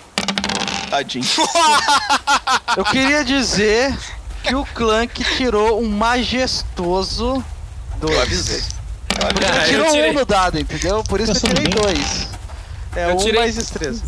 Tadinho. 0.93 1.25
Eu 2.77 2.85
queria 2.85 3.25
dizer 3.25 3.97
que 4.45 4.55
o 4.55 4.63
Clank 4.75 5.25
tirou 5.39 5.81
um 5.83 5.89
majestoso 5.89 7.43
Eu 7.93 8.09
dois. 8.09 8.19
avisei. 8.21 8.63
Eu 9.19 9.27
avisei. 9.27 9.49
Ah, 9.51 9.57
eu 9.63 9.69
tirou 9.71 9.91
tirei. 9.91 10.11
um 10.11 10.13
no 10.13 10.25
dado, 10.27 10.59
entendeu? 10.61 11.03
Por 11.05 11.19
isso 11.19 11.33
que 11.33 11.47
eu 11.47 11.55
tirei 11.55 11.65
bem. 11.65 11.75
dois. 11.83 12.29
É 12.95 13.07
Eu 13.07 13.15
um 13.15 13.17
tirei- 13.17 13.41
mais 13.41 13.55
destreza. 13.55 14.03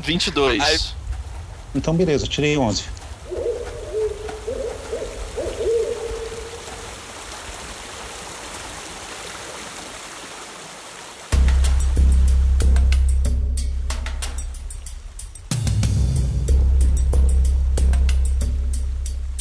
22. 0.00 0.60
Aí- 0.62 0.80
Então, 1.74 1.94
beleza, 1.94 2.26
tirei 2.26 2.58
11. 2.58 2.84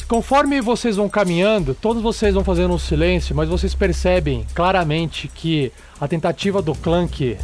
Conforme 0.10 0.60
vocês 0.60 0.96
vão 0.96 1.08
caminhando, 1.08 1.76
todos 1.76 2.02
vocês 2.02 2.34
vão 2.34 2.44
fazendo 2.44 2.74
um 2.74 2.80
silêncio, 2.80 3.36
mas 3.36 3.48
vocês 3.48 3.76
percebem 3.76 4.44
claramente 4.56 5.28
que 5.28 5.72
a 6.02 6.08
tentativa 6.08 6.64
do 6.64 6.74
Clank 6.74 7.38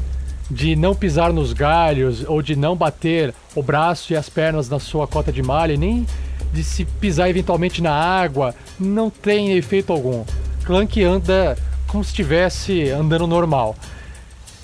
de 0.49 0.75
não 0.75 0.95
pisar 0.95 1.31
nos 1.31 1.53
galhos 1.53 2.25
ou 2.27 2.41
de 2.41 2.55
não 2.55 2.75
bater 2.75 3.35
o 3.53 3.61
braço 3.61 4.13
e 4.13 4.15
as 4.15 4.29
pernas 4.29 4.67
na 4.67 4.79
sua 4.79 5.07
cota 5.07 5.31
de 5.31 5.43
malha, 5.43 5.77
nem 5.77 6.07
de 6.51 6.63
se 6.63 6.85
pisar 6.85 7.29
eventualmente 7.29 7.83
na 7.83 7.93
água, 7.93 8.55
não 8.79 9.11
tem 9.11 9.51
efeito 9.51 9.93
algum. 9.93 10.25
Clank 10.63 11.03
anda 11.03 11.55
como 11.85 12.03
se 12.03 12.09
estivesse 12.09 12.89
andando 12.89 13.27
normal. 13.27 13.75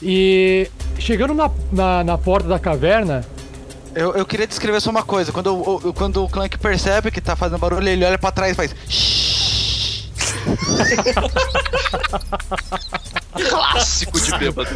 E 0.01 0.67
chegando 0.97 1.35
na, 1.35 1.51
na, 1.71 2.03
na 2.03 2.17
porta 2.17 2.47
da 2.47 2.57
caverna, 2.57 3.23
Eu, 3.93 4.13
eu 4.15 4.25
queria 4.25 4.47
descrever 4.47 4.79
só 4.79 4.89
uma 4.89 5.03
coisa. 5.03 5.31
Quando, 5.31 5.53
o- 5.53 5.89
o- 5.89 5.93
quando 5.93 6.23
o 6.23 6.29
Clank 6.29 6.57
percebe 6.57 7.11
que 7.11 7.19
tá 7.21 7.35
fazendo 7.35 7.59
barulho, 7.59 7.87
ele 7.87 8.05
olha 8.05 8.17
pra 8.17 8.31
trás 8.31 8.53
e 8.53 8.55
faz. 8.55 8.73
"Shhh". 8.87 10.09
Clássico 13.49 14.19
de 14.19 14.37
bêbado. 14.37 14.69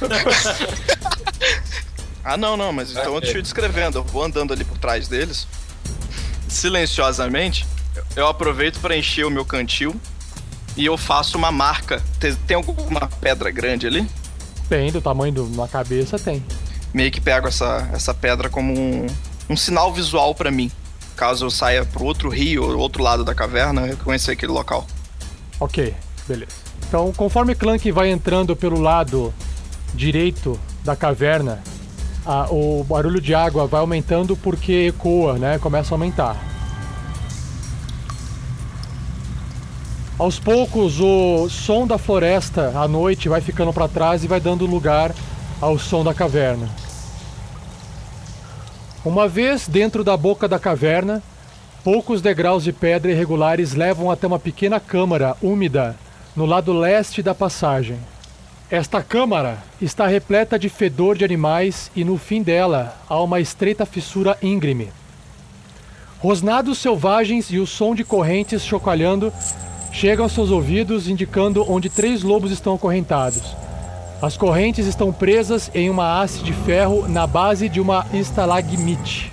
ah, 2.24 2.36
não, 2.36 2.56
não, 2.56 2.72
mas 2.72 2.90
então 2.90 3.14
eu 3.14 3.20
deixo 3.20 3.38
eu 3.38 3.42
descrevendo. 3.42 3.98
Eu 3.98 4.04
vou 4.04 4.24
andando 4.24 4.52
ali 4.52 4.64
por 4.64 4.78
trás 4.78 5.08
deles. 5.08 5.46
Silenciosamente, 6.48 7.66
eu 8.16 8.26
aproveito 8.28 8.80
para 8.80 8.96
encher 8.96 9.24
o 9.26 9.30
meu 9.30 9.44
cantil 9.44 9.94
e 10.76 10.84
eu 10.86 10.96
faço 10.96 11.36
uma 11.36 11.52
marca. 11.52 12.02
Tem, 12.18 12.34
tem 12.34 12.56
alguma 12.56 13.08
pedra 13.20 13.50
grande 13.50 13.86
ali? 13.86 14.08
tem 14.68 14.90
do 14.90 15.00
tamanho 15.00 15.32
de 15.32 15.40
uma 15.40 15.68
cabeça, 15.68 16.18
tem. 16.18 16.42
Meio 16.94 17.10
que 17.10 17.20
pego 17.20 17.48
essa, 17.48 17.90
essa 17.92 18.14
pedra 18.14 18.48
como 18.48 18.72
um, 18.72 19.06
um 19.50 19.56
sinal 19.56 19.92
visual 19.92 20.34
para 20.34 20.50
mim. 20.50 20.70
Caso 21.16 21.44
eu 21.44 21.50
saia 21.50 21.84
pro 21.84 22.04
outro 22.04 22.28
rio 22.30 22.64
ou 22.64 22.78
outro 22.78 23.02
lado 23.02 23.24
da 23.24 23.34
caverna, 23.34 23.86
eu 23.88 23.96
conhecer 23.98 24.30
aquele 24.30 24.52
local. 24.52 24.86
Ok, 25.60 25.94
beleza. 26.26 26.52
Então, 26.88 27.12
conforme 27.12 27.54
Clank 27.54 27.90
vai 27.90 28.10
entrando 28.10 28.54
pelo 28.54 28.80
lado 28.80 29.34
direito 29.92 30.58
da 30.84 30.94
caverna, 30.94 31.60
a- 32.24 32.46
o 32.50 32.84
barulho 32.84 33.20
de 33.20 33.34
água 33.34 33.66
vai 33.66 33.80
aumentando 33.80 34.36
porque 34.36 34.92
ecoa, 34.96 35.36
né? 35.38 35.58
Começa 35.58 35.92
a 35.92 35.96
aumentar. 35.96 36.36
Aos 40.16 40.38
poucos, 40.38 41.00
o 41.00 41.48
som 41.48 41.86
da 41.86 41.98
floresta 41.98 42.72
à 42.76 42.86
noite 42.86 43.28
vai 43.28 43.40
ficando 43.40 43.72
para 43.72 43.88
trás 43.88 44.22
e 44.22 44.28
vai 44.28 44.40
dando 44.40 44.64
lugar 44.64 45.12
ao 45.60 45.76
som 45.78 46.04
da 46.04 46.14
caverna. 46.14 46.68
Uma 49.04 49.28
vez 49.28 49.68
dentro 49.68 50.02
da 50.02 50.16
boca 50.16 50.48
da 50.48 50.58
caverna, 50.58 51.22
poucos 51.84 52.22
degraus 52.22 52.64
de 52.64 52.72
pedra 52.72 53.12
irregulares 53.12 53.74
levam 53.74 54.10
até 54.10 54.26
uma 54.26 54.38
pequena 54.38 54.80
câmara 54.80 55.36
úmida 55.42 55.94
no 56.34 56.46
lado 56.46 56.72
leste 56.72 57.22
da 57.22 57.34
passagem. 57.34 57.98
Esta 58.70 59.02
câmara 59.02 59.58
está 59.78 60.06
repleta 60.06 60.58
de 60.58 60.70
fedor 60.70 61.18
de 61.18 61.24
animais 61.24 61.90
e 61.94 62.02
no 62.02 62.16
fim 62.16 62.42
dela 62.42 62.96
há 63.06 63.20
uma 63.22 63.40
estreita 63.40 63.84
fissura 63.84 64.38
íngreme. 64.40 64.90
Rosnados 66.18 66.78
selvagens 66.78 67.50
e 67.50 67.58
o 67.58 67.66
som 67.66 67.94
de 67.94 68.04
correntes 68.04 68.64
chocalhando 68.64 69.30
chegam 69.92 70.24
aos 70.24 70.32
seus 70.32 70.50
ouvidos, 70.50 71.08
indicando 71.08 71.70
onde 71.70 71.90
três 71.90 72.22
lobos 72.22 72.50
estão 72.50 72.74
acorrentados. 72.74 73.63
As 74.24 74.38
correntes 74.38 74.86
estão 74.86 75.12
presas 75.12 75.70
em 75.74 75.90
uma 75.90 76.22
haste 76.22 76.42
de 76.42 76.54
ferro 76.54 77.06
na 77.06 77.26
base 77.26 77.68
de 77.68 77.78
uma 77.78 78.06
estalagmite. 78.10 79.30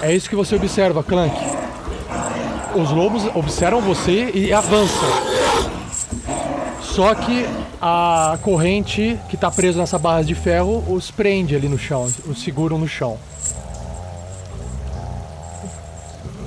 É 0.00 0.14
isso 0.14 0.30
que 0.30 0.36
você 0.36 0.54
observa, 0.54 1.02
Clank. 1.02 1.34
Os 2.76 2.92
lobos 2.92 3.26
observam 3.34 3.80
você 3.80 4.30
e 4.32 4.52
avançam. 4.52 5.08
Só 6.80 7.16
que 7.16 7.44
a 7.82 8.38
corrente 8.42 9.18
que 9.28 9.34
está 9.34 9.50
presa 9.50 9.80
nessa 9.80 9.98
barra 9.98 10.22
de 10.22 10.36
ferro 10.36 10.84
os 10.86 11.10
prende 11.10 11.56
ali 11.56 11.68
no 11.68 11.76
chão, 11.76 12.08
os 12.28 12.44
seguram 12.44 12.78
no 12.78 12.86
chão. 12.86 13.18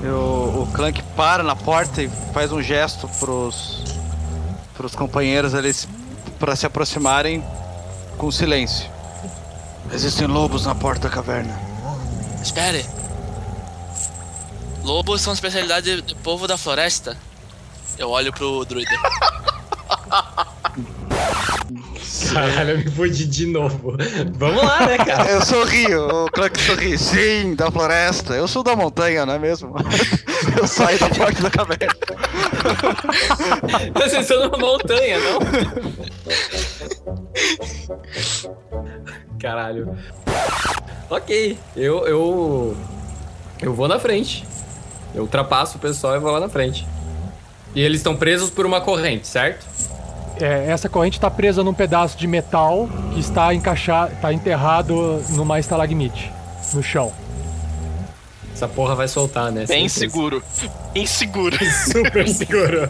Eu, 0.01 0.61
o 0.61 0.69
Clank 0.73 1.03
para 1.17 1.43
na 1.43 1.57
porta 1.57 2.01
e 2.01 2.07
faz 2.31 2.53
um 2.53 2.61
gesto 2.61 3.09
pros, 3.19 3.76
pros 4.77 4.95
companheiros 4.95 5.53
ali 5.55 5.73
se- 5.73 5.87
pra 6.39 6.55
se 6.55 6.65
aproximarem 6.65 7.43
com 8.17 8.31
silêncio. 8.31 8.89
Existem 9.91 10.27
lobos 10.27 10.65
na 10.65 10.75
porta 10.75 11.07
da 11.09 11.13
caverna. 11.13 11.59
Espere. 12.41 12.85
Lobos 14.83 15.21
são 15.21 15.33
especialidade 15.33 16.01
do 16.01 16.15
povo 16.17 16.47
da 16.47 16.57
floresta. 16.57 17.17
Eu 17.97 18.09
olho 18.09 18.31
pro 18.31 18.63
druida. 18.65 18.91
Caralho, 22.33 22.71
eu 22.71 22.77
me 22.79 22.91
fudi 22.91 23.25
de 23.25 23.45
novo. 23.47 23.95
Vamos 24.37 24.63
lá, 24.63 24.85
né, 24.85 24.97
cara? 24.97 25.29
Eu 25.31 25.43
sorri, 25.45 25.93
o 25.95 26.27
Clank 26.31 26.59
sorri. 26.61 26.97
Sim, 26.97 27.55
da 27.55 27.71
floresta. 27.71 28.33
Eu 28.33 28.47
sou 28.47 28.63
da 28.63 28.75
montanha, 28.75 29.25
não 29.25 29.33
é 29.33 29.39
mesmo? 29.39 29.73
Eu 30.57 30.67
saio 30.67 30.97
da 30.99 31.09
porta 31.09 31.41
da 31.43 31.49
caverna. 31.49 31.93
Vocês 33.93 34.21
estão 34.21 34.45
numa 34.45 34.57
montanha, 34.57 35.17
não? 35.19 35.39
Caralho. 39.39 39.97
Ok, 41.09 41.57
eu, 41.75 42.07
eu. 42.07 42.77
Eu 43.61 43.73
vou 43.73 43.87
na 43.87 43.99
frente. 43.99 44.45
Eu 45.15 45.23
ultrapasso 45.23 45.77
o 45.77 45.79
pessoal 45.79 46.15
e 46.15 46.19
vou 46.19 46.31
lá 46.31 46.39
na 46.39 46.49
frente. 46.49 46.85
E 47.73 47.81
eles 47.81 47.99
estão 47.99 48.15
presos 48.15 48.49
por 48.49 48.65
uma 48.65 48.81
corrente, 48.81 49.27
certo? 49.27 49.65
É, 50.39 50.69
essa 50.69 50.87
corrente 50.87 51.17
está 51.17 51.29
presa 51.31 51.63
num 51.63 51.73
pedaço 51.73 52.17
de 52.17 52.27
metal 52.27 52.87
que 53.13 53.19
está 53.19 53.53
encaixado, 53.53 54.13
está 54.13 54.31
enterrado 54.31 55.23
numa 55.29 55.59
estalagmite 55.59 56.31
no 56.73 56.83
chão. 56.83 57.11
Essa 58.57 58.67
porra 58.67 58.95
vai 58.95 59.07
soltar, 59.07 59.51
né? 59.51 59.67
Bem 59.67 59.87
Certeza. 59.87 59.99
seguro. 59.99 60.43
Inseguro. 60.95 61.55
Super 61.85 62.27
seguro. 62.27 62.89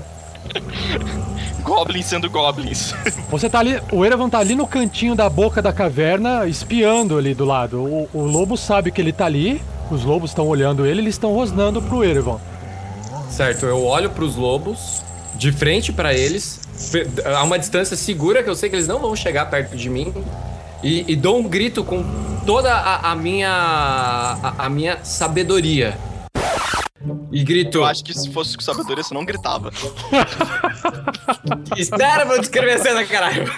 Goblins 1.62 2.06
sendo 2.06 2.30
goblins. 2.30 2.94
Você 3.30 3.50
tá 3.50 3.60
ali, 3.60 3.78
o 3.92 4.06
Erevan 4.06 4.30
tá 4.30 4.40
ali 4.40 4.56
no 4.56 4.66
cantinho 4.66 5.14
da 5.14 5.30
boca 5.30 5.62
da 5.62 5.74
caverna, 5.74 6.48
espiando 6.48 7.18
ali 7.18 7.34
do 7.34 7.44
lado. 7.44 7.82
O, 7.84 8.10
o 8.14 8.22
lobo 8.22 8.56
sabe 8.56 8.94
que 8.94 9.02
ele 9.02 9.12
tá 9.12 9.26
ali, 9.26 9.62
os 9.92 10.06
lobos 10.06 10.32
estão 10.32 10.48
olhando 10.48 10.86
ele, 10.86 11.02
eles 11.02 11.16
estão 11.16 11.34
rosnando 11.34 11.82
pro 11.82 12.02
Erevan. 12.02 12.40
Certo, 13.30 13.66
eu 13.66 13.84
olho 13.84 14.10
pros 14.10 14.38
lobos, 14.38 15.04
de 15.36 15.52
frente 15.52 15.92
pra 15.92 16.14
eles, 16.14 16.62
a 17.26 17.44
uma 17.44 17.60
distância 17.60 17.98
segura 17.98 18.42
que 18.42 18.50
eu 18.50 18.56
sei 18.56 18.70
que 18.70 18.76
eles 18.78 18.88
não 18.88 19.00
vão 19.00 19.14
chegar 19.18 19.48
perto 19.50 19.76
de 19.76 19.90
mim, 19.90 20.14
e, 20.84 21.12
e 21.12 21.16
dou 21.16 21.40
um 21.40 21.44
grito 21.44 21.84
com 21.84 22.04
toda 22.46 22.74
a, 22.74 23.12
a 23.12 23.16
minha 23.16 23.52
a, 23.52 24.66
a 24.66 24.70
minha 24.70 25.04
sabedoria. 25.04 25.98
E 27.32 27.44
grito. 27.44 27.80
Eu 27.80 27.86
acho 27.86 28.04
que 28.04 28.14
se 28.14 28.32
fosse 28.32 28.56
com 28.56 28.64
sabedoria, 28.64 29.04
você 29.04 29.14
não 29.14 29.26
gritava. 29.26 29.72
Espera 31.78 32.26
pra 32.26 32.36
eu 32.36 32.42
descrever 32.42 32.74
a 32.74 32.80
cena, 32.80 33.06
caralho. 33.06 33.46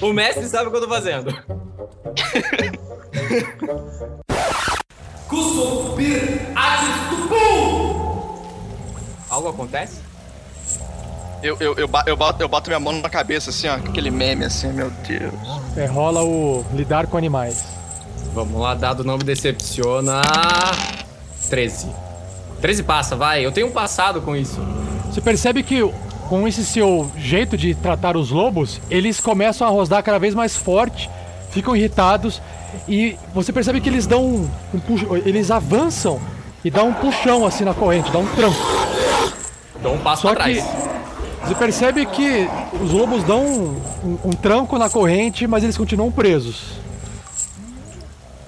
o 0.00 0.12
mestre 0.12 0.46
sabe 0.46 0.68
o 0.68 0.70
que 0.70 0.76
eu 0.76 0.82
tô 0.82 0.88
fazendo. 0.88 1.34
Algo 9.30 9.48
acontece? 9.48 10.07
Eu, 11.42 11.56
eu, 11.60 11.74
eu, 11.78 11.88
eu, 12.06 12.16
bato, 12.16 12.42
eu 12.42 12.48
bato 12.48 12.68
minha 12.68 12.80
mão 12.80 12.92
na 13.00 13.08
cabeça, 13.08 13.50
assim, 13.50 13.68
ó, 13.68 13.78
com 13.78 13.88
aquele 13.88 14.10
meme, 14.10 14.44
assim, 14.44 14.72
meu 14.72 14.90
Deus. 15.06 15.32
É, 15.76 15.86
rola 15.86 16.22
o 16.24 16.64
lidar 16.74 17.06
com 17.06 17.16
animais. 17.16 17.64
Vamos 18.34 18.60
lá, 18.60 18.74
dado 18.74 19.04
não 19.04 19.16
me 19.16 19.24
decepciona. 19.24 20.20
13. 21.48 21.86
13 22.60 22.82
passa, 22.82 23.14
vai. 23.16 23.44
Eu 23.44 23.52
tenho 23.52 23.68
um 23.68 23.72
passado 23.72 24.20
com 24.20 24.34
isso. 24.34 24.60
Você 25.06 25.20
percebe 25.20 25.62
que 25.62 25.80
com 26.28 26.46
esse 26.46 26.64
seu 26.64 27.10
jeito 27.16 27.56
de 27.56 27.74
tratar 27.74 28.16
os 28.16 28.30
lobos, 28.30 28.80
eles 28.90 29.20
começam 29.20 29.66
a 29.66 29.70
rosnar 29.70 30.02
cada 30.02 30.18
vez 30.18 30.34
mais 30.34 30.56
forte, 30.56 31.08
ficam 31.50 31.74
irritados 31.74 32.42
e 32.86 33.16
você 33.32 33.52
percebe 33.52 33.80
que 33.80 33.88
eles 33.88 34.06
dão 34.06 34.22
um, 34.24 34.50
um 34.74 34.78
puxo- 34.80 35.16
eles 35.24 35.50
avançam 35.50 36.20
e 36.62 36.70
dão 36.70 36.88
um 36.88 36.92
puxão 36.92 37.46
assim 37.46 37.64
na 37.64 37.72
corrente, 37.72 38.10
dá 38.10 38.18
um 38.18 38.26
tranco. 38.26 38.56
Dou 39.82 39.94
um 39.94 39.98
passo 39.98 40.22
Só 40.22 40.34
pra 40.34 40.44
que. 40.44 40.62
Você 41.42 41.54
percebe 41.54 42.04
que 42.06 42.48
os 42.82 42.90
lobos 42.90 43.22
dão 43.24 43.44
um, 43.46 43.80
um- 44.04 44.18
um 44.26 44.30
tranco 44.30 44.78
na 44.78 44.90
corrente, 44.90 45.46
mas 45.46 45.62
eles 45.64 45.76
continuam 45.76 46.10
presos. 46.10 46.78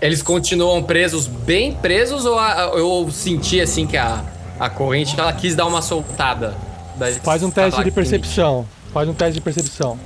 Eles 0.01 0.22
continuam 0.22 0.82
presos, 0.82 1.26
bem 1.26 1.74
presos, 1.74 2.24
ou 2.24 2.38
a- 2.38 2.70
eu 2.74 3.09
senti 3.11 3.61
assim 3.61 3.86
que 3.86 3.97
a, 3.97 4.24
a 4.59 4.68
corrente 4.70 5.18
ela 5.18 5.32
quis 5.32 5.55
dar 5.55 5.66
uma 5.66 5.82
soltada? 5.82 6.55
Da- 6.97 7.11
Faz 7.22 7.43
um 7.43 7.51
teste 7.51 7.82
de 7.84 7.91
percepção. 7.91 8.66
Faz 8.93 9.09
um 9.09 9.14
teste 9.14 9.34
de 9.34 9.41
percepção. 9.41 9.99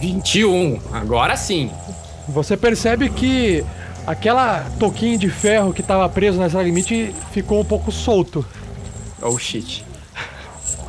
21, 0.00 0.80
agora 0.92 1.36
sim. 1.36 1.70
Você 2.28 2.56
percebe 2.56 3.08
que 3.10 3.64
aquela 4.06 4.66
toquinha 4.78 5.16
de 5.18 5.28
ferro 5.28 5.72
que 5.72 5.80
estava 5.80 6.08
preso 6.08 6.38
nessa 6.38 6.60
limite 6.62 7.14
ficou 7.32 7.60
um 7.60 7.64
pouco 7.64 7.92
solto. 7.92 8.44
Oh 9.20 9.38
shit. 9.38 9.84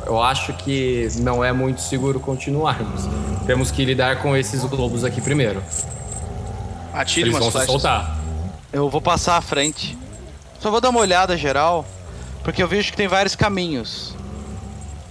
Eu 0.06 0.22
acho 0.22 0.52
que 0.52 1.08
não 1.20 1.42
é 1.44 1.52
muito 1.52 1.80
seguro 1.80 2.20
continuarmos. 2.20 3.02
Temos 3.46 3.70
que 3.70 3.84
lidar 3.84 4.20
com 4.20 4.36
esses 4.36 4.62
lobos 4.62 5.04
aqui 5.04 5.20
primeiro. 5.20 5.62
Atire 6.92 7.28
Eles 7.28 7.34
umas 7.40 7.52
vão 7.52 7.60
se 7.60 7.66
soltar. 7.66 8.18
Eu 8.72 8.88
vou 8.88 9.00
passar 9.00 9.36
à 9.36 9.40
frente. 9.40 9.96
Só 10.60 10.70
vou 10.70 10.80
dar 10.80 10.90
uma 10.90 11.00
olhada 11.00 11.36
geral, 11.36 11.84
porque 12.42 12.62
eu 12.62 12.68
vejo 12.68 12.90
que 12.90 12.96
tem 12.96 13.08
vários 13.08 13.34
caminhos. 13.34 14.14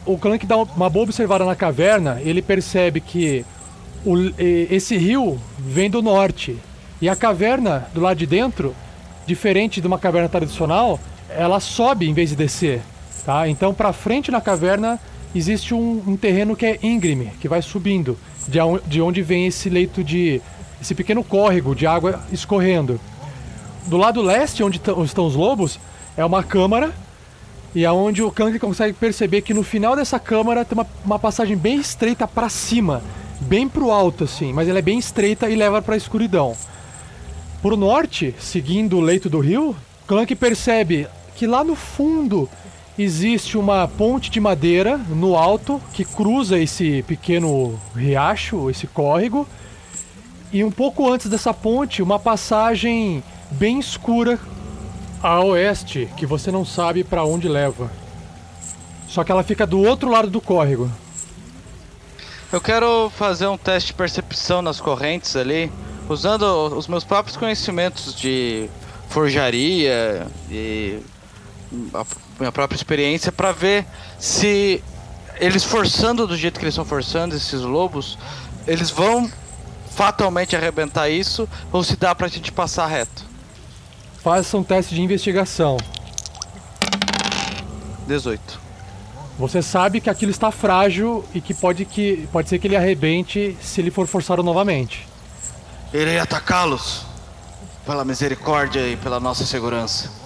O 0.05 0.17
Clank 0.17 0.45
dá 0.45 0.57
uma 0.57 0.89
boa 0.89 1.03
observada 1.03 1.45
na 1.45 1.55
caverna, 1.55 2.19
ele 2.21 2.41
percebe 2.41 2.99
que 2.99 3.45
o- 4.05 4.17
esse 4.69 4.97
rio 4.97 5.39
vem 5.57 5.89
do 5.89 6.01
norte. 6.01 6.57
E 7.01 7.07
a 7.09 7.15
caverna, 7.15 7.87
do 7.93 8.01
lado 8.01 8.17
de 8.17 8.25
dentro, 8.25 8.75
diferente 9.25 9.79
de 9.79 9.87
uma 9.87 9.97
caverna 9.97 10.27
tradicional, 10.29 10.99
ela 11.29 11.59
sobe 11.59 12.09
em 12.09 12.13
vez 12.13 12.29
de 12.29 12.35
descer. 12.35 12.81
Tá? 13.26 13.47
Então, 13.47 13.74
para 13.74 13.93
frente 13.93 14.30
na 14.32 14.41
caverna, 14.41 14.99
existe 15.34 15.74
um, 15.74 16.03
um 16.05 16.17
terreno 16.17 16.55
que 16.55 16.65
é 16.65 16.80
íngreme, 16.84 17.32
que 17.39 17.47
vai 17.47 17.61
subindo, 17.61 18.17
de, 18.47 18.59
de 18.86 19.01
onde 19.01 19.21
vem 19.21 19.47
esse 19.47 19.69
leito 19.69 20.03
de. 20.03 20.41
esse 20.82 20.93
pequeno 20.93 21.24
córrego 21.24 21.74
de 21.74 21.88
água 21.88 22.21
escorrendo. 22.32 22.99
Do 23.88 23.97
lado 23.97 24.21
leste, 24.21 24.63
onde 24.63 24.80
tão- 24.80 25.03
estão 25.03 25.26
os 25.26 25.36
lobos, 25.36 25.80
é 26.17 26.24
uma 26.26 26.43
câmara 26.43 26.93
e 27.76 27.86
aonde 27.86 28.21
o 28.21 28.32
Kang 28.32 28.57
consegue 28.59 28.93
perceber 28.93 29.41
que 29.41 29.53
no 29.53 29.63
final 29.63 29.95
dessa 29.95 30.19
câmara 30.19 30.63
tem 30.63 30.78
uma, 30.78 30.88
uma 31.03 31.17
passagem 31.17 31.57
bem 31.57 31.78
estreita 31.80 32.28
pra 32.28 32.47
cima, 32.47 33.01
bem 33.41 33.67
pro 33.67 33.89
alto 33.89 34.26
assim, 34.26 34.53
mas 34.53 34.67
ela 34.69 34.80
é 34.80 34.82
bem 34.82 34.99
estreita 34.99 35.49
e 35.49 35.55
leva 35.55 35.82
pra 35.82 35.97
escuridão. 35.97 36.55
Pro 37.61 37.76
norte, 37.76 38.36
seguindo 38.39 38.97
o 38.97 39.01
leito 39.01 39.30
do 39.30 39.39
rio, 39.39 39.76
Clank 40.05 40.36
percebe 40.36 41.07
que 41.36 41.47
lá 41.47 41.63
no 41.63 41.76
fundo 41.76 42.47
existe 42.97 43.57
uma 43.57 43.87
ponte 43.87 44.29
de 44.29 44.39
madeira 44.39 44.97
no 44.97 45.35
alto 45.35 45.81
que 45.93 46.05
cruza 46.05 46.59
esse 46.59 47.03
pequeno 47.03 47.79
riacho, 47.95 48.69
esse 48.69 48.87
córrego. 48.87 49.47
E 50.51 50.63
um 50.63 50.71
pouco 50.71 51.11
antes 51.11 51.27
dessa 51.27 51.53
ponte, 51.53 52.03
uma 52.03 52.19
passagem 52.19 53.23
bem 53.51 53.79
escura 53.79 54.39
a 55.21 55.39
oeste, 55.43 56.07
que 56.17 56.25
você 56.25 56.51
não 56.51 56.65
sabe 56.65 57.03
pra 57.03 57.23
onde 57.23 57.47
leva. 57.47 57.91
Só 59.07 59.23
que 59.23 59.31
ela 59.31 59.43
fica 59.43 59.65
do 59.65 59.79
outro 59.79 60.09
lado 60.09 60.29
do 60.29 60.41
córrego. 60.41 60.91
Eu 62.51 62.61
quero 62.61 63.09
fazer 63.09 63.47
um 63.47 63.57
teste 63.57 63.87
de 63.87 63.93
percepção 63.95 64.61
nas 64.61 64.79
correntes 64.79 65.35
ali, 65.35 65.71
usando 66.07 66.43
os 66.75 66.87
meus 66.87 67.03
próprios 67.03 67.35
conhecimentos 67.35 68.13
de 68.13 68.69
forjaria 69.09 70.27
e 70.51 70.99
minha 72.39 72.51
própria 72.51 72.75
experiência 72.75 73.31
para 73.31 73.51
ver 73.51 73.86
se 74.19 74.84
eles 75.38 75.63
forçando 75.63 76.27
do 76.27 76.36
jeito 76.36 76.59
que 76.59 76.65
eles 76.65 76.73
estão 76.73 76.86
forçando 76.86 77.36
esses 77.36 77.61
lobos, 77.61 78.17
eles 78.67 78.89
vão 78.89 79.29
fatalmente 79.91 80.55
arrebentar 80.55 81.09
isso 81.09 81.47
ou 81.71 81.84
se 81.84 81.95
dá 81.95 82.13
pra 82.15 82.27
gente 82.27 82.51
passar 82.51 82.88
reto. 82.88 83.25
Faça 84.23 84.57
um 84.57 84.63
teste 84.63 84.95
de 84.95 85.01
investigação. 85.01 85.77
18. 88.07 88.61
Você 89.38 89.61
sabe 89.61 89.99
que 89.99 90.09
aquilo 90.09 90.31
está 90.31 90.51
frágil 90.51 91.25
e 91.34 91.41
que 91.41 91.53
pode, 91.53 91.86
que 91.86 92.27
pode 92.31 92.49
ser 92.49 92.59
que 92.59 92.67
ele 92.67 92.75
arrebente 92.75 93.57
se 93.61 93.81
ele 93.81 93.89
for 93.89 94.07
forçado 94.07 94.43
novamente. 94.43 95.07
Irei 95.91 96.19
atacá-los. 96.19 97.05
Pela 97.86 98.05
misericórdia 98.05 98.88
e 98.88 98.95
pela 98.95 99.19
nossa 99.19 99.45
segurança. 99.45 100.22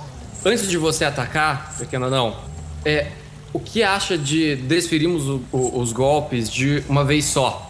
Antes 0.47 0.69
de 0.69 0.77
você 0.77 1.03
atacar, 1.03 1.75
pequeno 1.77 2.05
anão, 2.05 2.37
é, 2.85 3.07
o 3.51 3.59
que 3.59 3.83
acha 3.83 4.17
de 4.17 4.55
desferirmos 4.55 5.27
o- 5.27 5.41
o- 5.51 5.79
os 5.81 5.91
golpes 5.91 6.49
de 6.49 6.83
uma 6.87 7.03
vez 7.03 7.25
só? 7.25 7.63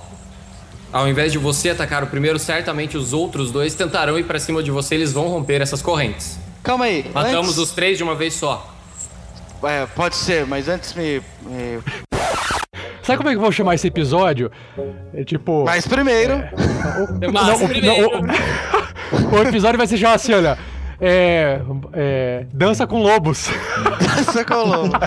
Ao 0.94 1.08
invés 1.08 1.32
de 1.32 1.38
você 1.40 1.72
atacar 1.72 2.04
o 2.04 2.08
primeiro, 2.08 2.38
certamente 2.38 2.96
os 2.96 3.14
outros 3.14 3.52
dois 3.52 3.74
tentarão 3.74 4.18
ir 4.20 4.24
pra 4.26 4.40
cima 4.40 4.62
de 4.62 4.70
você, 4.70 4.94
eles 4.96 5.12
vão 5.12 5.28
romper 5.28 5.60
essas 5.62 5.82
correntes. 5.82 6.38
Calma 6.64 6.86
aí. 6.86 7.10
Matamos 7.14 7.50
antes- 7.50 7.58
os 7.58 7.72
três 7.72 7.98
de 7.98 8.04
uma 8.04 8.14
vez 8.16 8.36
só. 8.36 8.74
É, 9.64 9.88
pode 9.88 10.16
ser, 10.16 10.46
mas 10.46 10.68
antes 10.70 10.94
me. 10.94 11.20
me- 11.42 11.80
Sabe 13.02 13.18
como 13.18 13.30
é 13.30 13.32
que 13.32 13.38
eu 13.38 13.42
vou 13.42 13.52
chamar 13.52 13.74
esse 13.74 13.88
episódio? 13.88 14.52
É 15.16 15.24
tipo. 15.24 15.64
Mas 15.66 15.88
primeiro. 15.88 16.44
Mas 17.34 17.62
o- 17.62 17.68
primeiro. 17.68 18.10
o, 18.20 19.36
o 19.36 19.42
episódio 19.48 19.78
vai 19.80 19.88
se 19.88 19.98
chamar 19.98 20.14
assim, 20.16 20.34
olha. 20.34 20.58
É, 21.00 21.62
é, 21.94 22.46
dança 22.52 22.88
com 22.88 23.02
lobos. 23.02 23.50
Você 24.26 24.44
colou. 24.44 24.90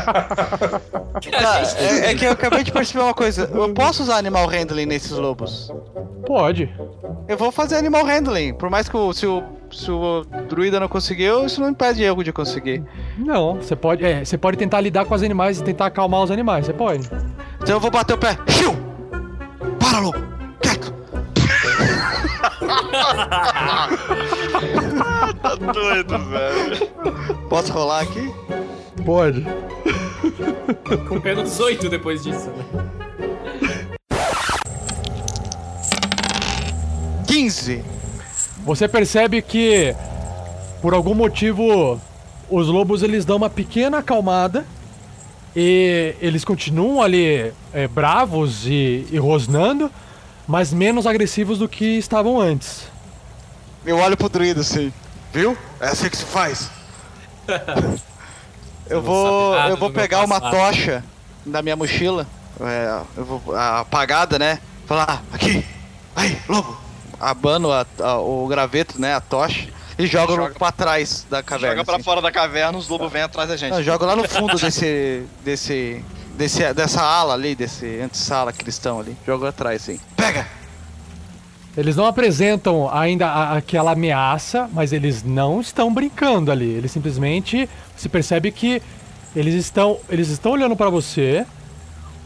Tá, 1.21 1.63
é, 1.77 2.13
é 2.13 2.15
que 2.15 2.25
eu 2.25 2.31
acabei 2.33 2.63
de 2.63 2.73
perceber 2.73 3.03
uma 3.03 3.13
coisa. 3.13 3.51
Eu 3.53 3.75
posso 3.75 4.03
usar 4.03 4.17
animal 4.17 4.47
handling 4.47 4.87
nesses 4.87 5.11
lobos? 5.11 5.71
Pode. 6.25 6.73
Eu 7.29 7.37
vou 7.37 7.53
fazer 7.53 7.77
animal 7.77 8.05
handling. 8.05 8.55
Por 8.55 8.71
mais 8.71 8.89
que 8.89 8.97
o, 8.97 9.13
se, 9.13 9.27
o, 9.27 9.43
se 9.71 9.91
o 9.91 10.25
druida 10.49 10.81
não 10.81 10.89
conseguiu, 10.89 11.45
isso 11.45 11.61
não 11.61 11.69
impede 11.69 12.03
eu 12.03 12.23
de 12.23 12.33
conseguir. 12.33 12.83
Não, 13.19 13.57
você 13.57 13.77
pode, 13.77 14.05
é, 14.05 14.25
você 14.25 14.39
pode 14.39 14.57
tentar 14.57 14.81
lidar 14.81 15.05
com 15.05 15.15
os 15.15 15.23
animais 15.23 15.61
e 15.61 15.65
tentar 15.65 15.87
acalmar 15.87 16.23
os 16.23 16.31
animais, 16.31 16.67
você 16.67 16.73
pode. 16.73 17.11
Então 17.61 17.77
eu 17.77 17.81
vou 17.81 17.91
bater 17.91 18.15
o 18.15 18.19
pé. 18.19 18.39
Xiu! 18.49 18.75
Para, 19.79 19.99
lobo! 19.99 20.19
Quieto! 20.63 20.95
Tá 25.43 25.55
doido, 25.55 26.19
velho. 26.19 26.91
Posso 27.49 27.73
rolar 27.73 28.01
aqui? 28.01 28.33
Pode. 29.05 29.45
Com 31.09 31.21
pena 31.21 31.43
18 31.43 31.89
depois 31.89 32.23
disso, 32.23 32.51
né? 32.51 32.65
15! 37.27 37.83
Você 38.65 38.87
percebe 38.87 39.41
que 39.41 39.95
por 40.83 40.93
algum 40.93 41.15
motivo 41.15 42.01
os 42.51 42.69
lobos 42.69 43.03
eles 43.03 43.25
dão 43.25 43.37
uma 43.37 43.49
pequena 43.49 43.99
acalmada 43.99 44.67
e 45.57 46.15
eles 46.21 46.45
continuam 46.45 47.01
ali 47.01 47.53
é, 47.73 47.89
bravos 47.89 48.67
e, 48.67 49.07
e 49.11 49.19
rosnando, 49.19 49.91
mas 50.47 50.73
menos 50.73 51.07
agressivos 51.07 51.59
do 51.59 51.69
que 51.69 51.97
estavam 51.99 52.39
antes. 52.39 52.89
Eu 53.87 53.97
olho 53.99 54.17
pro 54.17 54.29
druida 54.29 54.61
assim. 54.61 54.93
Viu? 55.33 55.57
É 55.81 55.89
assim 55.89 56.09
que 56.09 56.17
se 56.17 56.25
faz. 56.25 56.71
eu 58.89 59.01
vou. 59.03 59.55
Eu 59.57 59.77
vou 59.77 59.91
pegar 59.91 60.25
uma 60.25 60.41
tocha 60.41 61.05
da 61.45 61.63
minha 61.63 61.77
mochila. 61.77 62.27
É, 62.61 63.01
eu 63.17 63.25
vou. 63.25 63.55
a- 63.55 63.81
apagada, 63.81 64.39
né? 64.39 64.59
Falar, 64.87 65.23
aqui! 65.33 65.65
Aí, 66.17 66.37
lobo! 66.49 66.79
Abano 67.19 67.71
a- 67.71 67.87
a- 68.01 68.19
o 68.19 68.47
graveto, 68.49 69.01
né? 69.01 69.15
A 69.15 69.21
tocha. 69.21 69.69
E 69.99 70.07
jogo 70.07 70.35
Joga- 70.35 70.55
pra 70.59 70.73
trás 70.73 71.27
da 71.29 71.43
caverna. 71.43 71.77
Joga 71.77 71.85
pra 71.85 71.95
assim. 71.97 72.05
fora 72.05 72.23
da 72.23 72.33
caverna, 72.33 72.77
os 72.79 72.89
lobos 72.89 73.13
vêm 73.13 73.23
atrás 73.23 73.49
da 73.49 73.57
gente. 73.57 73.73
Não, 73.73 73.83
jogo 73.83 74.05
lá 74.07 74.17
no 74.17 74.27
fundo 74.29 74.57
desse. 74.59 75.25
desse. 75.45 76.05
desse 76.35 76.73
dessa 76.75 77.03
ala 77.03 77.35
ali, 77.35 77.55
desse 77.55 78.01
antessala 78.01 78.53
que 78.53 78.63
eles 78.63 78.75
estão 78.75 78.99
ali. 79.01 79.17
Jogo 79.27 79.47
atrás, 79.47 79.83
sim. 79.83 80.01
Pega! 80.17 80.47
Eles 81.77 81.95
não 81.95 82.05
apresentam 82.07 82.93
ainda 82.93 83.53
aquela 83.53 83.93
ameaça, 83.93 84.69
mas 84.73 84.93
eles 84.93 85.23
não 85.23 85.61
estão 85.61 85.93
brincando 85.93 86.51
ali. 86.51 86.69
Eles 86.69 86.91
simplesmente 86.91 87.69
se 87.97 88.09
percebe 88.09 88.51
que 88.51 88.83
eles 89.35 89.55
estão 89.55 89.99
eles 90.09 90.29
estão 90.29 90.53
olhando 90.53 90.75
para 90.75 90.91
você 90.91 91.47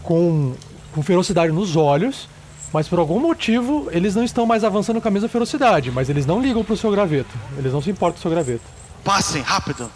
com, 0.03 0.55
com 0.95 1.03
ferocidade 1.03 1.53
nos 1.53 1.76
olhos, 1.76 2.26
mas 2.72 2.88
por 2.88 2.99
algum 2.99 3.20
motivo 3.20 3.88
eles 3.90 4.14
não 4.14 4.24
estão 4.24 4.47
mais 4.47 4.64
avançando 4.64 5.01
com 5.01 5.09
a 5.09 5.11
mesma 5.11 5.28
ferocidade, 5.28 5.90
mas 5.90 6.09
eles 6.09 6.24
não 6.24 6.40
ligam 6.40 6.64
pro 6.64 6.76
seu 6.76 6.90
graveto. 6.90 7.34
Eles 7.59 7.72
não 7.72 7.82
se 7.82 7.90
importam 7.90 8.14
com 8.14 8.20
o 8.20 8.22
seu 8.22 8.30
graveto. 8.30 8.64
Passem, 9.05 9.42
rápido! 9.42 9.90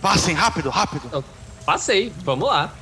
Passem, 0.00 0.34
rápido, 0.34 0.70
rápido! 0.70 1.24
Passei, 1.66 2.12
vamos 2.24 2.48
lá. 2.48 2.72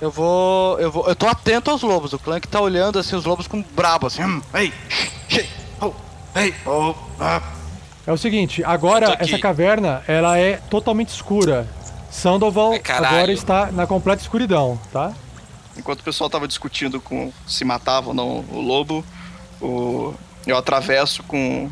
Eu 0.00 0.10
vou. 0.10 0.80
Eu 0.80 0.90
vou. 0.90 1.06
Eu 1.06 1.14
tô 1.14 1.26
atento 1.26 1.70
aos 1.70 1.82
lobos. 1.82 2.14
O 2.14 2.18
Clank 2.18 2.48
tá 2.48 2.60
olhando 2.60 2.98
assim 2.98 3.14
os 3.14 3.26
lobos 3.26 3.46
com 3.46 3.62
brabo, 3.62 4.06
assim. 4.06 4.24
Hum, 4.24 4.40
ei! 4.54 4.72
Ei! 6.34 6.54
Oh, 6.66 6.94
ah. 7.18 7.42
É 8.06 8.12
o 8.12 8.16
seguinte, 8.16 8.62
agora 8.64 9.16
essa 9.20 9.38
caverna 9.38 10.02
ela 10.08 10.38
é 10.38 10.56
totalmente 10.56 11.08
escura. 11.10 11.66
Sandoval 12.10 12.72
Ai, 12.72 12.82
agora 12.88 13.32
está 13.32 13.70
na 13.70 13.86
completa 13.86 14.20
escuridão, 14.22 14.78
tá? 14.92 15.12
Enquanto 15.76 16.00
o 16.00 16.04
pessoal 16.04 16.28
tava 16.28 16.48
discutindo 16.48 17.00
com 17.00 17.32
se 17.46 17.64
matava 17.64 18.08
ou 18.08 18.14
não 18.14 18.44
o 18.50 18.60
lobo, 18.60 19.04
o- 19.60 20.12
eu 20.46 20.56
atravesso 20.56 21.22
com, 21.22 21.70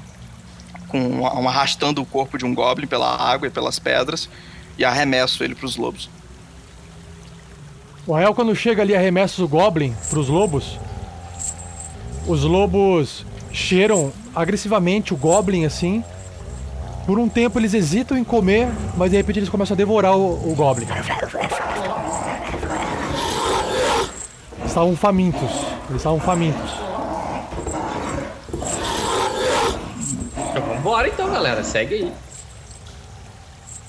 com 0.86 1.26
arrastando 1.26 2.00
o 2.00 2.06
corpo 2.06 2.38
de 2.38 2.44
um 2.44 2.54
goblin 2.54 2.86
pela 2.86 3.16
água 3.16 3.48
e 3.48 3.50
pelas 3.50 3.78
pedras 3.78 4.28
e 4.76 4.84
arremesso 4.84 5.42
ele 5.42 5.54
pros 5.54 5.76
lobos. 5.76 6.08
O 8.06 8.12
Rael, 8.14 8.32
quando 8.34 8.54
chega 8.54 8.80
ali 8.82 8.94
arremessa 8.94 9.42
o 9.42 9.48
Goblin 9.48 9.94
pros 10.08 10.28
lobos, 10.28 10.78
os 12.26 12.42
lobos 12.42 13.26
cheiram 13.52 14.12
agressivamente 14.34 15.12
o 15.12 15.16
Goblin 15.16 15.64
assim. 15.64 16.04
Por 17.06 17.18
um 17.18 17.28
tempo 17.28 17.58
eles 17.58 17.72
hesitam 17.72 18.16
em 18.18 18.24
comer, 18.24 18.68
mas 18.96 19.10
de 19.10 19.16
repente 19.16 19.38
eles 19.38 19.48
começam 19.48 19.74
a 19.74 19.76
devorar 19.78 20.16
o, 20.16 20.50
o 20.50 20.54
Goblin. 20.54 20.86
Estavam 24.64 24.94
famintos. 24.94 25.50
Eles 25.88 25.96
estavam 25.96 26.20
famintos. 26.20 26.70
Então, 30.50 30.62
vambora 30.62 31.08
então, 31.08 31.30
galera. 31.30 31.64
Segue 31.64 31.94
aí. 31.94 32.12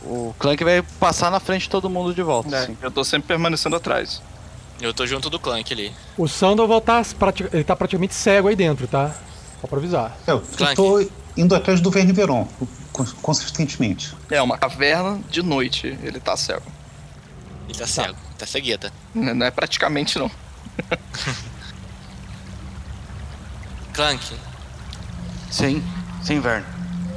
O 0.03 0.33
Clank 0.39 0.63
vai 0.63 0.81
passar 0.99 1.29
na 1.29 1.39
frente 1.39 1.63
de 1.63 1.69
todo 1.69 1.89
mundo 1.89 2.13
de 2.13 2.23
volta. 2.23 2.57
assim. 2.57 2.77
Eu 2.81 2.89
tô 2.89 3.03
sempre 3.03 3.27
permanecendo 3.27 3.75
atrás. 3.75 4.21
Eu 4.81 4.93
tô 4.93 5.05
junto 5.05 5.29
do 5.29 5.37
Clank 5.37 5.73
ali. 5.73 5.91
O 6.17 6.27
Sandoval 6.27 6.79
tá, 6.79 7.01
ele 7.51 7.63
tá 7.65 7.75
praticamente 7.75 8.15
cego 8.15 8.47
aí 8.47 8.55
dentro, 8.55 8.87
tá? 8.87 9.13
Só 9.61 9.67
pra 9.67 9.77
avisar. 9.77 10.17
Eu, 10.25 10.35
eu 10.37 10.41
Clank. 10.57 10.75
tô 10.75 11.09
indo 11.35 11.53
atrás 11.55 11.79
do 11.81 11.91
Verne 11.91 12.11
Veron, 12.13 12.47
cons- 12.91 13.13
consistentemente. 13.21 14.15
É 14.29 14.41
uma 14.41 14.57
caverna 14.57 15.19
de 15.29 15.41
noite, 15.41 15.87
ele 16.01 16.19
tá 16.19 16.35
cego. 16.37 16.71
Ele 17.67 17.77
tá 17.77 17.85
cego, 17.87 18.17
tá 18.37 18.45
cegueta. 18.45 18.91
N- 19.13 19.33
Não 19.33 19.45
é 19.45 19.51
praticamente 19.51 20.17
não. 20.17 20.29
Clank, 23.93 24.33
Sim, 25.51 25.83
sim, 26.23 26.39
Vern. 26.39 26.63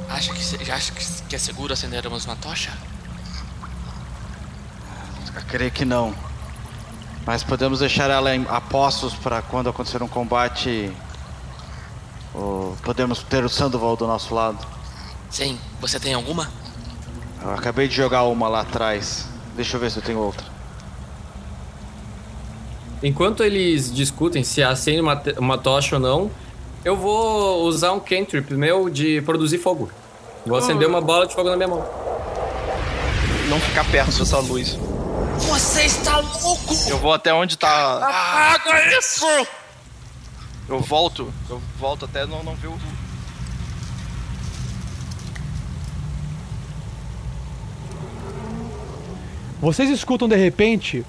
acha 0.09 0.33
que, 0.33 0.71
acha 0.71 0.91
que, 0.91 1.35
é 1.35 1.39
seguro 1.39 1.71
acendermos 1.73 2.25
uma 2.25 2.35
tocha? 2.35 2.71
Eu 5.35 5.41
creio 5.47 5.71
que 5.71 5.85
não. 5.85 6.13
Mas 7.25 7.41
podemos 7.43 7.79
deixar 7.79 8.09
ela 8.09 8.35
em, 8.35 8.45
a 8.49 8.59
postos 8.59 9.13
para 9.13 9.41
quando 9.41 9.69
acontecer 9.69 10.01
um 10.03 10.07
combate. 10.07 10.91
O- 12.33 12.75
podemos 12.83 13.21
ter 13.23 13.43
o 13.43 13.49
Sandoval 13.49 13.95
do 13.95 14.07
nosso 14.07 14.33
lado. 14.33 14.57
Sim, 15.29 15.57
você 15.79 15.99
tem 15.99 16.13
alguma? 16.13 16.49
Eu 17.41 17.51
acabei 17.51 17.87
de 17.87 17.95
jogar 17.95 18.23
uma 18.23 18.47
lá 18.47 18.61
atrás. 18.61 19.25
Deixa 19.55 19.75
eu 19.75 19.81
ver 19.81 19.91
se 19.91 19.97
eu 19.97 20.03
tenho 20.03 20.19
outra. 20.19 20.45
Enquanto 23.01 23.43
eles 23.43 23.93
discutem 23.93 24.43
se 24.43 24.63
acende 24.63 25.01
uma, 25.01 25.21
uma 25.37 25.57
tocha 25.57 25.95
ou 25.97 26.01
não, 26.01 26.31
eu 26.85 26.95
vou 26.95 27.63
usar 27.65 27.91
um 27.91 27.99
cantrip 27.99 28.53
meu 28.53 28.89
de 28.89 29.21
produzir 29.21 29.57
fogo. 29.57 29.91
Vou 30.45 30.57
acender 30.57 30.87
uma 30.87 31.01
bola 31.01 31.27
de 31.27 31.33
fogo 31.33 31.49
na 31.49 31.55
minha 31.57 31.67
mão. 31.67 31.85
Não 33.49 33.59
ficar 33.59 33.83
perto 33.85 34.17
dessa 34.17 34.39
luz. 34.39 34.77
Você 35.39 35.83
está 35.83 36.17
louco! 36.19 36.73
Eu 36.87 36.97
vou 36.99 37.13
até 37.13 37.33
onde 37.33 37.57
tá. 37.57 37.97
Apaga 37.97 38.97
isso! 38.97 39.25
Eu 40.67 40.79
volto, 40.79 41.31
eu 41.49 41.61
volto 41.77 42.05
até 42.05 42.25
não, 42.25 42.43
não 42.43 42.55
ver 42.55 42.67
o. 42.67 42.77
Vocês 49.61 49.89
escutam 49.89 50.27
de 50.27 50.35
repente 50.35 51.05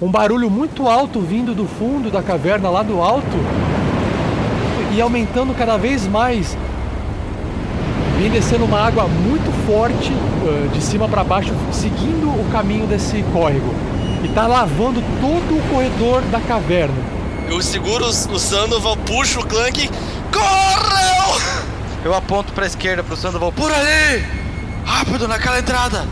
um 0.00 0.10
barulho 0.10 0.50
muito 0.50 0.86
alto 0.88 1.20
vindo 1.20 1.54
do 1.54 1.66
fundo 1.66 2.10
da 2.10 2.22
caverna 2.22 2.68
lá 2.68 2.82
do 2.82 3.00
alto 3.00 3.36
e 4.94 5.00
aumentando 5.00 5.54
cada 5.54 5.76
vez 5.76 6.06
mais. 6.06 6.56
Vem 8.18 8.30
descendo 8.30 8.64
uma 8.64 8.80
água 8.80 9.06
muito 9.06 9.50
forte 9.66 10.12
uh, 10.12 10.68
de 10.70 10.82
cima 10.82 11.06
para 11.06 11.22
baixo, 11.22 11.52
seguindo 11.70 12.28
o 12.28 12.48
caminho 12.50 12.86
desse 12.86 13.22
córrego 13.32 13.74
e 14.24 14.28
tá 14.28 14.46
lavando 14.46 15.02
todo 15.20 15.58
o 15.58 15.70
corredor 15.70 16.22
da 16.30 16.40
caverna. 16.40 17.15
Eu 17.48 17.62
seguro 17.62 18.06
o 18.06 18.38
Sandoval, 18.38 18.96
puxo 18.96 19.40
o 19.40 19.46
Clank. 19.46 19.88
Correu! 20.32 21.40
Eu 22.04 22.14
aponto 22.14 22.52
pra 22.52 22.66
esquerda 22.66 23.02
pro 23.02 23.16
Sandoval. 23.16 23.52
Por 23.52 23.70
ali! 23.72 24.24
Rápido, 24.84 25.28
naquela 25.28 25.58
entrada! 25.58 26.06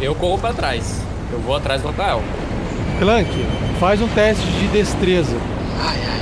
Eu 0.00 0.14
corro 0.14 0.38
pra 0.38 0.52
trás. 0.52 1.00
Eu 1.32 1.40
vou 1.40 1.56
atrás 1.56 1.80
do 1.80 1.88
Rafael. 1.88 2.22
Clank, 2.98 3.46
faz 3.78 4.00
um 4.00 4.08
teste 4.08 4.44
de 4.44 4.68
destreza. 4.68 5.36
Ai, 5.80 5.98
ai. 6.06 6.20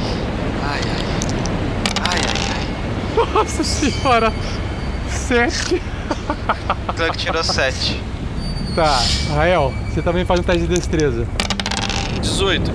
Ai, 0.65 0.81
ai. 0.85 1.05
Ai, 2.09 2.21
ai, 2.29 3.27
ai. 3.27 3.35
Nossa 3.35 3.65
senhora! 3.65 4.33
Sete. 5.11 5.83
Clank 6.97 7.17
tirou 7.17 7.43
7. 7.43 8.01
Tá, 8.75 9.03
Rael, 9.35 9.73
você 9.89 10.01
também 10.01 10.25
faz 10.25 10.41
um 10.41 10.43
teste 10.43 10.67
de 10.67 10.75
destreza. 10.75 11.27
18. 12.21 12.73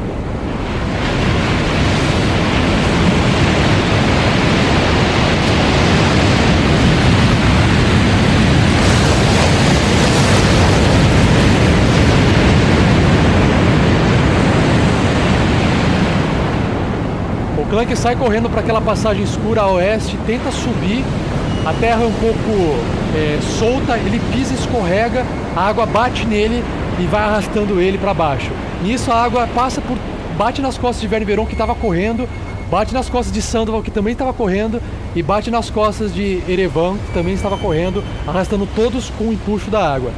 O 17.78 17.80
Clank 17.80 17.96
sai 17.96 18.16
correndo 18.16 18.50
para 18.50 18.62
aquela 18.62 18.82
passagem 18.82 19.24
escura 19.24 19.62
a 19.62 19.72
oeste, 19.74 20.18
tenta 20.26 20.52
subir, 20.52 21.06
a 21.64 21.72
terra 21.74 22.04
é 22.04 22.08
um 22.08 22.14
pouco 22.14 22.76
é, 23.16 23.38
solta, 23.60 24.00
ele 24.00 24.20
pisa, 24.34 24.56
escorrega, 24.56 25.24
a 25.56 25.62
água 25.62 25.86
bate 25.86 26.26
nele 26.26 26.64
e 27.00 27.04
vai 27.04 27.22
arrastando 27.22 27.80
ele 27.80 28.00
para 28.00 28.16
baixo. 28.16 28.50
Nisso 28.82 29.12
a 29.12 29.24
água 29.24 29.48
passa 29.54 29.80
por, 29.80 29.96
bate 30.36 30.60
nas 30.60 30.76
costas 30.76 31.02
de 31.02 31.08
Verne 31.08 31.24
Veron 31.24 31.46
que 31.46 31.52
estava 31.54 31.76
correndo, 31.76 32.28
bate 32.68 32.96
nas 32.96 33.10
costas 33.10 33.32
de 33.32 33.44
Sandoval 33.44 33.84
que 33.84 33.92
também 33.92 34.14
estava 34.14 34.34
correndo 34.34 34.82
e 35.16 35.22
bate 35.22 35.52
nas 35.52 35.70
costas 35.70 36.12
de 36.12 36.42
Erevan 36.50 36.98
que 36.98 37.14
também 37.14 37.36
estava 37.36 37.60
correndo, 37.60 38.04
arrastando 38.26 38.68
todos 38.76 39.12
com 39.12 39.26
o 39.26 39.34
empuxo 39.34 39.70
da 39.70 39.94
água. 39.94 40.10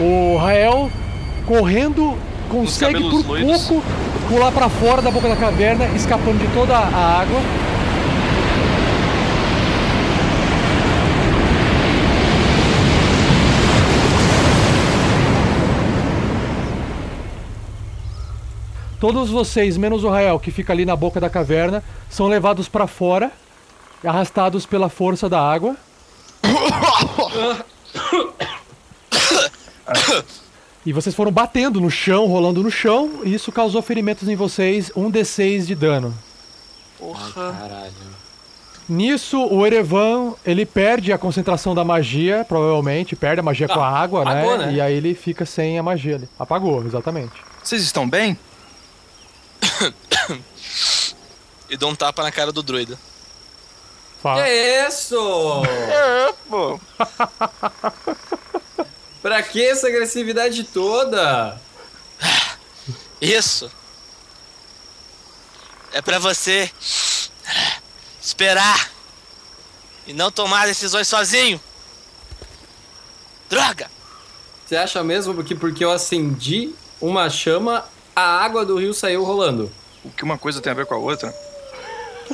O 0.00 0.36
Rael 0.36 0.90
correndo 1.46 2.18
consegue 2.48 3.00
por 3.00 3.26
loiros. 3.26 3.66
pouco 3.66 3.82
pular 4.28 4.52
para 4.52 4.68
fora 4.68 5.02
da 5.02 5.10
boca 5.10 5.28
da 5.28 5.36
caverna, 5.36 5.86
escapando 5.94 6.38
de 6.38 6.46
toda 6.54 6.76
a 6.76 7.20
água. 7.20 7.40
Todos 19.00 19.30
vocês, 19.30 19.76
menos 19.76 20.02
o 20.02 20.10
Rael, 20.10 20.40
que 20.40 20.50
fica 20.50 20.72
ali 20.72 20.84
na 20.84 20.96
boca 20.96 21.20
da 21.20 21.30
caverna, 21.30 21.84
são 22.10 22.26
levados 22.26 22.68
para 22.68 22.88
fora, 22.88 23.30
arrastados 24.04 24.66
pela 24.66 24.88
força 24.88 25.28
da 25.28 25.40
água. 25.40 25.76
E 30.88 30.92
vocês 30.94 31.14
foram 31.14 31.30
batendo 31.30 31.82
no 31.82 31.90
chão, 31.90 32.24
rolando 32.24 32.62
no 32.62 32.70
chão, 32.70 33.20
e 33.22 33.34
isso 33.34 33.52
causou 33.52 33.82
ferimentos 33.82 34.26
em 34.26 34.34
vocês, 34.34 34.90
um 34.96 35.12
D6 35.12 35.66
de 35.66 35.74
dano. 35.74 36.14
Caralho. 37.34 37.92
Nisso, 38.88 39.38
o 39.38 39.66
Erevan, 39.66 40.32
ele 40.46 40.64
perde 40.64 41.12
a 41.12 41.18
concentração 41.18 41.74
da 41.74 41.84
magia, 41.84 42.42
provavelmente, 42.48 43.14
perde 43.14 43.40
a 43.40 43.42
magia 43.42 43.68
com 43.68 43.78
a 43.78 43.86
Ah, 43.86 44.00
água, 44.00 44.24
né? 44.24 44.30
apagou, 44.40 44.56
né? 44.56 44.72
E 44.72 44.80
aí 44.80 44.94
ele 44.94 45.14
fica 45.14 45.44
sem 45.44 45.78
a 45.78 45.82
magia 45.82 46.14
ali. 46.14 46.28
Apagou, 46.38 46.82
exatamente. 46.82 47.34
Vocês 47.62 47.82
estão 47.82 48.08
bem? 48.08 48.38
E 51.68 51.76
dou 51.76 51.90
um 51.90 51.94
tapa 51.94 52.22
na 52.22 52.32
cara 52.32 52.50
do 52.50 52.62
druida. 52.62 52.98
Fala. 54.22 54.42
Que 54.42 54.48
isso? 54.88 55.14
É, 55.68 56.32
pô. 56.48 56.80
pra 59.22 59.42
que 59.42 59.64
essa 59.64 59.88
agressividade 59.88 60.64
toda? 60.64 61.60
Isso. 63.20 63.70
É 65.92 66.02
pra 66.02 66.18
você 66.18 66.70
esperar 68.20 68.90
e 70.06 70.12
não 70.12 70.30
tomar 70.30 70.66
decisões 70.66 71.08
sozinho. 71.08 71.60
Droga! 73.48 73.90
Você 74.66 74.76
acha 74.76 75.02
mesmo 75.02 75.42
que 75.42 75.54
porque 75.54 75.84
eu 75.84 75.90
acendi 75.90 76.74
uma 77.00 77.30
chama, 77.30 77.86
a 78.14 78.44
água 78.44 78.66
do 78.66 78.78
rio 78.78 78.92
saiu 78.92 79.24
rolando? 79.24 79.72
O 80.04 80.10
que 80.10 80.24
uma 80.24 80.36
coisa 80.36 80.60
tem 80.60 80.70
a 80.70 80.74
ver 80.74 80.86
com 80.86 80.94
a 80.94 80.98
outra? 80.98 81.34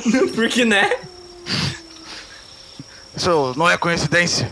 Porque, 0.35 0.65
né? 0.65 0.99
Isso 3.15 3.53
não 3.55 3.69
é 3.69 3.77
coincidência. 3.77 4.51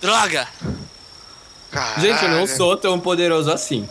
Droga! 0.00 0.48
Gente, 1.98 2.22
eu 2.24 2.30
não 2.30 2.46
sou 2.46 2.76
tão 2.76 2.98
poderoso 3.00 3.50
assim. 3.50 3.88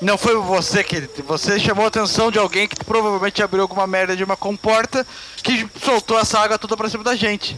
Não 0.00 0.16
foi 0.16 0.34
você 0.36 0.82
que. 0.82 1.00
Você 1.22 1.60
chamou 1.60 1.84
a 1.84 1.88
atenção 1.88 2.30
de 2.30 2.38
alguém 2.38 2.66
que 2.66 2.84
provavelmente 2.84 3.42
abriu 3.42 3.62
alguma 3.62 3.86
merda 3.86 4.16
de 4.16 4.24
uma 4.24 4.36
comporta 4.36 5.06
que 5.42 5.68
soltou 5.84 6.18
essa 6.18 6.38
água 6.38 6.58
toda 6.58 6.76
pra 6.76 6.88
cima 6.88 7.04
da 7.04 7.14
gente. 7.14 7.56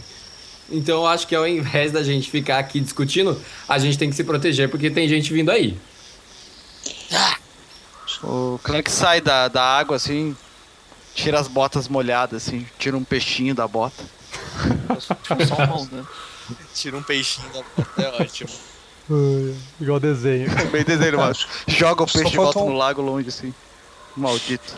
Então 0.69 1.01
eu 1.01 1.07
acho 1.07 1.25
que 1.25 1.35
ao 1.35 1.47
invés 1.47 1.91
da 1.91 2.03
gente 2.03 2.29
ficar 2.29 2.59
aqui 2.59 2.79
discutindo, 2.81 3.39
a 3.67 3.77
gente 3.79 3.97
tem 3.97 4.09
que 4.09 4.15
se 4.15 4.23
proteger 4.23 4.69
porque 4.69 4.89
tem 4.89 5.07
gente 5.07 5.31
vindo 5.31 5.51
aí. 5.51 5.77
O 8.21 8.59
Clank 8.63 8.91
sai 8.91 9.21
da, 9.21 9.47
da 9.47 9.63
água 9.63 9.95
assim, 9.95 10.35
tira 11.15 11.39
as 11.39 11.47
botas 11.47 11.87
molhadas 11.87 12.47
assim, 12.47 12.65
tira 12.77 12.97
um 12.97 13.03
peixinho 13.03 13.55
da 13.55 13.67
bota. 13.67 14.03
Só 14.99 15.75
um 15.75 15.85
né? 15.95 16.05
Tira 16.73 16.97
um 16.97 17.03
peixinho 17.03 17.47
da 17.49 17.61
bota, 17.75 18.01
é 18.01 18.21
ótimo. 18.21 18.49
Igual 19.79 19.99
desenho. 19.99 20.49
Bem 20.71 20.83
desenho, 20.83 21.17
mano. 21.17 21.35
Joga 21.67 22.03
o 22.03 22.07
peixe 22.07 22.29
de 22.29 22.35
volta 22.37 22.53
faltou- 22.53 22.71
no 22.71 22.77
lago 22.77 23.01
longe 23.01 23.29
assim. 23.29 23.53
Maldito. 24.15 24.77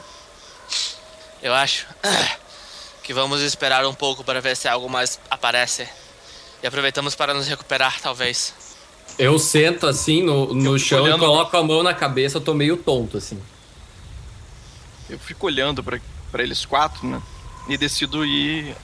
Eu 1.41 1.53
acho 1.53 1.85
que 3.03 3.13
vamos 3.13 3.41
esperar 3.41 3.85
um 3.85 3.93
pouco 3.93 4.23
para 4.23 4.41
ver 4.41 4.55
se 4.57 4.67
algo 4.67 4.89
mais 4.89 5.19
aparece. 5.29 5.87
E 6.63 6.67
aproveitamos 6.67 7.13
para 7.13 7.33
nos 7.33 7.47
recuperar, 7.47 7.99
talvez. 8.01 8.53
Eu 9.19 9.37
sento 9.37 9.85
assim 9.85 10.23
no, 10.23 10.53
no 10.53 10.79
chão 10.79 11.03
olhando- 11.03 11.17
e 11.23 11.27
coloco 11.27 11.55
a 11.55 11.63
mão 11.63 11.83
na 11.83 11.93
cabeça, 11.93 12.37
eu 12.37 12.41
tô 12.41 12.53
meio 12.53 12.75
tonto 12.77 13.17
assim. 13.17 13.39
Eu 15.07 15.19
fico 15.19 15.45
olhando 15.45 15.83
pra, 15.83 15.99
pra 16.31 16.41
eles 16.41 16.65
quatro, 16.65 17.05
né? 17.07 17.21
E 17.69 17.77
decido 17.77 18.25
ir 18.25 18.75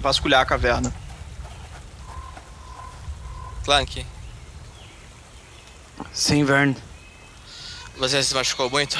vasculhar 0.00 0.42
a 0.42 0.44
caverna. 0.46 0.94
Clank, 3.64 4.04
Sim, 6.12 6.44
Vern. 6.44 6.76
você 7.98 8.22
se 8.22 8.34
machucou 8.34 8.70
muito? 8.70 8.96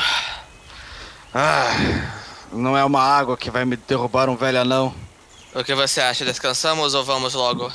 Ah, 1.32 1.70
não 2.52 2.76
é 2.76 2.84
uma 2.84 3.00
água 3.02 3.36
que 3.36 3.50
vai 3.50 3.64
me 3.64 3.76
derrubar 3.76 4.28
um 4.28 4.36
velho 4.36 4.60
anão. 4.60 4.94
O 5.54 5.62
que 5.62 5.74
você 5.74 6.00
acha? 6.00 6.24
Descansamos 6.24 6.94
ou 6.94 7.04
vamos 7.04 7.34
logo? 7.34 7.72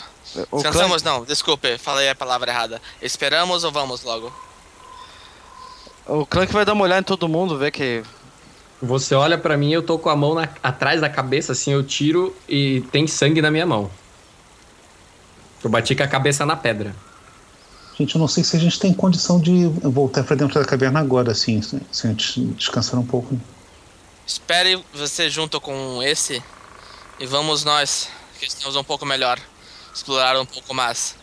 O 0.52 0.58
Descansamos 0.58 1.02
não, 1.04 1.24
desculpe, 1.26 1.78
falei 1.78 2.10
a 2.10 2.16
palavra 2.16 2.52
errada. 2.52 2.82
Esperamos 3.02 3.64
ou 3.64 3.72
vamos 3.72 4.04
logo? 4.04 4.32
O 6.06 6.26
Clank 6.26 6.52
vai 6.52 6.66
dar 6.66 6.74
uma 6.74 6.84
olhada 6.84 7.02
em 7.02 7.04
todo 7.04 7.28
mundo, 7.28 7.58
ver 7.58 7.72
que. 7.72 8.04
Você 8.82 9.14
olha 9.14 9.38
pra 9.38 9.58
mim, 9.58 9.72
eu 9.72 9.84
tô 9.84 10.00
com 10.00 10.10
a 10.10 10.16
mão 10.16 10.34
na- 10.36 10.48
atrás 10.64 11.02
da 11.02 11.10
cabeça, 11.10 11.52
assim, 11.52 11.72
eu 11.72 11.84
tiro 11.84 12.36
e 12.48 12.82
tem 12.92 13.08
sangue 13.08 13.42
na 13.42 13.52
minha 13.52 13.66
mão. 13.66 13.92
Eu 15.64 15.70
bati 15.70 15.96
com 15.96 16.04
a 16.04 16.08
cabeça 16.08 16.46
na 16.46 16.56
pedra. 16.56 16.96
Gente, 18.00 18.16
eu 18.16 18.20
não 18.20 18.30
sei 18.30 18.46
se 18.46 18.56
a 18.56 18.60
gente 18.60 18.80
tem 18.80 18.94
condição 18.94 19.42
de 19.42 19.68
voltar 19.84 20.24
pra 20.24 20.34
dentro 20.34 20.58
da 20.58 20.66
caverna 20.66 21.02
agora, 21.02 21.34
assim, 21.34 21.62
se 21.62 21.82
se 21.92 22.08
a 22.08 22.10
gente 22.12 22.46
descansar 22.54 22.98
um 22.98 23.06
pouco. 23.06 23.38
Espere 24.26 24.82
você 24.94 25.30
junto 25.30 25.60
com 25.60 26.02
esse 26.02 26.42
e 27.20 27.26
vamos 27.26 27.66
nós, 27.66 28.08
que 28.40 28.46
estamos 28.48 28.78
um 28.78 28.84
pouco 28.86 29.06
melhor, 29.06 29.38
explorar 29.94 30.40
um 30.40 30.46
pouco 30.46 30.74
mais. 30.74 31.14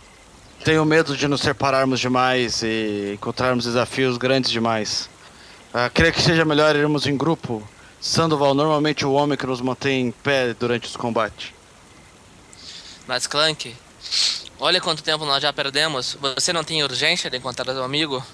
Tenho 0.65 0.85
medo 0.85 1.17
de 1.17 1.27
nos 1.27 1.41
separarmos 1.41 1.99
demais 1.99 2.63
e 2.63 3.13
encontrarmos 3.15 3.65
desafios 3.65 4.19
grandes 4.19 4.51
demais. 4.51 5.09
Ah, 5.73 5.89
creio 5.89 6.13
que 6.13 6.21
seja 6.21 6.45
melhor 6.45 6.77
irmos 6.77 7.07
em 7.07 7.17
grupo. 7.17 7.67
Sandoval 7.99 8.53
normalmente 8.53 9.03
é 9.03 9.07
o 9.07 9.13
homem 9.13 9.39
que 9.39 9.47
nos 9.47 9.63
mantém 9.63 10.09
em 10.09 10.11
pé 10.11 10.53
durante 10.53 10.87
os 10.89 10.97
combates. 10.97 11.55
Mas 13.07 13.27
Clank, 13.27 13.75
olha 14.59 14.81
quanto 14.81 15.03
tempo 15.03 15.25
nós 15.25 15.43
já 15.43 15.53
perdemos. 15.53 16.17
Você 16.21 16.53
não 16.53 16.65
tem 16.65 16.83
urgência 16.83 17.31
de 17.31 17.37
encontrar 17.37 17.65
seu 17.73 17.85
amigo? 17.85 18.25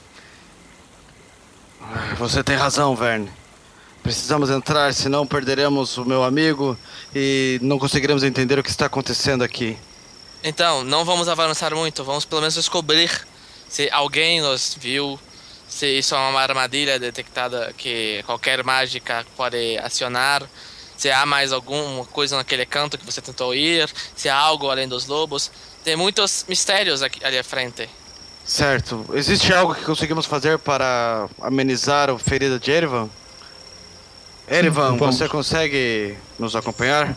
Você 2.19 2.43
tem 2.43 2.57
razão, 2.57 2.95
Verne. 2.95 3.31
Precisamos 4.03 4.51
entrar, 4.51 4.93
senão 4.93 5.27
perderemos 5.27 5.97
o 5.97 6.05
meu 6.05 6.25
amigo 6.25 6.77
e 7.15 7.59
não 7.63 7.79
conseguiremos 7.79 8.25
entender 8.25 8.59
o 8.59 8.63
que 8.63 8.71
está 8.71 8.87
acontecendo 8.87 9.43
aqui. 9.43 9.79
Então, 10.43 10.83
não 10.83 11.05
vamos 11.05 11.29
avançar 11.29 11.73
muito. 11.75 12.03
Vamos 12.03 12.25
pelo 12.25 12.41
menos 12.41 12.55
descobrir 12.55 13.27
se 13.69 13.89
alguém 13.93 14.41
nos 14.41 14.77
viu, 14.79 15.19
se 15.69 15.87
isso 15.99 16.15
é 16.15 16.19
uma 16.19 16.41
armadilha 16.41 16.99
detectada 16.99 17.73
que 17.79 18.23
qualquer 18.27 18.63
mágica 18.65 19.25
pode 19.37 19.79
acionar, 19.79 20.43
se 20.97 21.11
há 21.11 21.25
mais 21.25 21.53
alguma 21.53 22.05
coisa 22.07 22.37
naquele 22.37 22.67
canto 22.67 22.99
que 22.99 23.07
você 23.07 23.23
tentou 23.23 23.55
ir, 23.55 23.89
se 24.15 24.29
há 24.29 24.37
algo 24.37 24.69
além 24.69 24.89
dos 24.89 25.07
lobos. 25.07 25.51
Tem 25.85 25.97
muitos 25.97 26.45
mistérios 26.49 27.03
aqui, 27.03 27.25
ali 27.25 27.39
à 27.39 27.45
frente. 27.45 27.89
Certo. 28.45 29.05
Existe 29.15 29.53
algo 29.53 29.75
que 29.75 29.85
conseguimos 29.85 30.27
fazer 30.27 30.59
para 30.59 31.29
amenizar 31.41 32.11
a 32.11 32.19
ferida 32.19 32.59
de 32.59 32.71
Erivan? 32.71 33.09
Erivan, 34.49 34.97
você 34.97 35.29
consegue 35.29 36.17
nos 36.39 36.57
acompanhar? 36.57 37.17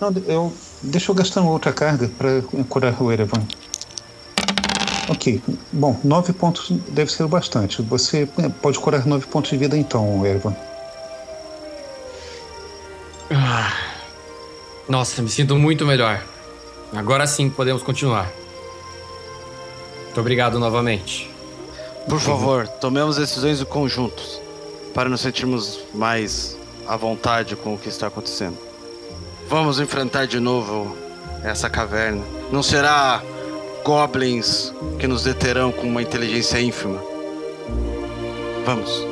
Não, 0.00 0.14
eu. 0.26 0.52
Deixa 0.82 1.10
eu 1.10 1.14
gastar 1.14 1.42
uma 1.42 1.50
outra 1.50 1.72
carga 1.72 2.08
para 2.16 2.42
curar 2.68 3.00
o 3.02 3.12
Erevan. 3.12 3.46
Ok. 5.08 5.42
Bom, 5.72 5.98
nove 6.04 6.32
pontos 6.32 6.70
deve 6.88 7.10
ser 7.10 7.24
o 7.24 7.28
bastante. 7.28 7.82
Você 7.82 8.28
eh, 8.38 8.48
pode 8.62 8.78
curar 8.78 9.06
nove 9.06 9.26
pontos 9.26 9.50
de 9.50 9.56
vida 9.58 9.76
então, 9.76 10.24
Erevan. 10.24 10.56
Nossa, 14.88 15.20
me 15.22 15.28
sinto 15.28 15.56
muito 15.56 15.84
melhor. 15.84 16.24
Agora 16.92 17.26
sim 17.26 17.48
podemos 17.48 17.82
continuar. 17.82 18.30
Muito 20.04 20.20
obrigado 20.20 20.58
novamente. 20.58 21.30
Por 22.08 22.18
favor, 22.18 22.66
tomemos 22.66 23.16
decisões 23.16 23.62
conjuntos 23.64 24.40
para 24.92 25.08
nos 25.08 25.20
sentirmos 25.20 25.80
mais 25.94 26.58
à 26.86 26.96
vontade 26.96 27.54
com 27.54 27.74
o 27.74 27.78
que 27.78 27.88
está 27.88 28.08
acontecendo. 28.08 28.58
Vamos 29.48 29.78
enfrentar 29.78 30.26
de 30.26 30.40
novo 30.40 30.96
essa 31.44 31.70
caverna. 31.70 32.24
Não 32.50 32.62
será 32.62 33.22
goblins 33.84 34.72
que 34.98 35.06
nos 35.06 35.24
deterão 35.24 35.70
com 35.70 35.86
uma 35.86 36.02
inteligência 36.02 36.60
ínfima. 36.60 37.00
Vamos. 38.64 39.09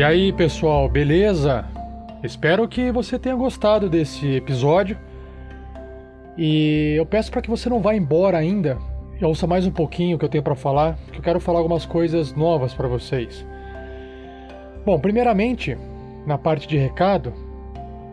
E 0.00 0.02
aí, 0.02 0.32
pessoal, 0.32 0.88
beleza? 0.88 1.62
Espero 2.22 2.66
que 2.66 2.90
você 2.90 3.18
tenha 3.18 3.36
gostado 3.36 3.86
desse 3.86 4.26
episódio. 4.36 4.96
E 6.38 6.94
eu 6.96 7.04
peço 7.04 7.30
para 7.30 7.42
que 7.42 7.50
você 7.50 7.68
não 7.68 7.82
vá 7.82 7.94
embora 7.94 8.38
ainda. 8.38 8.78
E 9.20 9.24
ouça 9.26 9.46
mais 9.46 9.66
um 9.66 9.70
pouquinho 9.70 10.18
que 10.18 10.24
eu 10.24 10.28
tenho 10.30 10.42
para 10.42 10.54
falar, 10.54 10.96
que 11.12 11.18
eu 11.18 11.22
quero 11.22 11.38
falar 11.38 11.58
algumas 11.58 11.84
coisas 11.84 12.34
novas 12.34 12.72
para 12.72 12.88
vocês. 12.88 13.46
Bom, 14.86 14.98
primeiramente, 14.98 15.76
na 16.26 16.38
parte 16.38 16.66
de 16.66 16.78
recado, 16.78 17.34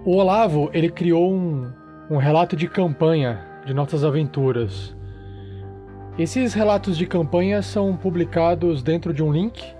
o 0.03 0.17
Olavo 0.17 0.69
ele 0.73 0.89
criou 0.89 1.31
um, 1.31 1.71
um 2.11 2.17
relato 2.17 2.57
de 2.57 2.67
campanha 2.67 3.39
de 3.65 3.73
nossas 3.73 4.03
aventuras. 4.03 4.93
Esses 6.19 6.53
relatos 6.53 6.97
de 6.97 7.05
campanha 7.05 7.61
são 7.61 7.95
publicados 7.95 8.83
dentro 8.83 9.13
de 9.13 9.23
um 9.23 9.31
link 9.31 9.76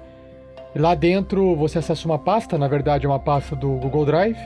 lá 0.78 0.96
dentro 0.96 1.56
você 1.56 1.80
acessa 1.80 2.06
uma 2.08 2.20
pasta, 2.20 2.58
na 2.58 2.68
verdade 2.68 3.06
é 3.06 3.10
uma 3.10 3.20
pasta 3.20 3.56
do 3.56 3.70
Google 3.74 4.06
Drive. 4.06 4.38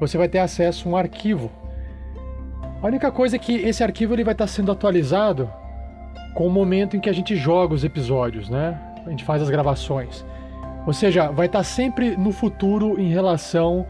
Você 0.00 0.16
vai 0.16 0.28
ter 0.28 0.38
acesso 0.38 0.88
a 0.88 0.92
um 0.92 0.96
arquivo. 0.96 1.50
A 2.82 2.86
única 2.86 3.10
coisa 3.10 3.36
é 3.36 3.38
que 3.38 3.54
esse 3.56 3.82
arquivo 3.82 4.14
ele 4.14 4.22
vai 4.24 4.34
estar 4.34 4.46
sendo 4.46 4.70
atualizado 4.70 5.50
com 6.34 6.46
o 6.46 6.50
momento 6.50 6.96
em 6.96 7.00
que 7.00 7.10
a 7.10 7.12
gente 7.12 7.34
joga 7.34 7.74
os 7.74 7.82
episódios, 7.82 8.48
né? 8.48 8.78
A 9.04 9.10
gente 9.10 9.24
faz 9.24 9.42
as 9.42 9.50
gravações. 9.50 10.24
Ou 10.86 10.92
seja, 10.92 11.30
vai 11.30 11.46
estar 11.46 11.64
sempre 11.64 12.16
no 12.16 12.30
futuro 12.30 13.00
em 13.00 13.08
relação 13.08 13.84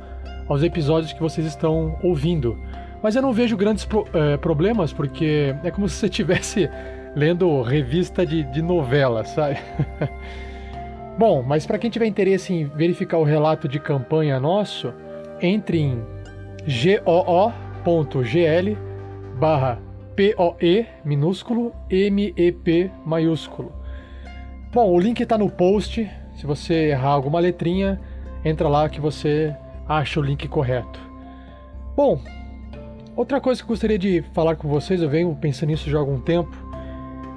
aos 0.48 0.62
episódios 0.62 1.12
que 1.12 1.20
vocês 1.20 1.46
estão 1.46 1.98
ouvindo. 2.02 2.58
Mas 3.02 3.14
eu 3.14 3.20
não 3.22 3.32
vejo 3.32 3.56
grandes 3.56 3.84
pro- 3.84 4.06
eh, 4.14 4.36
problemas, 4.38 4.92
porque 4.92 5.54
é 5.62 5.70
como 5.70 5.88
se 5.88 5.96
você 5.96 6.06
estivesse 6.06 6.70
lendo 7.14 7.60
revista 7.62 8.24
de, 8.24 8.42
de 8.44 8.62
novela, 8.62 9.24
sabe? 9.24 9.58
Bom, 11.18 11.42
mas 11.42 11.66
para 11.66 11.78
quem 11.78 11.90
tiver 11.90 12.06
interesse 12.06 12.54
em 12.54 12.64
verificar 12.64 13.18
o 13.18 13.24
relato 13.24 13.66
de 13.66 13.80
campanha 13.80 14.38
nosso, 14.38 14.94
entre 15.42 15.80
em 15.80 16.00
goo.gl 16.64 17.52
barra 19.36 19.80
POE 20.14 20.86
minúsculo 21.04 21.72
MEP 21.90 22.92
maiúsculo. 23.04 23.72
Bom, 24.72 24.92
o 24.92 25.00
link 25.00 25.20
está 25.20 25.36
no 25.36 25.50
post. 25.50 26.08
Se 26.36 26.46
você 26.46 26.90
errar 26.90 27.10
alguma 27.10 27.40
letrinha, 27.40 28.00
entra 28.44 28.68
lá 28.68 28.88
que 28.88 29.00
você 29.00 29.56
acha 29.88 30.20
o 30.20 30.22
link 30.22 30.46
correto. 30.46 31.00
Bom, 31.96 32.20
outra 33.16 33.40
coisa 33.40 33.60
que 33.60 33.64
eu 33.64 33.74
gostaria 33.74 33.98
de 33.98 34.22
falar 34.32 34.54
com 34.54 34.68
vocês, 34.68 35.02
eu 35.02 35.08
venho 35.08 35.34
pensando 35.34 35.70
nisso 35.70 35.90
já 35.90 35.98
há 35.98 36.00
algum 36.00 36.20
tempo. 36.20 36.56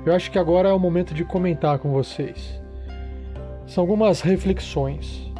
Eu 0.05 0.13
acho 0.13 0.29
que 0.29 0.37
agora 0.37 0.69
é 0.69 0.73
o 0.73 0.79
momento 0.79 1.15
de 1.15 1.25
comentar 1.25 1.79
com 1.79 1.91
vocês. 1.91 2.60
São 3.65 3.83
algumas 3.83 4.21
reflexões. 4.21 5.31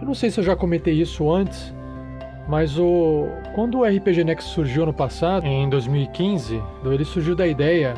Eu 0.00 0.06
não 0.06 0.14
sei 0.14 0.30
se 0.30 0.40
eu 0.40 0.44
já 0.44 0.56
comentei 0.56 0.94
isso 0.94 1.30
antes, 1.30 1.74
mas 2.48 2.78
o 2.78 3.26
quando 3.54 3.78
o 3.78 3.84
RPG 3.84 4.24
Next 4.24 4.50
surgiu 4.50 4.86
no 4.86 4.92
passado, 4.92 5.46
em 5.46 5.68
2015, 5.68 6.60
ele 6.84 7.04
surgiu 7.04 7.34
da 7.34 7.46
ideia 7.46 7.94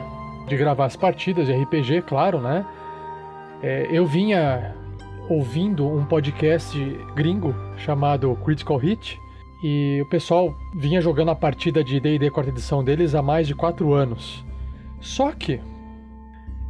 de 0.49 0.57
gravar 0.57 0.87
as 0.87 0.97
partidas 0.97 1.47
de 1.47 1.53
RPG, 1.53 2.03
claro, 2.03 2.41
né? 2.41 2.66
É, 3.62 3.89
eu 3.91 4.05
vinha 4.05 4.75
ouvindo 5.29 5.87
um 5.87 6.05
podcast 6.05 6.77
gringo 7.14 7.55
chamado 7.77 8.37
Critical 8.45 8.77
Hit 8.77 9.18
e 9.62 10.01
o 10.03 10.07
pessoal 10.07 10.53
vinha 10.75 11.01
jogando 11.01 11.31
a 11.31 11.37
partida 11.37 11.85
de 11.85 12.01
D&D 12.01 12.31
quarta 12.31 12.51
edição 12.51 12.83
deles 12.83 13.14
há 13.14 13.23
mais 13.23 13.47
de 13.47 13.55
quatro 13.55 13.95
anos. 13.95 14.45
Só 15.01 15.31
que 15.31 15.61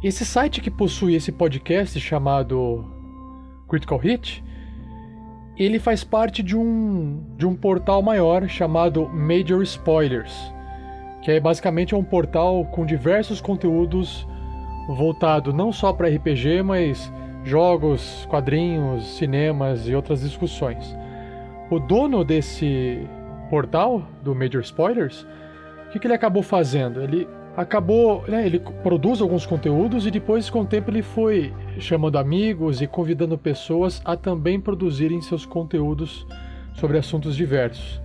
esse 0.03 0.23
site 0.25 0.61
que 0.61 0.69
possui 0.69 1.15
esse 1.15 1.31
podcast 1.31 1.99
chamado 1.99 2.85
Critical 3.73 3.97
Hit, 3.97 4.43
ele 5.57 5.79
faz 5.79 6.03
parte 6.03 6.43
de 6.43 6.55
um, 6.55 7.23
de 7.35 7.47
um 7.47 7.55
portal 7.55 8.03
maior 8.03 8.47
chamado 8.47 9.09
Major 9.09 9.63
Spoilers, 9.63 10.53
que 11.23 11.31
é 11.31 11.39
basicamente 11.39 11.95
um 11.95 12.03
portal 12.03 12.65
com 12.65 12.85
diversos 12.85 13.41
conteúdos 13.41 14.27
voltado 14.87 15.51
não 15.51 15.71
só 15.71 15.91
para 15.91 16.07
RPG, 16.07 16.61
mas 16.61 17.11
jogos, 17.43 18.27
quadrinhos, 18.29 19.17
cinemas 19.17 19.87
e 19.87 19.95
outras 19.95 20.21
discussões. 20.21 20.95
O 21.71 21.79
dono 21.79 22.23
desse 22.23 23.07
portal, 23.49 24.03
do 24.21 24.35
Major 24.35 24.61
Spoilers, 24.61 25.25
o 25.87 25.91
que, 25.91 25.99
que 25.99 26.05
ele 26.05 26.13
acabou 26.13 26.43
fazendo? 26.43 27.01
Ele 27.01 27.27
acabou, 27.57 28.23
né, 28.27 28.45
ele 28.45 28.59
produz 28.59 29.19
alguns 29.19 29.45
conteúdos 29.47 30.05
e 30.05 30.11
depois 30.11 30.49
com 30.49 30.61
o 30.61 30.65
tempo 30.65 30.91
ele 30.91 31.01
foi 31.01 31.51
chamando 31.79 32.17
amigos 32.17 32.81
e 32.81 32.87
convidando 32.87 33.37
pessoas 33.37 34.01
a 34.05 34.15
também 34.15 34.59
produzirem 34.59 35.21
seus 35.21 35.45
conteúdos 35.45 36.25
sobre 36.73 36.97
assuntos 36.97 37.35
diversos. 37.35 38.01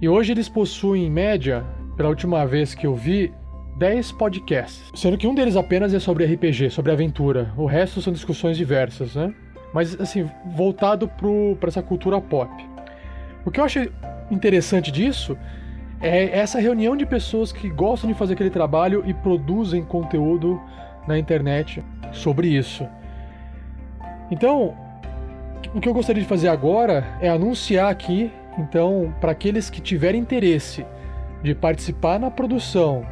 E 0.00 0.08
hoje 0.08 0.32
eles 0.32 0.48
possuem 0.48 1.06
em 1.06 1.10
média, 1.10 1.64
pela 1.96 2.08
última 2.08 2.46
vez 2.46 2.74
que 2.74 2.86
eu 2.86 2.94
vi, 2.94 3.32
10 3.78 4.12
podcasts, 4.12 4.90
sendo 4.94 5.16
que 5.16 5.26
um 5.26 5.34
deles 5.34 5.56
apenas 5.56 5.94
é 5.94 5.98
sobre 5.98 6.24
RPG, 6.24 6.70
sobre 6.70 6.92
aventura. 6.92 7.52
O 7.56 7.66
resto 7.66 8.00
são 8.00 8.12
discussões 8.12 8.56
diversas, 8.56 9.14
né? 9.14 9.32
mas 9.72 9.98
assim, 10.00 10.28
voltado 10.46 11.08
para 11.08 11.68
essa 11.68 11.82
cultura 11.82 12.20
pop. 12.20 12.50
O 13.44 13.50
que 13.50 13.60
eu 13.60 13.64
acho 13.64 13.80
interessante 14.30 14.90
disso 14.90 15.36
é 16.00 16.38
essa 16.38 16.60
reunião 16.60 16.96
de 16.96 17.04
pessoas 17.04 17.52
que 17.52 17.68
gostam 17.68 18.10
de 18.10 18.16
fazer 18.16 18.34
aquele 18.34 18.50
trabalho 18.50 19.02
e 19.06 19.14
produzem 19.14 19.82
conteúdo 19.84 20.60
na 21.08 21.18
internet 21.18 21.82
sobre 22.12 22.48
isso. 22.48 22.86
Então, 24.30 24.76
o 25.74 25.80
que 25.80 25.88
eu 25.88 25.94
gostaria 25.94 26.22
de 26.22 26.28
fazer 26.28 26.48
agora 26.48 27.04
é 27.20 27.28
anunciar 27.28 27.90
aqui, 27.90 28.30
então, 28.58 29.12
para 29.20 29.32
aqueles 29.32 29.68
que 29.70 29.80
tiverem 29.80 30.20
interesse 30.20 30.86
de 31.42 31.54
participar 31.54 32.20
na 32.20 32.30
produção 32.30 33.06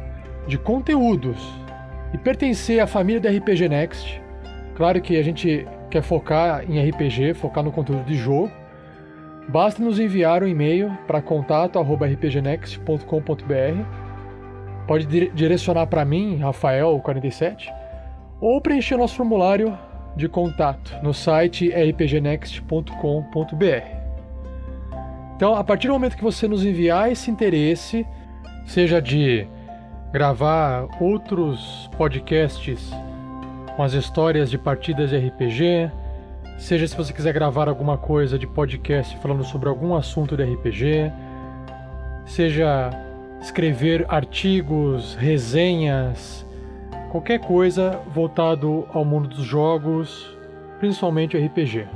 de 0.47 0.57
conteúdos 0.57 1.37
e 2.13 2.17
pertencer 2.17 2.79
à 2.79 2.87
família 2.87 3.19
da 3.19 3.29
RPG 3.29 3.67
Next. 3.69 4.21
Claro 4.75 5.01
que 5.01 5.17
a 5.17 5.23
gente 5.23 5.67
quer 5.89 6.01
focar 6.01 6.63
em 6.69 6.89
RPG, 6.89 7.33
focar 7.33 7.63
no 7.63 7.71
conteúdo 7.71 8.03
de 8.05 8.15
jogo. 8.15 8.51
Basta 9.49 9.81
nos 9.81 9.97
enviar 9.99 10.43
um 10.43 10.47
e-mail 10.47 10.91
para 11.07 11.21
contato@rpgnext.com.br. 11.21 13.83
Pode 14.85 15.07
direcionar 15.31 15.87
para 15.87 16.05
mim, 16.05 16.37
Rafael47, 16.39 17.69
ou 18.39 18.61
preencher 18.61 18.97
nosso 18.97 19.15
formulário 19.15 19.77
de 20.15 20.27
contato 20.27 20.95
no 21.03 21.13
site 21.13 21.69
rpgnext.com.br. 21.69 23.97
Então, 25.35 25.55
a 25.55 25.63
partir 25.63 25.87
do 25.87 25.93
momento 25.93 26.17
que 26.17 26.23
você 26.23 26.47
nos 26.47 26.65
enviar 26.65 27.11
esse 27.11 27.29
interesse, 27.29 28.07
seja 28.65 28.99
de 28.99 29.47
gravar 30.11 30.87
outros 30.99 31.87
podcasts 31.95 32.89
com 33.75 33.83
as 33.83 33.93
histórias 33.93 34.49
de 34.49 34.57
partidas 34.57 35.11
de 35.11 35.17
RPG, 35.17 35.91
seja 36.57 36.87
se 36.87 36.97
você 36.97 37.13
quiser 37.13 37.33
gravar 37.33 37.69
alguma 37.69 37.99
coisa 37.99 38.39
de 38.39 38.47
podcast 38.47 39.15
falando 39.17 39.43
sobre 39.43 39.69
algum 39.69 39.95
assunto 39.95 40.35
de 40.35 40.43
RPG, 40.43 41.11
seja 42.25 42.89
escrever 43.39 44.07
artigos, 44.09 45.13
resenhas, 45.13 46.46
qualquer 47.11 47.39
coisa 47.39 47.99
voltado 48.13 48.87
ao 48.93 49.03
mundo 49.03 49.27
dos 49.27 49.43
jogos, 49.43 50.37
principalmente 50.79 51.37
RPG. 51.37 51.87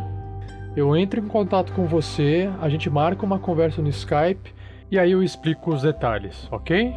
Eu 0.75 0.95
entro 0.95 1.19
em 1.19 1.27
contato 1.27 1.73
com 1.73 1.85
você, 1.85 2.49
a 2.61 2.69
gente 2.69 2.89
marca 2.89 3.25
uma 3.25 3.39
conversa 3.39 3.81
no 3.81 3.89
Skype 3.89 4.53
e 4.89 4.97
aí 4.97 5.11
eu 5.11 5.21
explico 5.21 5.73
os 5.73 5.81
detalhes, 5.81 6.47
ok? 6.51 6.93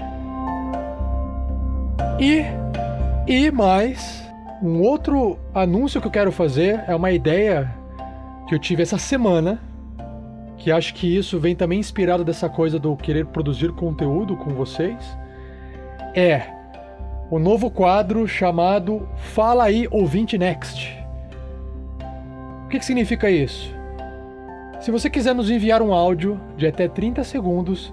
E 2.21 2.45
e 3.27 3.51
mais 3.51 4.23
um 4.63 4.83
outro 4.83 5.39
anúncio 5.55 6.01
que 6.01 6.07
eu 6.07 6.11
quero 6.11 6.31
fazer 6.31 6.85
é 6.87 6.95
uma 6.95 7.11
ideia 7.11 7.75
que 8.47 8.55
eu 8.55 8.59
tive 8.59 8.83
essa 8.83 8.99
semana, 8.99 9.59
que 10.57 10.71
acho 10.71 10.95
que 10.95 11.17
isso 11.17 11.41
vem 11.41 11.57
também 11.57 11.81
inspirado 11.81 12.25
dessa 12.25 12.49
coisa 12.49 12.79
do 12.79 12.97
querer 12.97 13.27
produzir 13.27 13.73
conteúdo 13.73 14.37
com 14.37 14.51
vocês. 14.51 15.19
É 16.15 16.54
o 17.31 17.39
novo 17.39 17.71
quadro 17.71 18.29
chamado 18.29 19.09
Fala 19.17 19.65
aí 19.65 19.89
Ouvinte 19.91 20.37
Next. 20.37 20.97
O 22.65 22.69
que, 22.69 22.79
que 22.79 22.85
significa 22.85 23.31
isso? 23.31 23.75
Se 24.81 24.91
você 24.91 25.09
quiser 25.09 25.35
nos 25.35 25.51
enviar 25.51 25.81
um 25.81 25.95
áudio 25.95 26.41
de 26.57 26.67
até 26.67 26.89
30 26.89 27.25
segundos 27.25 27.93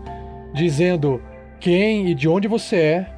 dizendo 0.53 1.21
quem 1.59 2.07
e 2.09 2.15
de 2.15 2.27
onde 2.27 2.47
você 2.47 2.75
é, 2.75 3.13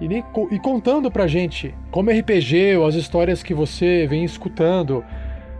e, 0.00 0.06
e 0.54 0.58
contando 0.58 1.10
pra 1.10 1.26
gente 1.26 1.74
como 1.90 2.10
RPG 2.10 2.76
ou 2.76 2.86
as 2.86 2.94
histórias 2.94 3.42
que 3.42 3.54
você 3.54 4.06
vem 4.06 4.24
escutando 4.24 5.04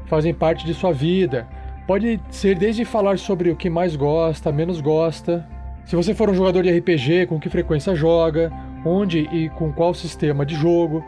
fazem 0.07 0.33
parte 0.33 0.65
de 0.65 0.73
sua 0.73 0.93
vida. 0.93 1.47
Pode 1.87 2.21
ser 2.31 2.57
desde 2.57 2.85
falar 2.85 3.19
sobre 3.19 3.51
o 3.51 3.57
que 3.57 3.71
mais 3.71 3.97
gosta, 3.97 4.51
menos 4.53 4.81
gosta. 4.81 5.47
Se 5.85 5.95
você 5.95 6.15
for 6.15 6.29
um 6.29 6.35
jogador 6.35 6.63
de 6.63 6.79
RPG, 6.79 7.27
com 7.27 7.39
que 7.39 7.49
frequência 7.49 7.95
joga, 7.95 8.53
onde 8.87 9.21
e 9.33 9.49
com 9.51 9.73
qual 9.73 9.93
sistema 9.95 10.47
de 10.47 10.55
jogo. 10.55 11.05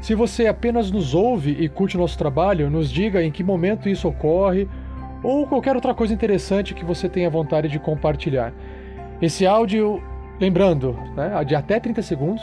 Se 0.00 0.14
você 0.14 0.46
apenas 0.46 0.90
nos 0.90 1.14
ouve 1.14 1.52
e 1.52 1.68
curte 1.68 1.96
nosso 1.96 2.18
trabalho, 2.18 2.68
nos 2.68 2.90
diga 2.90 3.22
em 3.22 3.30
que 3.30 3.44
momento 3.44 3.88
isso 3.88 4.08
ocorre 4.08 4.68
ou 5.22 5.46
qualquer 5.46 5.76
outra 5.76 5.94
coisa 5.94 6.12
interessante 6.12 6.74
que 6.74 6.84
você 6.84 7.08
tenha 7.08 7.30
vontade 7.30 7.68
de 7.68 7.78
compartilhar. 7.78 8.52
Esse 9.20 9.46
áudio, 9.46 10.02
lembrando, 10.40 10.98
né, 11.14 11.44
de 11.44 11.54
até 11.54 11.78
30 11.78 12.02
segundos, 12.02 12.42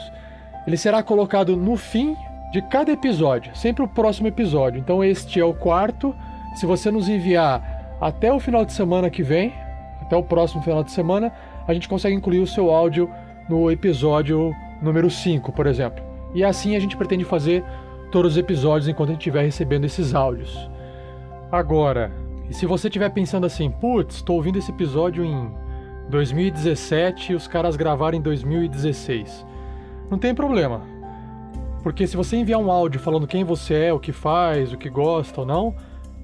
ele 0.66 0.78
será 0.78 1.04
colocado 1.04 1.58
no 1.58 1.76
fim 1.76 2.16
de 2.54 2.62
cada 2.62 2.92
episódio, 2.92 3.56
sempre 3.56 3.84
o 3.84 3.88
próximo 3.88 4.28
episódio. 4.28 4.80
Então 4.80 5.04
este 5.04 5.40
é 5.40 5.44
o 5.46 5.54
quarto. 5.54 6.16
Se 6.56 6.66
você 6.66 6.90
nos 6.90 7.10
enviar 7.10 7.98
até 8.00 8.32
o 8.32 8.40
final 8.40 8.64
de 8.64 8.72
semana 8.72 9.10
que 9.10 9.22
vem, 9.22 9.54
até 10.02 10.16
o 10.16 10.24
próximo 10.24 10.62
final 10.64 10.84
de 10.84 10.92
semana, 10.92 11.32
a 11.68 11.74
gente 11.74 11.90
consegue 11.90 12.16
incluir 12.16 12.40
o 12.40 12.48
seu 12.48 12.72
áudio 12.72 13.10
no 13.50 13.70
episódio 13.70 14.56
número 14.82 15.10
5, 15.10 15.52
por 15.52 15.68
exemplo. 15.68 16.04
E 16.34 16.44
assim 16.44 16.76
a 16.76 16.80
gente 16.80 16.98
pretende 16.98 17.24
fazer 17.24 17.64
todos 18.12 18.34
os 18.34 18.38
episódios 18.38 18.88
enquanto 18.88 19.10
a 19.10 19.12
gente 19.14 19.22
estiver 19.22 19.44
recebendo 19.44 19.86
esses 19.86 20.14
áudios. 20.14 20.70
Agora, 21.52 22.12
se 22.52 22.66
você 22.66 22.88
estiver 22.88 23.10
pensando 23.10 23.46
assim, 23.46 23.70
putz, 23.70 24.16
estou 24.16 24.36
ouvindo 24.36 24.58
esse 24.58 24.72
episódio 24.72 25.24
em 25.24 25.52
2017 26.10 27.32
e 27.32 27.36
os 27.36 27.48
caras 27.48 27.76
gravaram 27.76 28.18
em 28.18 28.22
2016. 28.22 29.46
Não 30.10 30.18
tem 30.18 30.34
problema. 30.34 30.82
Porque 31.84 32.06
se 32.06 32.18
você 32.18 32.36
enviar 32.36 32.60
um 32.60 32.72
áudio 32.72 33.00
falando 33.00 33.28
quem 33.28 33.44
você 33.44 33.86
é, 33.86 33.94
o 33.94 34.00
que 34.00 34.12
faz, 34.12 34.74
o 34.74 34.78
que 34.78 34.90
gosta 34.90 35.42
ou 35.42 35.48
não, 35.48 35.76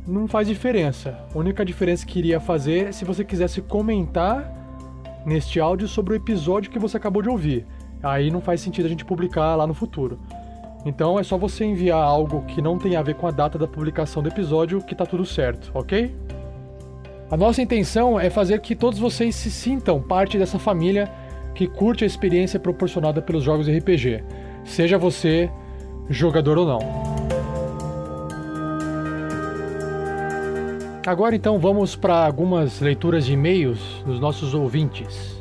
não 0.07 0.27
faz 0.27 0.47
diferença. 0.47 1.25
A 1.33 1.37
única 1.37 1.63
diferença 1.63 2.05
que 2.05 2.19
iria 2.19 2.39
fazer 2.39 2.87
é 2.87 2.91
se 2.91 3.05
você 3.05 3.23
quisesse 3.23 3.61
comentar 3.61 4.51
neste 5.25 5.59
áudio 5.59 5.87
sobre 5.87 6.13
o 6.13 6.15
episódio 6.15 6.69
que 6.69 6.79
você 6.79 6.97
acabou 6.97 7.21
de 7.21 7.29
ouvir. 7.29 7.65
Aí 8.05 8.29
não 8.29 8.39
faz 8.39 8.61
sentido 8.61 8.85
a 8.85 8.89
gente 8.89 9.03
publicar 9.03 9.55
lá 9.55 9.65
no 9.65 9.73
futuro. 9.73 10.19
Então 10.85 11.19
é 11.19 11.23
só 11.23 11.39
você 11.39 11.65
enviar 11.65 11.97
algo 11.97 12.43
que 12.43 12.61
não 12.61 12.77
tem 12.77 12.95
a 12.95 13.01
ver 13.01 13.15
com 13.15 13.25
a 13.25 13.31
data 13.31 13.57
da 13.57 13.67
publicação 13.67 14.21
do 14.21 14.29
episódio 14.29 14.79
que 14.79 14.93
tá 14.93 15.07
tudo 15.07 15.25
certo, 15.25 15.71
ok? 15.73 16.15
A 17.31 17.35
nossa 17.35 17.63
intenção 17.63 18.19
é 18.19 18.29
fazer 18.29 18.61
que 18.61 18.75
todos 18.75 18.99
vocês 18.99 19.33
se 19.33 19.49
sintam 19.49 19.99
parte 19.99 20.37
dessa 20.37 20.59
família 20.59 21.11
que 21.55 21.65
curte 21.65 22.03
a 22.03 22.07
experiência 22.07 22.59
proporcionada 22.59 23.19
pelos 23.23 23.43
jogos 23.43 23.67
RPG, 23.67 24.23
seja 24.63 24.99
você 24.99 25.49
jogador 26.07 26.59
ou 26.59 26.67
não. 26.67 26.79
Agora 31.07 31.35
então 31.35 31.57
vamos 31.57 31.95
para 31.95 32.23
algumas 32.23 32.79
leituras 32.79 33.25
de 33.25 33.33
e-mails 33.33 34.03
dos 34.05 34.19
nossos 34.19 34.53
ouvintes. 34.53 35.34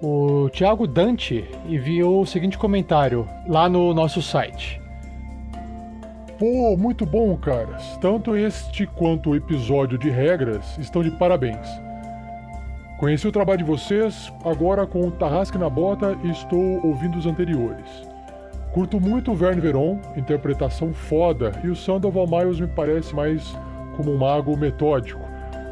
O 0.00 0.48
Thiago 0.50 0.86
Dante 0.86 1.44
enviou 1.68 2.20
o 2.20 2.26
seguinte 2.26 2.56
comentário 2.56 3.26
lá 3.48 3.68
no 3.68 3.92
nosso 3.92 4.22
site. 4.22 4.80
Pô, 6.38 6.76
muito 6.76 7.04
bom, 7.04 7.36
caras. 7.36 7.96
Tanto 7.96 8.36
este 8.36 8.86
quanto 8.86 9.30
o 9.30 9.34
episódio 9.36 9.98
de 9.98 10.08
regras 10.08 10.78
estão 10.78 11.02
de 11.02 11.10
parabéns. 11.10 11.68
Conheci 12.96 13.26
o 13.26 13.32
trabalho 13.32 13.58
de 13.58 13.64
vocês, 13.64 14.32
agora 14.44 14.86
com 14.86 15.00
o 15.00 15.10
Tarrasque 15.10 15.58
na 15.58 15.68
Bota 15.68 16.16
e 16.22 16.30
estou 16.30 16.86
ouvindo 16.86 17.18
os 17.18 17.26
anteriores. 17.26 18.08
Curto 18.72 19.00
muito 19.00 19.32
o 19.32 19.34
Verne 19.34 19.60
Veron, 19.60 19.98
interpretação 20.16 20.92
foda, 20.94 21.50
e 21.64 21.68
o 21.68 21.74
Sandoval 21.74 22.28
Miles 22.28 22.60
me 22.60 22.68
parece 22.68 23.12
mais 23.16 23.52
como 23.96 24.12
um 24.12 24.18
mago 24.18 24.56
metódico, 24.56 25.20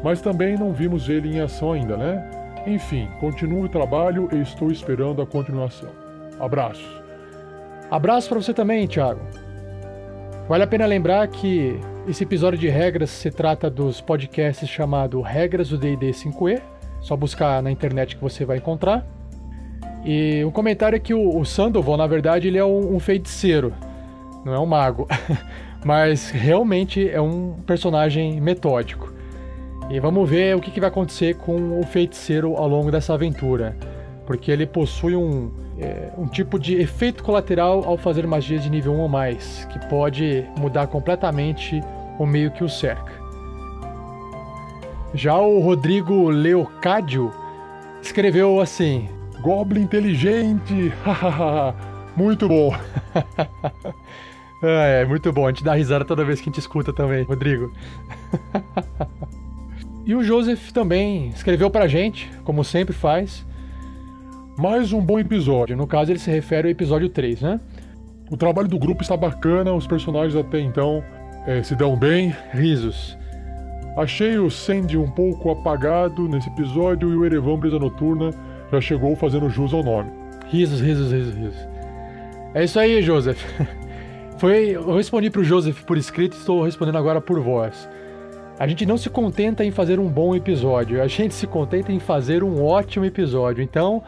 mas 0.03 0.19
também 0.19 0.57
não 0.57 0.73
vimos 0.73 1.07
ele 1.07 1.33
em 1.33 1.39
ação 1.39 1.71
ainda, 1.71 1.95
né? 1.95 2.29
Enfim, 2.67 3.07
continuo 3.21 3.63
o 3.63 3.69
trabalho 3.69 4.27
e 4.33 4.41
estou 4.41 4.69
esperando 4.69 5.21
a 5.21 5.25
continuação. 5.25 5.89
Abraços. 6.37 7.01
Abraço 7.89 8.27
para 8.27 8.41
você 8.41 8.53
também, 8.53 8.85
Thiago. 8.85 9.21
Vale 10.49 10.63
a 10.63 10.67
pena 10.67 10.85
lembrar 10.85 11.25
que 11.29 11.79
esse 12.05 12.25
episódio 12.25 12.59
de 12.59 12.67
regras 12.67 13.09
se 13.09 13.31
trata 13.31 13.69
dos 13.69 14.01
podcasts 14.01 14.67
chamado 14.67 15.21
Regras 15.21 15.69
do 15.69 15.77
D&D 15.77 16.09
5e, 16.09 16.61
só 16.99 17.15
buscar 17.15 17.63
na 17.63 17.71
internet 17.71 18.17
que 18.17 18.21
você 18.21 18.43
vai 18.43 18.57
encontrar. 18.57 19.07
E 20.03 20.43
um 20.43 20.51
comentário 20.51 20.97
é 20.97 20.99
que 20.99 21.13
o, 21.13 21.39
o 21.39 21.45
Sandoval, 21.45 21.95
na 21.95 22.05
verdade, 22.05 22.49
ele 22.49 22.57
é 22.57 22.65
um, 22.65 22.95
um 22.95 22.99
feiticeiro, 22.99 23.73
não 24.43 24.53
é 24.53 24.59
um 24.59 24.65
mago. 24.65 25.07
Mas 25.85 26.31
realmente 26.31 27.09
é 27.09 27.21
um 27.21 27.53
personagem 27.65 28.41
metódico. 28.41 29.16
E 29.89 29.99
vamos 29.99 30.29
ver 30.29 30.55
o 30.55 30.59
que, 30.59 30.69
que 30.69 30.79
vai 30.79 30.89
acontecer 30.89 31.35
com 31.35 31.79
o 31.79 31.83
feiticeiro 31.83 32.55
ao 32.55 32.67
longo 32.67 32.91
dessa 32.91 33.13
aventura. 33.13 33.77
Porque 34.25 34.51
ele 34.51 34.65
possui 34.65 35.15
um, 35.15 35.49
é, 35.79 36.11
um 36.17 36.27
tipo 36.27 36.59
de 36.59 36.75
efeito 36.75 37.23
colateral 37.23 37.83
ao 37.85 37.97
fazer 37.97 38.27
magias 38.27 38.63
de 38.63 38.69
nível 38.69 38.93
1 38.93 38.99
ou 38.99 39.07
mais, 39.07 39.65
que 39.71 39.79
pode 39.87 40.45
mudar 40.57 40.87
completamente 40.87 41.81
o 42.19 42.25
meio 42.25 42.51
que 42.51 42.63
o 42.63 42.69
cerca. 42.69 43.13
Já 45.13 45.37
o 45.37 45.59
Rodrigo 45.59 46.29
Leocádio 46.29 47.31
escreveu 48.01 48.59
assim: 48.59 49.07
Goblin 49.41 49.83
inteligente, 49.83 50.91
muito 52.15 52.47
bom. 52.47 52.75
É, 54.59 55.03
é 55.03 55.05
muito 55.05 55.31
bom. 55.31 55.45
A 55.45 55.49
gente 55.49 55.63
dá 55.63 55.75
risada 55.75 56.03
toda 56.03 56.25
vez 56.25 56.41
que 56.41 56.49
a 56.49 56.51
gente 56.51 56.59
escuta 56.59 56.91
também, 56.91 57.23
Rodrigo. 57.23 57.71
e 60.07 60.15
o 60.15 60.23
Joseph 60.23 60.71
também 60.71 61.27
escreveu 61.35 61.69
pra 61.69 61.85
gente, 61.85 62.31
como 62.45 62.63
sempre 62.63 62.93
faz. 62.93 63.45
Mais 64.57 64.93
um 64.93 65.01
bom 65.01 65.19
episódio. 65.19 65.75
No 65.75 65.85
caso, 65.85 66.13
ele 66.13 66.17
se 66.17 66.31
refere 66.31 66.69
ao 66.69 66.71
episódio 66.71 67.09
3, 67.09 67.41
né? 67.41 67.59
O 68.31 68.37
trabalho 68.37 68.69
do 68.69 68.79
grupo 68.79 69.01
está 69.01 69.17
bacana, 69.17 69.73
os 69.73 69.85
personagens 69.85 70.33
até 70.33 70.61
então 70.61 71.03
é, 71.45 71.61
se 71.61 71.75
dão 71.75 71.97
bem. 71.97 72.33
Risos. 72.53 73.17
Achei 73.97 74.37
o 74.37 74.49
Sandy 74.49 74.97
um 74.97 75.11
pouco 75.11 75.51
apagado 75.51 76.25
nesse 76.29 76.47
episódio 76.47 77.11
e 77.11 77.15
o 77.17 77.25
Erevan 77.25 77.59
Brisa 77.59 77.77
Noturna 77.77 78.31
já 78.71 78.79
chegou 78.79 79.13
fazendo 79.13 79.49
jus 79.49 79.73
ao 79.73 79.83
nome. 79.83 80.09
Risos, 80.47 80.79
risos, 80.79 81.11
risos, 81.11 81.35
risos. 81.35 81.67
É 82.53 82.63
isso 82.63 82.79
aí, 82.79 83.01
Joseph. 83.01 83.43
Foi, 84.39 84.69
eu 84.69 84.95
respondi 84.95 85.29
pro 85.29 85.43
Joseph 85.43 85.81
por 85.83 85.97
escrito 85.97 86.37
e 86.37 86.39
estou 86.39 86.63
respondendo 86.63 86.97
agora 86.97 87.19
por 87.19 87.41
voz. 87.41 87.89
A 88.59 88.65
gente 88.65 88.87
não 88.87 88.97
se 88.97 89.07
contenta 89.07 89.63
em 89.63 89.69
fazer 89.69 89.99
um 89.99 90.09
bom 90.09 90.35
episódio, 90.35 91.01
a 91.01 91.07
gente 91.07 91.35
se 91.35 91.45
contenta 91.45 91.91
em 91.91 91.99
fazer 91.99 92.43
um 92.43 92.65
ótimo 92.65 93.05
episódio. 93.05 93.63
Então, 93.63 94.01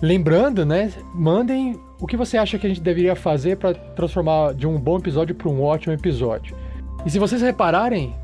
lembrando, 0.00 0.64
né, 0.64 0.92
mandem 1.12 1.80
o 2.00 2.06
que 2.06 2.16
você 2.16 2.38
acha 2.38 2.56
que 2.56 2.66
a 2.66 2.68
gente 2.68 2.80
deveria 2.80 3.16
fazer 3.16 3.56
para 3.56 3.74
transformar 3.74 4.54
de 4.54 4.64
um 4.64 4.78
bom 4.78 4.98
episódio 4.98 5.34
para 5.34 5.48
um 5.48 5.60
ótimo 5.60 5.92
episódio. 5.92 6.56
E 7.04 7.10
se 7.10 7.18
vocês 7.18 7.42
repararem, 7.42 8.14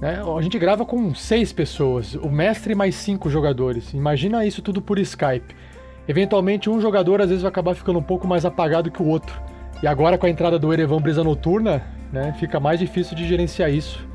né, 0.00 0.20
a 0.36 0.42
gente 0.42 0.58
grava 0.58 0.84
com 0.84 1.14
seis 1.14 1.52
pessoas, 1.52 2.16
o 2.16 2.28
mestre 2.28 2.74
mais 2.74 2.96
cinco 2.96 3.30
jogadores. 3.30 3.94
Imagina 3.94 4.44
isso 4.44 4.62
tudo 4.62 4.82
por 4.82 4.98
Skype. 4.98 5.54
Eventualmente, 6.08 6.68
um 6.68 6.80
jogador 6.80 7.20
às 7.20 7.28
vezes 7.28 7.42
vai 7.42 7.50
acabar 7.50 7.74
ficando 7.74 8.00
um 8.00 8.02
pouco 8.02 8.26
mais 8.26 8.44
apagado 8.44 8.90
que 8.90 9.00
o 9.00 9.06
outro. 9.06 9.40
E 9.80 9.86
agora, 9.86 10.18
com 10.18 10.26
a 10.26 10.30
entrada 10.30 10.58
do 10.58 10.72
Erevan 10.72 11.00
Brisa 11.00 11.22
Noturna, 11.22 11.84
né, 12.12 12.34
fica 12.40 12.58
mais 12.58 12.80
difícil 12.80 13.16
de 13.16 13.28
gerenciar 13.28 13.70
isso. 13.70 14.08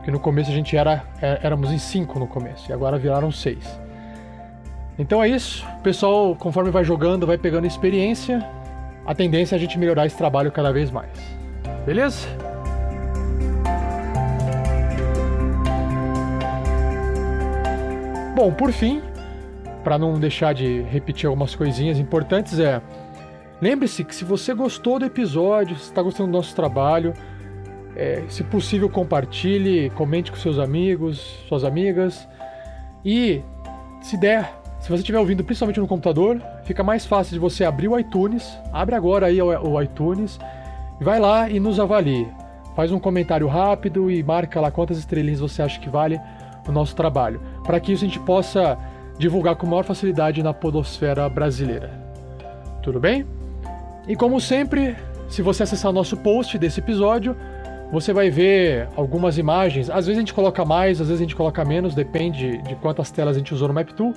Porque 0.00 0.10
no 0.10 0.18
começo 0.18 0.50
a 0.50 0.54
gente 0.54 0.74
era 0.74 1.04
é, 1.20 1.40
éramos 1.42 1.70
em 1.70 1.78
cinco 1.78 2.18
no 2.18 2.26
começo, 2.26 2.70
e 2.70 2.72
agora 2.72 2.98
viraram 2.98 3.30
seis. 3.30 3.78
Então 4.98 5.22
é 5.22 5.28
isso. 5.28 5.66
O 5.78 5.82
pessoal, 5.82 6.34
conforme 6.34 6.70
vai 6.70 6.84
jogando, 6.84 7.26
vai 7.26 7.36
pegando 7.36 7.66
experiência. 7.66 8.46
A 9.06 9.14
tendência 9.14 9.54
é 9.54 9.56
a 9.56 9.58
gente 9.58 9.78
melhorar 9.78 10.06
esse 10.06 10.16
trabalho 10.16 10.50
cada 10.50 10.72
vez 10.72 10.90
mais. 10.90 11.10
Beleza? 11.84 12.26
Bom, 18.34 18.52
por 18.52 18.72
fim, 18.72 19.02
para 19.84 19.98
não 19.98 20.18
deixar 20.18 20.54
de 20.54 20.80
repetir 20.82 21.26
algumas 21.26 21.54
coisinhas 21.54 21.98
importantes, 21.98 22.58
é 22.58 22.80
lembre-se 23.60 24.02
que 24.02 24.14
se 24.14 24.24
você 24.24 24.54
gostou 24.54 24.98
do 24.98 25.04
episódio, 25.04 25.76
se 25.76 25.84
está 25.84 26.00
gostando 26.00 26.30
do 26.30 26.36
nosso 26.36 26.54
trabalho, 26.54 27.12
é, 28.00 28.24
se 28.28 28.42
possível 28.42 28.88
compartilhe, 28.88 29.90
comente 29.90 30.30
com 30.32 30.38
seus 30.38 30.58
amigos, 30.58 31.18
suas 31.46 31.64
amigas 31.64 32.26
e 33.04 33.42
se 34.00 34.16
der, 34.16 34.54
se 34.80 34.88
você 34.88 35.00
estiver 35.02 35.18
ouvindo 35.18 35.44
principalmente 35.44 35.78
no 35.78 35.86
computador, 35.86 36.40
fica 36.64 36.82
mais 36.82 37.04
fácil 37.04 37.34
de 37.34 37.38
você 37.38 37.62
abrir 37.62 37.88
o 37.88 37.98
iTunes, 37.98 38.58
abre 38.72 38.94
agora 38.94 39.26
aí 39.26 39.42
o, 39.42 39.82
iTunes, 39.82 40.40
vai 40.98 41.20
lá 41.20 41.50
e 41.50 41.60
nos 41.60 41.78
avalie. 41.78 42.26
Faz 42.74 42.90
um 42.90 42.98
comentário 42.98 43.46
rápido 43.46 44.10
e 44.10 44.22
marca 44.22 44.58
lá 44.62 44.70
quantas 44.70 44.96
estrelinhas 44.96 45.40
você 45.40 45.60
acha 45.60 45.78
que 45.78 45.90
vale 45.90 46.18
o 46.66 46.72
nosso 46.72 46.96
trabalho, 46.96 47.38
para 47.64 47.78
que 47.78 47.92
isso 47.92 48.02
a 48.02 48.08
gente 48.08 48.20
possa 48.20 48.78
divulgar 49.18 49.56
com 49.56 49.66
maior 49.66 49.84
facilidade 49.84 50.42
na 50.42 50.54
podosfera 50.54 51.28
brasileira. 51.28 51.90
Tudo 52.82 52.98
bem? 52.98 53.26
E 54.08 54.16
como 54.16 54.40
sempre, 54.40 54.96
se 55.28 55.42
você 55.42 55.64
acessar 55.64 55.92
nosso 55.92 56.16
post 56.16 56.56
desse 56.56 56.80
episódio, 56.80 57.36
você 57.92 58.12
vai 58.12 58.30
ver 58.30 58.88
algumas 58.96 59.36
imagens. 59.36 59.90
Às 59.90 60.06
vezes 60.06 60.18
a 60.18 60.20
gente 60.20 60.34
coloca 60.34 60.64
mais, 60.64 61.00
às 61.00 61.08
vezes 61.08 61.20
a 61.20 61.24
gente 61.24 61.36
coloca 61.36 61.64
menos, 61.64 61.94
depende 61.94 62.58
de 62.58 62.74
quantas 62.76 63.10
telas 63.10 63.36
a 63.36 63.38
gente 63.38 63.52
usou 63.52 63.68
no 63.68 63.74
MapTool. 63.74 64.14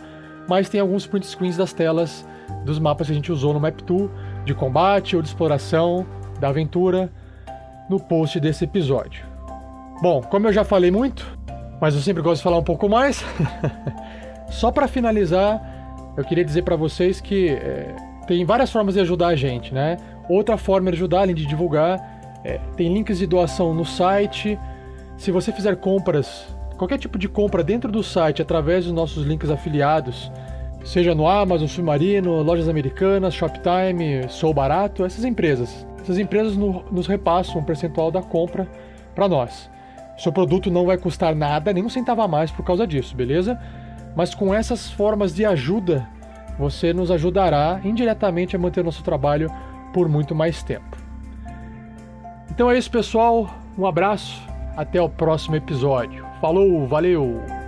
Mas 0.47 0.69
tem 0.69 0.79
alguns 0.79 1.07
print 1.07 1.25
screens 1.25 1.57
das 1.57 1.73
telas 1.73 2.25
dos 2.65 2.77
mapas 2.77 3.07
que 3.07 3.13
a 3.13 3.15
gente 3.15 3.31
usou 3.31 3.53
no 3.53 3.59
MapTool, 3.59 4.11
de 4.45 4.53
combate 4.53 5.15
ou 5.15 5.21
de 5.21 5.27
exploração, 5.29 6.05
da 6.39 6.49
aventura, 6.49 7.11
no 7.89 7.99
post 7.99 8.39
desse 8.39 8.65
episódio. 8.65 9.25
Bom, 10.01 10.21
como 10.21 10.47
eu 10.47 10.53
já 10.53 10.63
falei 10.63 10.91
muito, 10.91 11.25
mas 11.79 11.95
eu 11.95 12.01
sempre 12.01 12.21
gosto 12.21 12.37
de 12.37 12.43
falar 12.43 12.57
um 12.57 12.63
pouco 12.63 12.89
mais. 12.89 13.23
Só 14.49 14.71
para 14.71 14.87
finalizar, 14.87 15.61
eu 16.17 16.23
queria 16.23 16.43
dizer 16.43 16.63
para 16.63 16.75
vocês 16.75 17.19
que 17.21 17.49
é, 17.49 17.95
tem 18.27 18.45
várias 18.45 18.71
formas 18.71 18.93
de 18.93 18.99
ajudar 18.99 19.27
a 19.27 19.35
gente, 19.35 19.73
né? 19.73 19.97
Outra 20.29 20.57
forma 20.57 20.91
de 20.91 20.97
ajudar, 20.97 21.21
além 21.21 21.35
de 21.35 21.45
divulgar, 21.45 22.12
é, 22.43 22.59
tem 22.75 22.93
links 22.93 23.19
de 23.19 23.27
doação 23.27 23.73
no 23.73 23.85
site. 23.85 24.59
Se 25.17 25.31
você 25.31 25.51
fizer 25.51 25.75
compras, 25.77 26.45
qualquer 26.77 26.97
tipo 26.97 27.17
de 27.17 27.29
compra 27.29 27.63
dentro 27.63 27.91
do 27.91 28.03
site 28.03 28.41
através 28.41 28.85
dos 28.85 28.93
nossos 28.93 29.25
links 29.25 29.49
afiliados, 29.49 30.31
seja 30.83 31.15
no 31.15 31.27
Amazon, 31.27 31.67
Submarino, 31.67 32.41
Lojas 32.41 32.67
Americanas, 32.67 33.33
Shoptime, 33.33 34.27
Sou 34.29 34.53
Barato, 34.53 35.05
essas 35.05 35.23
empresas. 35.23 35.87
Essas 36.01 36.17
empresas 36.17 36.57
no, 36.57 36.83
nos 36.91 37.07
repassam 37.07 37.61
um 37.61 37.63
percentual 37.63 38.11
da 38.11 38.21
compra 38.21 38.67
para 39.15 39.29
nós. 39.29 39.69
Seu 40.17 40.31
produto 40.31 40.69
não 40.69 40.85
vai 40.85 40.97
custar 40.97 41.33
nada, 41.33 41.71
nem 41.71 41.83
um 41.83 41.89
centavo 41.89 42.21
a 42.21 42.27
mais 42.27 42.51
por 42.51 42.63
causa 42.63 42.85
disso, 42.85 43.15
beleza? 43.15 43.59
Mas 44.15 44.35
com 44.35 44.53
essas 44.53 44.91
formas 44.91 45.33
de 45.33 45.45
ajuda, 45.45 46.07
você 46.59 46.93
nos 46.93 47.09
ajudará 47.09 47.79
indiretamente 47.83 48.55
a 48.55 48.59
manter 48.59 48.83
nosso 48.83 49.03
trabalho 49.03 49.49
por 49.91 50.07
muito 50.07 50.35
mais 50.35 50.61
tempo. 50.61 51.02
Então 52.51 52.69
é 52.69 52.77
isso, 52.77 52.89
pessoal. 52.91 53.49
Um 53.77 53.85
abraço. 53.85 54.41
Até 54.75 55.01
o 55.01 55.09
próximo 55.09 55.55
episódio. 55.55 56.25
Falou, 56.41 56.87
valeu! 56.87 57.62